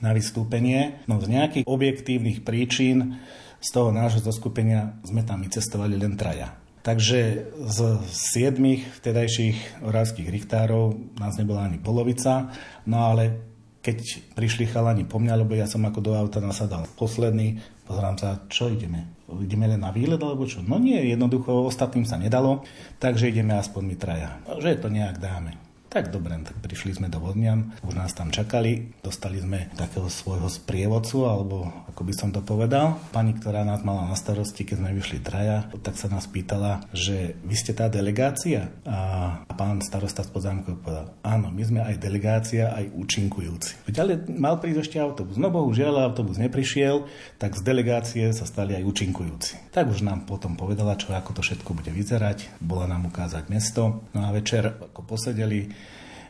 na 0.00 0.16
vystúpenie. 0.16 1.04
No 1.12 1.20
z 1.20 1.28
nejakých 1.28 1.68
objektívnych 1.68 2.40
príčin 2.40 3.20
z 3.58 3.68
toho 3.74 3.90
nášho 3.90 4.22
zoskupenia 4.22 4.98
sme 5.02 5.26
tam 5.26 5.42
cestovali 5.46 5.98
len 5.98 6.14
traja. 6.14 6.54
Takže 6.82 7.50
z 7.68 7.78
siedmých 8.08 8.86
vtedajších 9.02 9.84
oravských 9.84 10.30
richtárov 10.30 11.18
nás 11.20 11.36
nebola 11.36 11.66
ani 11.68 11.76
polovica, 11.76 12.54
no 12.88 13.02
ale 13.12 13.44
keď 13.82 14.32
prišli 14.34 14.70
chalani 14.70 15.04
po 15.04 15.20
mňa, 15.20 15.34
lebo 15.44 15.52
ja 15.54 15.68
som 15.68 15.84
ako 15.84 16.00
do 16.00 16.12
auta 16.16 16.40
nasadal 16.40 16.88
posledný, 16.96 17.60
pozerám 17.84 18.16
sa, 18.16 18.40
čo 18.48 18.72
ideme? 18.72 19.04
Ideme 19.28 19.68
len 19.68 19.84
na 19.84 19.92
výlet 19.92 20.18
alebo 20.18 20.48
čo? 20.48 20.64
No 20.64 20.80
nie, 20.80 20.98
jednoducho 21.08 21.68
ostatným 21.68 22.08
sa 22.08 22.16
nedalo, 22.16 22.64
takže 22.96 23.28
ideme 23.28 23.58
aspoň 23.58 23.82
my 23.84 23.96
traja. 24.00 24.30
Že 24.56 24.80
to 24.80 24.88
nejak 24.88 25.20
dáme. 25.20 25.67
Tak 25.98 26.14
dobre, 26.14 26.38
prišli 26.62 26.94
sme 26.94 27.10
do 27.10 27.18
Vodnian, 27.18 27.74
už 27.82 27.98
nás 27.98 28.14
tam 28.14 28.30
čakali, 28.30 28.94
dostali 29.02 29.42
sme 29.42 29.66
takého 29.74 30.06
svojho 30.06 30.46
sprievodcu, 30.46 31.26
alebo 31.26 31.66
ako 31.90 32.06
by 32.06 32.14
som 32.14 32.30
to 32.30 32.38
povedal. 32.38 33.02
Pani, 33.10 33.34
ktorá 33.34 33.66
nás 33.66 33.82
mala 33.82 34.06
na 34.06 34.14
starosti, 34.14 34.62
keď 34.62 34.78
sme 34.78 34.94
vyšli 34.94 35.18
traja, 35.18 35.66
tak 35.82 35.98
sa 35.98 36.06
nás 36.06 36.30
pýtala, 36.30 36.86
že 36.94 37.34
vy 37.42 37.50
ste 37.58 37.74
tá 37.74 37.90
delegácia? 37.90 38.70
A 38.86 39.42
pán 39.58 39.82
starosta 39.82 40.22
z 40.22 40.30
podzámkov 40.30 40.86
povedal, 40.86 41.18
áno, 41.26 41.50
my 41.50 41.66
sme 41.66 41.82
aj 41.82 41.98
delegácia, 41.98 42.70
aj 42.78 42.94
účinkujúci. 42.94 43.90
Veď 43.90 43.94
ale 43.98 44.22
mal 44.38 44.62
prísť 44.62 44.86
ešte 44.86 45.02
autobus. 45.02 45.34
No 45.34 45.50
bohužiaľ, 45.50 46.14
autobus 46.14 46.38
neprišiel, 46.38 47.10
tak 47.42 47.58
z 47.58 47.66
delegácie 47.66 48.30
sa 48.30 48.46
stali 48.46 48.78
aj 48.78 48.86
účinkujúci. 48.86 49.67
Tak 49.78 49.94
už 49.94 50.02
nám 50.02 50.26
potom 50.26 50.58
povedala, 50.58 50.98
čo 50.98 51.14
ako 51.14 51.38
to 51.38 51.42
všetko 51.46 51.70
bude 51.70 51.94
vyzerať, 51.94 52.58
bola 52.58 52.90
nám 52.90 53.14
ukázať 53.14 53.46
mesto. 53.46 54.02
No 54.10 54.26
a 54.26 54.34
večer, 54.34 54.66
ako 54.66 55.06
posedeli, 55.06 55.70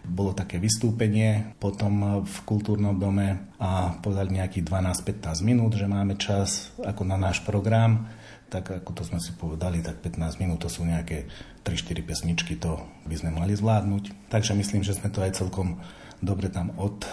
bolo 0.05 0.37
také 0.37 0.61
vystúpenie 0.61 1.57
potom 1.57 2.21
v 2.29 2.37
kultúrnom 2.45 3.01
dome 3.01 3.57
a 3.57 3.97
povedali 4.05 4.37
nejakých 4.37 4.69
12-15 4.69 5.49
minút, 5.49 5.81
že 5.81 5.89
máme 5.89 6.21
čas 6.21 6.77
ako 6.77 7.09
na 7.09 7.17
náš 7.17 7.41
program 7.41 8.13
tak 8.49 8.69
ako 8.69 8.97
to 8.97 9.03
sme 9.05 9.21
si 9.21 9.37
povedali, 9.37 9.85
tak 9.85 10.01
15 10.01 10.41
minút 10.41 10.65
to 10.65 10.73
sú 10.73 10.81
nejaké 10.81 11.29
3-4 11.69 12.01
pesničky, 12.01 12.57
to 12.57 12.81
by 13.05 13.13
sme 13.13 13.29
mali 13.29 13.53
zvládnuť. 13.53 14.33
Takže 14.33 14.57
myslím, 14.57 14.81
že 14.81 14.97
sme 14.97 15.13
to 15.13 15.21
aj 15.21 15.37
celkom 15.37 15.77
dobre 16.25 16.49
tam 16.49 16.73
od 16.81 17.05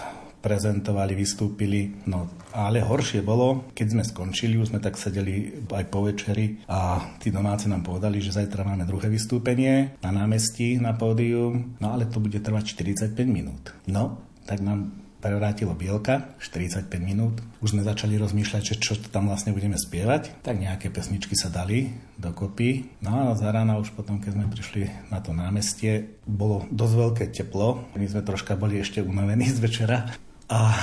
prezentovali, 0.46 1.18
vystúpili. 1.18 2.06
No 2.06 2.30
ale 2.54 2.78
horšie 2.78 3.26
bolo, 3.26 3.66
keď 3.74 3.86
sme 3.90 4.04
skončili, 4.06 4.54
už 4.54 4.70
sme 4.70 4.78
tak 4.78 4.94
sedeli 4.94 5.66
aj 5.66 5.84
po 5.90 6.06
večeri 6.06 6.62
a 6.70 7.02
tí 7.18 7.34
domáci 7.34 7.66
nám 7.66 7.82
povedali, 7.82 8.22
že 8.22 8.30
zajtra 8.30 8.62
máme 8.62 8.86
druhé 8.86 9.10
vystúpenie 9.10 9.98
na 10.06 10.14
námestí, 10.14 10.78
na 10.78 10.94
pódium, 10.94 11.74
no 11.82 11.90
ale 11.90 12.06
to 12.06 12.22
bude 12.22 12.38
trvať 12.38 12.78
45 12.78 13.10
minút. 13.26 13.74
No, 13.90 14.22
tak 14.46 14.62
nám 14.62 14.94
prevrátilo 15.26 15.74
Bielka, 15.74 16.38
45 16.38 16.86
minút. 17.02 17.42
Už 17.58 17.74
sme 17.74 17.82
začali 17.82 18.14
rozmýšľať, 18.14 18.62
že 18.62 18.74
čo 18.78 18.94
tam 19.10 19.26
vlastne 19.26 19.50
budeme 19.50 19.74
spievať. 19.74 20.46
Tak 20.46 20.54
nejaké 20.54 20.94
pesničky 20.94 21.34
sa 21.34 21.50
dali 21.50 21.90
dokopy. 22.14 23.02
No 23.02 23.26
a 23.26 23.34
za 23.34 23.50
rána 23.50 23.80
už 23.82 23.90
potom, 23.96 24.22
keď 24.22 24.38
sme 24.38 24.46
prišli 24.46 24.82
na 25.10 25.18
to 25.18 25.34
námestie, 25.34 26.22
bolo 26.22 26.62
dosť 26.70 26.94
veľké 26.94 27.24
teplo. 27.34 27.90
My 27.98 28.06
sme 28.06 28.22
troška 28.22 28.54
boli 28.54 28.78
ešte 28.78 29.02
unavení 29.02 29.50
z 29.50 29.58
večera. 29.58 30.25
A 30.46 30.78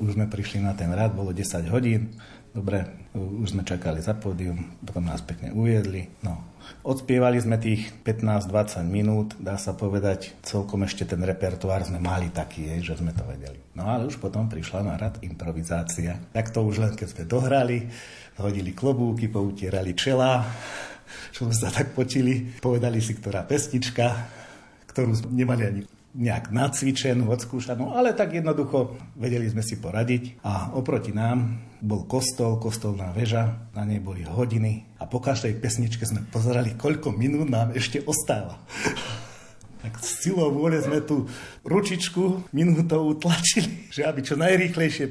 už 0.00 0.16
sme 0.16 0.26
prišli 0.28 0.64
na 0.64 0.72
ten 0.72 0.88
rad, 0.88 1.12
bolo 1.12 1.36
10 1.36 1.68
hodín. 1.68 2.16
Dobre, 2.52 2.84
už 3.16 3.56
sme 3.56 3.64
čakali 3.64 4.04
za 4.04 4.12
pódium, 4.12 4.76
potom 4.84 5.08
nás 5.08 5.24
pekne 5.24 5.56
uviedli. 5.56 6.08
No, 6.20 6.52
odspievali 6.84 7.40
sme 7.40 7.56
tých 7.56 7.92
15-20 8.04 8.84
minút, 8.88 9.36
dá 9.40 9.56
sa 9.56 9.72
povedať, 9.72 10.36
celkom 10.44 10.84
ešte 10.84 11.08
ten 11.08 11.20
repertoár 11.24 11.80
sme 11.84 11.96
mali 11.96 12.28
taký, 12.28 12.76
že 12.84 13.00
sme 13.00 13.16
to 13.16 13.24
vedeli. 13.24 13.56
No 13.72 13.88
ale 13.88 14.04
už 14.04 14.20
potom 14.20 14.52
prišla 14.52 14.84
na 14.84 15.00
rad 15.00 15.20
improvizácia. 15.24 16.20
Tak 16.32 16.52
to 16.52 16.60
už 16.64 16.84
len 16.84 16.92
keď 16.92 17.08
sme 17.08 17.24
dohrali, 17.24 17.88
hodili 18.36 18.76
klobúky, 18.76 19.32
poutierali 19.32 19.96
čela, 19.96 20.44
čo 21.36 21.48
sme 21.48 21.56
sa 21.56 21.72
tak 21.72 21.96
počili, 21.96 22.52
povedali 22.60 23.00
si, 23.00 23.16
ktorá 23.16 23.48
pesnička, 23.48 24.28
ktorú 24.92 25.32
nemali 25.32 25.62
ani 25.64 25.80
nejak 26.12 26.52
nacvičenú, 26.52 27.24
odskúšanú, 27.32 27.96
ale 27.96 28.12
tak 28.12 28.36
jednoducho 28.36 28.96
vedeli 29.16 29.48
sme 29.48 29.64
si 29.64 29.80
poradiť. 29.80 30.44
A 30.44 30.76
oproti 30.76 31.10
nám 31.12 31.56
bol 31.80 32.04
kostol, 32.04 32.60
kostolná 32.60 33.10
väža, 33.16 33.72
na 33.72 33.82
nej 33.88 33.98
boli 33.98 34.22
hodiny 34.22 35.00
a 35.00 35.08
po 35.08 35.18
každej 35.18 35.56
pesničke 35.58 36.04
sme 36.04 36.22
pozerali, 36.28 36.76
koľko 36.76 37.10
minút 37.16 37.48
nám 37.48 37.72
ešte 37.72 38.04
ostáva. 38.04 38.60
tak 39.82 39.98
s 39.98 40.22
silou 40.22 40.54
vôle 40.54 40.78
sme 40.78 41.02
tú 41.02 41.26
ručičku 41.66 42.54
minútovú 42.54 43.18
tlačili, 43.18 43.86
že 43.94 44.06
aby 44.06 44.20
čo 44.22 44.38
najrýchlejšie 44.38 45.06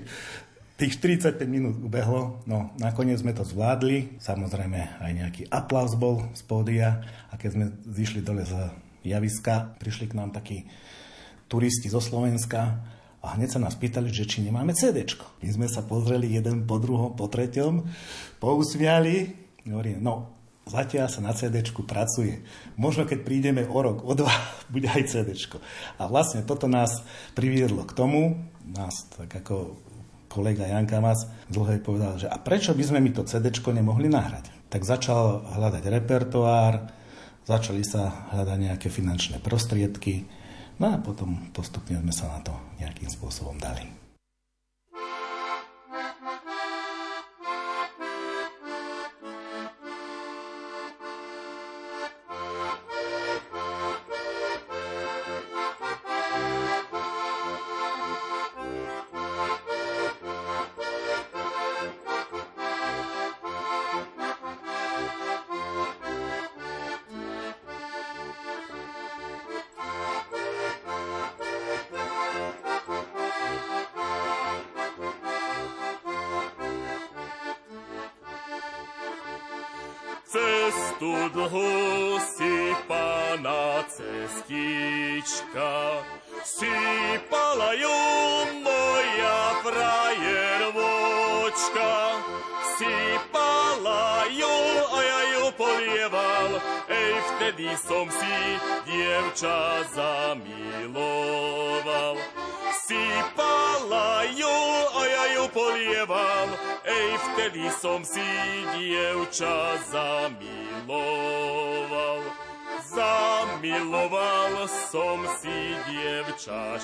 tých 0.79 0.97
45 0.97 1.45
minút 1.45 1.77
ubehlo, 1.77 2.41
no 2.49 2.73
nakoniec 2.81 3.21
sme 3.21 3.37
to 3.37 3.45
zvládli, 3.45 4.17
samozrejme 4.17 4.97
aj 4.97 5.11
nejaký 5.13 5.43
aplauz 5.53 5.93
bol 5.93 6.25
z 6.33 6.41
pódia 6.41 7.05
a 7.29 7.37
keď 7.37 7.49
sme 7.53 7.65
zišli 7.85 8.25
dole 8.25 8.41
z 8.41 8.57
javiska, 9.03 9.75
prišli 9.77 10.11
k 10.11 10.17
nám 10.17 10.33
takí 10.33 10.69
turisti 11.51 11.91
zo 11.91 11.99
Slovenska 11.99 12.79
a 13.21 13.37
hneď 13.37 13.57
sa 13.57 13.59
nás 13.61 13.77
pýtali, 13.77 14.09
že 14.09 14.25
či 14.25 14.41
nemáme 14.41 14.73
CD. 14.73 15.05
My 15.43 15.49
sme 15.51 15.67
sa 15.69 15.85
pozreli 15.85 16.31
jeden 16.33 16.65
po 16.65 16.81
druhom, 16.81 17.13
po 17.13 17.29
treťom, 17.29 17.85
pousmiali. 18.41 19.37
Hovorím, 19.67 20.01
no, 20.01 20.33
zatiaľ 20.65 21.11
sa 21.11 21.21
na 21.21 21.35
CD 21.35 21.61
pracuje. 21.85 22.41
Možno 22.79 23.05
keď 23.05 23.19
prídeme 23.21 23.61
o 23.67 23.79
rok, 23.83 24.01
o 24.01 24.13
dva, 24.17 24.33
bude 24.73 24.89
aj 24.89 25.11
CD. 25.11 25.37
A 26.01 26.09
vlastne 26.09 26.41
toto 26.41 26.65
nás 26.65 27.05
priviedlo 27.37 27.85
k 27.85 27.93
tomu, 27.93 28.41
nás 28.65 29.05
tak 29.13 29.29
ako 29.29 29.77
kolega 30.31 30.63
Jan 30.63 30.87
Kamas 30.87 31.27
dlhej 31.51 31.83
povedal, 31.83 32.15
že 32.15 32.31
a 32.31 32.39
prečo 32.39 32.71
by 32.71 32.83
sme 32.87 33.03
mi 33.03 33.11
to 33.11 33.27
CD 33.27 33.51
nemohli 33.51 34.07
nahrať? 34.07 34.71
Tak 34.71 34.87
začal 34.87 35.43
hľadať 35.59 35.83
repertoár, 35.91 37.00
začali 37.45 37.85
sa 37.85 38.31
hľadať 38.33 38.57
nejaké 38.57 38.87
finančné 38.89 39.39
prostriedky, 39.41 40.25
No 40.81 40.89
a 40.89 40.97
potom 40.97 41.37
postupne 41.53 42.01
sme 42.01 42.09
sa 42.09 42.25
na 42.33 42.39
to 42.41 42.57
nejakým 42.81 43.05
spôsobom 43.05 43.53
dali. 43.61 44.00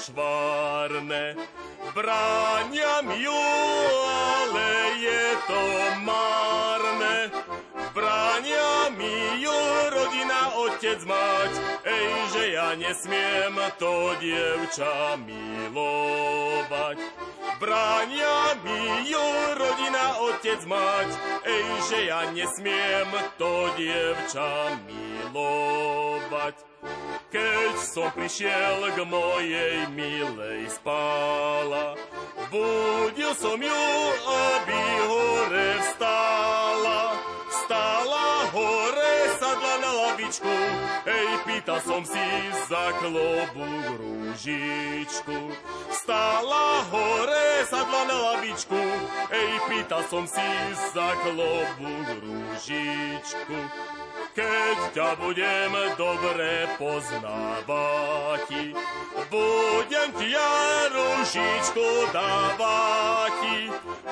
Švárne. 0.08 1.36
Bráňam 1.92 3.08
ju, 3.12 3.42
ale 4.40 4.70
je 5.02 5.26
to 5.50 5.64
márne. 6.06 7.18
Bráňa 7.92 8.94
mi 8.94 9.42
ju 9.42 9.60
rodina, 9.90 10.54
otec 10.54 11.02
mať, 11.02 11.52
ej, 11.90 12.10
že 12.34 12.44
ja 12.54 12.70
nesmiem 12.78 13.58
to 13.82 14.14
dievča 14.22 15.18
milovať. 15.18 16.98
Bránia 17.58 18.54
mi 18.62 19.10
ju 19.10 19.26
rodina, 19.58 20.22
otec, 20.30 20.62
mať, 20.68 21.10
ej, 21.48 21.68
že 21.90 22.00
ja 22.06 22.22
nesmiem 22.36 23.10
to 23.42 23.72
dievča 23.80 24.78
milovať. 24.86 26.56
Keď 27.28 27.76
som 27.82 28.08
prišiel 28.16 28.94
k 28.96 28.98
mojej 29.04 29.90
milej 29.92 30.72
spála, 30.72 32.00
budil 32.48 33.34
som 33.36 33.60
ju, 33.60 33.84
aby 34.24 34.82
hore 35.12 35.70
vstala. 35.84 37.20
Stala 37.48 38.48
hore, 38.56 39.16
sadla 39.44 39.74
na 39.84 39.92
lavičku, 39.92 40.56
ej, 41.04 41.28
pýtal 41.44 41.84
som 41.84 42.00
si 42.08 42.28
za 42.72 42.96
klobu 43.04 43.68
rúžičku. 44.00 45.52
Stala 45.92 46.88
hore, 46.88 47.27
sadla 47.68 48.02
na 48.08 48.18
lavičku, 48.32 48.80
ej, 49.28 49.52
pýta 49.68 50.00
som 50.08 50.24
si 50.24 50.50
za 50.96 51.10
klobúk 51.20 52.08
rúžičku. 52.24 53.60
Keď 54.32 54.78
ťa 54.94 55.10
budem 55.20 55.74
dobre 55.98 56.70
poznávať, 56.80 58.72
budem 59.28 60.10
ti 60.16 60.28
ja 60.32 60.54
rúžičku 60.94 61.88
dávať. 62.16 63.40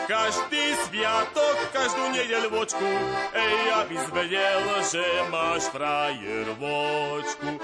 Každý 0.05 0.65
sviatok, 0.85 1.57
každú 1.71 2.11
nedeľ 2.11 2.51
vočku, 2.51 2.89
ej, 3.33 3.57
aby 3.79 3.95
zvedel, 4.09 4.65
že 4.83 5.05
máš 5.31 5.69
frajer 5.71 6.45
vočku. 6.59 7.61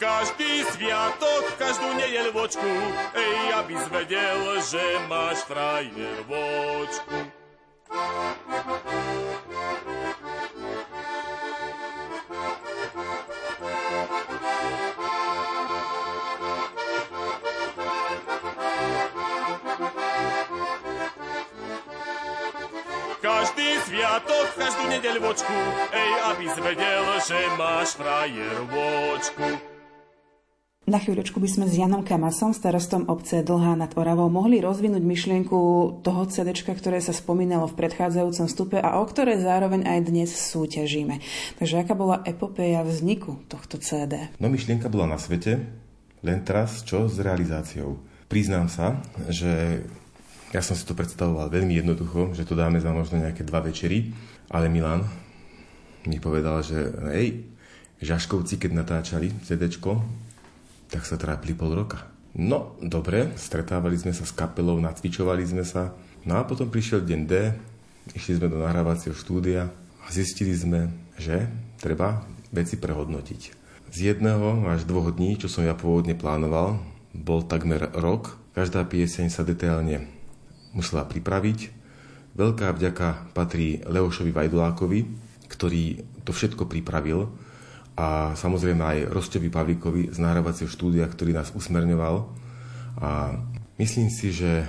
Každý 0.00 0.64
sviatok, 0.72 1.60
každú 1.60 1.92
nedeľ 1.92 2.32
vočku, 2.32 2.72
ej, 3.12 3.52
aby 3.52 3.76
zvedel, 3.84 4.56
že 4.64 4.80
máš 5.12 5.44
frajer 5.44 6.24
vočku. 6.24 7.20
Každý 23.20 23.68
sviatok, 23.84 24.46
každú 24.56 24.84
nedeľvočku, 24.88 25.58
ej, 25.92 26.12
aby 26.32 26.44
zvedel, 26.56 27.04
že 27.20 27.36
máš 27.60 28.00
frajerovočku. 28.00 29.69
Na 30.90 30.98
chvíľočku 30.98 31.38
by 31.38 31.46
sme 31.46 31.66
s 31.70 31.78
Janom 31.78 32.02
Kamasom, 32.02 32.50
starostom 32.50 33.06
obce 33.06 33.46
Dlhá 33.46 33.78
nad 33.78 33.94
Oravou, 33.94 34.26
mohli 34.26 34.58
rozvinúť 34.58 34.98
myšlienku 34.98 35.58
toho 36.02 36.26
CD, 36.26 36.50
ktoré 36.50 36.98
sa 36.98 37.14
spomínalo 37.14 37.70
v 37.70 37.78
predchádzajúcom 37.78 38.46
stupe 38.50 38.74
a 38.82 38.98
o 38.98 39.06
ktoré 39.06 39.38
zároveň 39.38 39.86
aj 39.86 40.10
dnes 40.10 40.34
súťažíme. 40.34 41.22
Takže 41.62 41.86
aká 41.86 41.94
bola 41.94 42.26
epopeja 42.26 42.82
vzniku 42.82 43.38
tohto 43.46 43.78
CD? 43.78 44.34
No 44.42 44.50
myšlienka 44.50 44.90
bola 44.90 45.14
na 45.14 45.22
svete, 45.22 45.62
len 46.26 46.38
teraz 46.42 46.82
čo 46.82 47.06
s 47.06 47.22
realizáciou. 47.22 48.02
Priznám 48.26 48.66
sa, 48.66 48.98
že 49.30 49.86
ja 50.50 50.58
som 50.58 50.74
si 50.74 50.82
to 50.82 50.98
predstavoval 50.98 51.54
veľmi 51.54 51.78
jednoducho, 51.78 52.34
že 52.34 52.42
to 52.42 52.58
dáme 52.58 52.82
za 52.82 52.90
možno 52.90 53.22
nejaké 53.22 53.46
dva 53.46 53.62
večery, 53.62 54.10
ale 54.50 54.66
Milan 54.66 55.06
mi 56.10 56.18
povedal, 56.18 56.66
že 56.66 56.82
hej, 57.14 57.46
Žaškovci, 58.02 58.58
keď 58.58 58.70
natáčali 58.74 59.30
CD, 59.46 59.70
tak 60.90 61.06
sa 61.06 61.16
trápili 61.16 61.54
pol 61.54 61.72
roka. 61.72 62.10
No, 62.34 62.78
dobre, 62.78 63.34
stretávali 63.34 63.98
sme 63.98 64.14
sa 64.14 64.22
s 64.22 64.34
kapelou, 64.34 64.78
nacvičovali 64.78 65.42
sme 65.46 65.66
sa. 65.66 65.94
No 66.22 66.38
a 66.38 66.46
potom 66.46 66.70
prišiel 66.70 67.02
deň 67.02 67.20
D, 67.26 67.32
išli 68.14 68.38
sme 68.38 68.50
do 68.50 68.62
nahrávacieho 68.62 69.14
štúdia 69.14 69.70
a 70.02 70.06
zistili 70.10 70.54
sme, 70.54 70.90
že 71.18 71.50
treba 71.82 72.22
veci 72.54 72.78
prehodnotiť. 72.78 73.40
Z 73.90 73.98
jedného 74.14 74.70
až 74.70 74.86
dvoch 74.86 75.10
dní, 75.10 75.34
čo 75.38 75.50
som 75.50 75.66
ja 75.66 75.74
pôvodne 75.74 76.14
plánoval, 76.14 76.78
bol 77.10 77.42
takmer 77.42 77.90
rok. 77.98 78.38
Každá 78.54 78.86
pieseň 78.86 79.26
sa 79.30 79.42
detailne 79.42 80.06
musela 80.70 81.02
pripraviť. 81.02 81.74
Veľká 82.38 82.70
vďaka 82.70 83.34
patrí 83.34 83.82
Leošovi 83.82 84.30
Vajdulákovi, 84.30 85.00
ktorý 85.50 86.06
to 86.22 86.30
všetko 86.30 86.70
pripravil 86.70 87.26
a 88.00 88.32
samozrejme 88.32 88.80
aj 88.80 88.98
Rostovi 89.12 89.52
Pavlíkovi 89.52 90.08
z 90.08 90.18
nahrávacieho 90.24 90.72
štúdia, 90.72 91.04
ktorý 91.04 91.36
nás 91.36 91.52
usmerňoval. 91.52 92.24
A 93.04 93.36
myslím 93.76 94.08
si, 94.08 94.32
že 94.32 94.64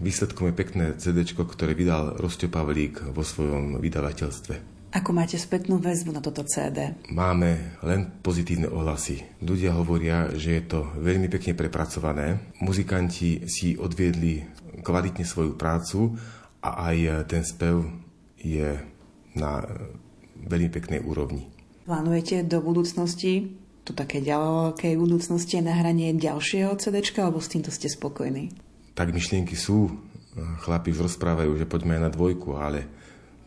výsledkom 0.00 0.48
je 0.48 0.54
pekné 0.56 0.86
CD, 0.96 1.28
ktoré 1.28 1.76
vydal 1.76 2.16
Rosto 2.16 2.48
Pavlík 2.48 3.12
vo 3.12 3.20
svojom 3.20 3.84
vydavateľstve. 3.84 4.72
Ako 4.96 5.12
máte 5.12 5.36
spätnú 5.38 5.78
väzbu 5.78 6.10
na 6.10 6.24
toto 6.24 6.42
CD? 6.42 6.96
Máme 7.12 7.78
len 7.84 8.10
pozitívne 8.24 8.66
ohlasy. 8.66 9.22
Ľudia 9.44 9.76
hovoria, 9.76 10.32
že 10.34 10.58
je 10.58 10.64
to 10.64 10.80
veľmi 10.98 11.28
pekne 11.30 11.52
prepracované. 11.54 12.50
Muzikanti 12.64 13.44
si 13.44 13.76
odviedli 13.76 14.42
kvalitne 14.80 15.22
svoju 15.22 15.54
prácu 15.54 16.16
a 16.64 16.90
aj 16.90 17.28
ten 17.28 17.44
spev 17.44 17.86
je 18.40 18.82
na 19.36 19.62
veľmi 20.48 20.72
peknej 20.72 21.04
úrovni. 21.04 21.59
Plánujete 21.88 22.44
do 22.44 22.60
budúcnosti, 22.60 23.56
tu 23.82 23.96
také 23.96 24.20
ďalekej 24.20 24.94
budúcnosti, 25.00 25.58
nahranie 25.64 26.12
ďalšieho 26.14 26.76
CD, 26.76 27.00
alebo 27.18 27.40
s 27.40 27.48
týmto 27.48 27.72
ste 27.72 27.88
spokojní? 27.88 28.52
Tak 28.92 29.10
myšlienky 29.10 29.56
sú. 29.56 29.88
Chlapi 30.62 30.94
už 30.94 31.10
rozprávajú, 31.10 31.58
že 31.58 31.66
poďme 31.66 31.98
aj 31.98 32.02
na 32.06 32.10
dvojku, 32.12 32.54
ale 32.54 32.86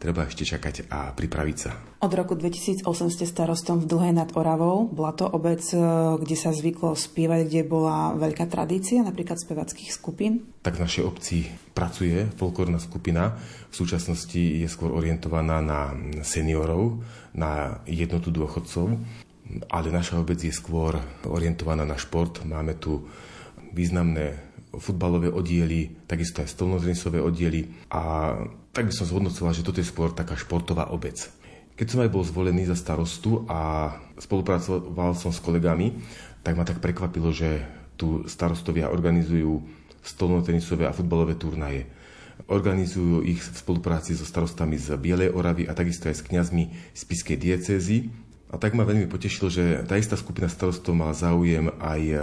treba 0.04 0.28
ešte 0.28 0.44
čakať 0.44 0.92
a 0.92 1.16
pripraviť 1.16 1.58
sa. 1.58 1.72
Od 2.04 2.12
roku 2.12 2.36
2008 2.36 2.84
ste 3.08 3.24
starostom 3.24 3.80
v 3.80 3.88
Dlhej 3.88 4.12
nad 4.12 4.28
Oravou. 4.36 4.92
Bola 4.92 5.16
to 5.16 5.24
obec, 5.24 5.64
e, 5.72 5.80
kde 6.20 6.36
sa 6.36 6.52
zvyklo 6.52 6.92
spievať, 6.92 7.48
kde 7.48 7.64
bola 7.64 8.12
veľká 8.20 8.52
tradícia, 8.52 9.00
napríklad 9.00 9.40
spevackých 9.40 9.96
skupín? 9.96 10.44
Tak 10.60 10.76
v 10.76 10.84
našej 10.84 11.04
obci 11.08 11.48
pracuje 11.72 12.28
folklórna 12.36 12.84
skupina. 12.84 13.40
V 13.72 13.76
súčasnosti 13.80 14.36
je 14.36 14.68
skôr 14.68 14.92
orientovaná 14.92 15.64
na 15.64 15.96
seniorov, 16.28 17.00
na 17.32 17.80
jednotu 17.88 18.28
dôchodcov, 18.28 19.00
ale 19.72 19.88
naša 19.88 20.20
obec 20.20 20.44
je 20.44 20.52
skôr 20.52 21.00
orientovaná 21.24 21.88
na 21.88 21.96
šport. 21.96 22.44
Máme 22.44 22.76
tu 22.76 23.08
významné 23.72 24.54
futbalové 24.74 25.30
oddiely, 25.30 26.06
takisto 26.10 26.42
aj 26.42 26.50
stolnotenisové 26.50 27.22
oddiely 27.22 27.70
a 27.94 28.34
tak 28.74 28.90
by 28.90 28.94
som 28.94 29.06
zhodnocoval, 29.06 29.54
že 29.54 29.62
toto 29.62 29.78
je 29.80 29.88
skôr 29.88 30.10
taká 30.10 30.34
športová 30.34 30.90
obec. 30.90 31.30
Keď 31.78 31.88
som 31.90 32.02
aj 32.02 32.10
bol 32.10 32.26
zvolený 32.26 32.66
za 32.66 32.78
starostu 32.78 33.46
a 33.46 33.94
spolupracoval 34.18 35.14
som 35.14 35.30
s 35.30 35.42
kolegami, 35.42 35.94
tak 36.42 36.58
ma 36.58 36.66
tak 36.66 36.82
prekvapilo, 36.82 37.30
že 37.30 37.66
tu 37.98 38.26
starostovia 38.26 38.90
organizujú 38.90 39.62
stolnotenisové 40.02 40.90
a 40.90 40.94
futbalové 40.94 41.38
turnaje. 41.38 41.86
Organizujú 42.50 43.22
ich 43.24 43.40
v 43.40 43.58
spolupráci 43.58 44.18
so 44.18 44.26
starostami 44.26 44.76
z 44.76 44.98
Bielej 44.98 45.32
Oravy 45.32 45.70
a 45.70 45.78
takisto 45.78 46.10
aj 46.10 46.18
s 46.18 46.26
kňazmi 46.26 46.64
z 46.92 47.02
Piskej 47.06 47.38
diecézy. 47.38 48.10
A 48.54 48.62
tak 48.62 48.78
ma 48.78 48.86
veľmi 48.86 49.10
potešilo, 49.10 49.50
že 49.50 49.82
tá 49.86 49.98
istá 49.98 50.14
skupina 50.14 50.46
starostov 50.46 50.94
mala 50.94 51.18
záujem 51.18 51.74
aj 51.82 52.02
e, 52.06 52.16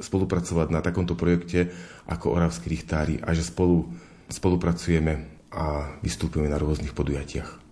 spolupracovať 0.00 0.72
na 0.72 0.80
takomto 0.80 1.12
projekte 1.12 1.68
ako 2.08 2.32
Oravskí 2.32 2.72
richtári 2.72 3.20
a 3.20 3.36
že 3.36 3.44
spolu 3.44 3.84
spolupracujeme 4.32 5.35
a 5.56 5.96
vystúpime 6.04 6.52
na 6.52 6.60
rôznych 6.60 6.92
podujatiach. 6.92 7.65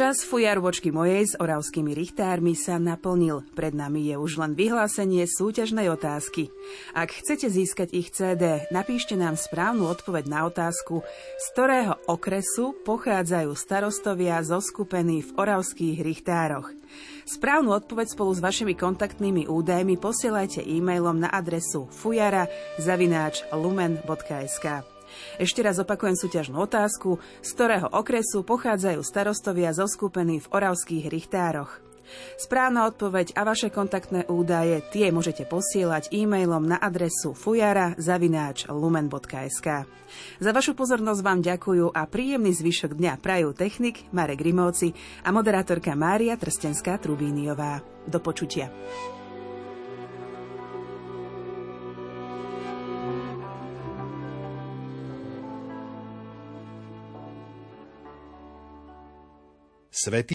Čas 0.00 0.24
fujarvočky 0.24 0.96
mojej 0.96 1.28
s 1.28 1.36
oravskými 1.36 1.92
richtármi 1.92 2.56
sa 2.56 2.80
naplnil. 2.80 3.44
Pred 3.52 3.76
nami 3.76 4.08
je 4.08 4.16
už 4.16 4.40
len 4.40 4.56
vyhlásenie 4.56 5.28
súťažnej 5.28 5.92
otázky. 5.92 6.48
Ak 6.96 7.12
chcete 7.12 7.52
získať 7.52 7.92
ich 7.92 8.08
CD, 8.08 8.64
napíšte 8.72 9.12
nám 9.12 9.36
správnu 9.36 9.84
odpoveď 9.84 10.24
na 10.24 10.48
otázku, 10.48 11.04
z 11.36 11.44
ktorého 11.52 12.00
okresu 12.08 12.72
pochádzajú 12.80 13.52
starostovia 13.52 14.40
zoskupení 14.40 15.20
v 15.20 15.36
oravských 15.36 16.00
richtároch. 16.00 16.72
Správnu 17.28 17.76
odpoveď 17.76 18.16
spolu 18.16 18.32
s 18.32 18.40
vašimi 18.40 18.72
kontaktnými 18.72 19.52
údajmi 19.52 20.00
posielajte 20.00 20.64
e-mailom 20.64 21.20
na 21.20 21.28
adresu 21.28 21.92
fujara.lumen.sk. 21.92 24.64
Ešte 25.38 25.62
raz 25.64 25.78
opakujem 25.80 26.16
súťažnú 26.16 26.60
otázku, 26.62 27.18
z 27.40 27.52
ktorého 27.54 27.88
okresu 27.90 28.42
pochádzajú 28.42 29.02
starostovia 29.02 29.72
zoskupení 29.74 30.40
v 30.42 30.48
oravských 30.50 31.08
richtároch. 31.08 31.80
Správna 32.38 32.86
odpoveď 32.90 33.32
a 33.38 33.46
vaše 33.46 33.70
kontaktné 33.70 34.26
údaje 34.26 34.82
tie 34.90 35.14
môžete 35.14 35.46
posielať 35.46 36.10
e-mailom 36.10 36.66
na 36.66 36.74
adresu 36.80 37.34
fujara.lumen.sk. 37.38 39.68
Za 40.42 40.50
vašu 40.50 40.74
pozornosť 40.74 41.22
vám 41.22 41.38
ďakujú 41.38 41.94
a 41.94 42.02
príjemný 42.10 42.50
zvyšok 42.50 42.98
dňa 42.98 43.14
prajú 43.22 43.54
technik 43.54 44.10
Marek 44.10 44.42
Grimovci 44.42 44.90
a 45.22 45.30
moderátorka 45.30 45.94
Mária 45.94 46.34
Trstenská-Trubíniová. 46.34 47.78
Do 48.10 48.18
počutia. 48.18 48.74
Svetý 60.00 60.28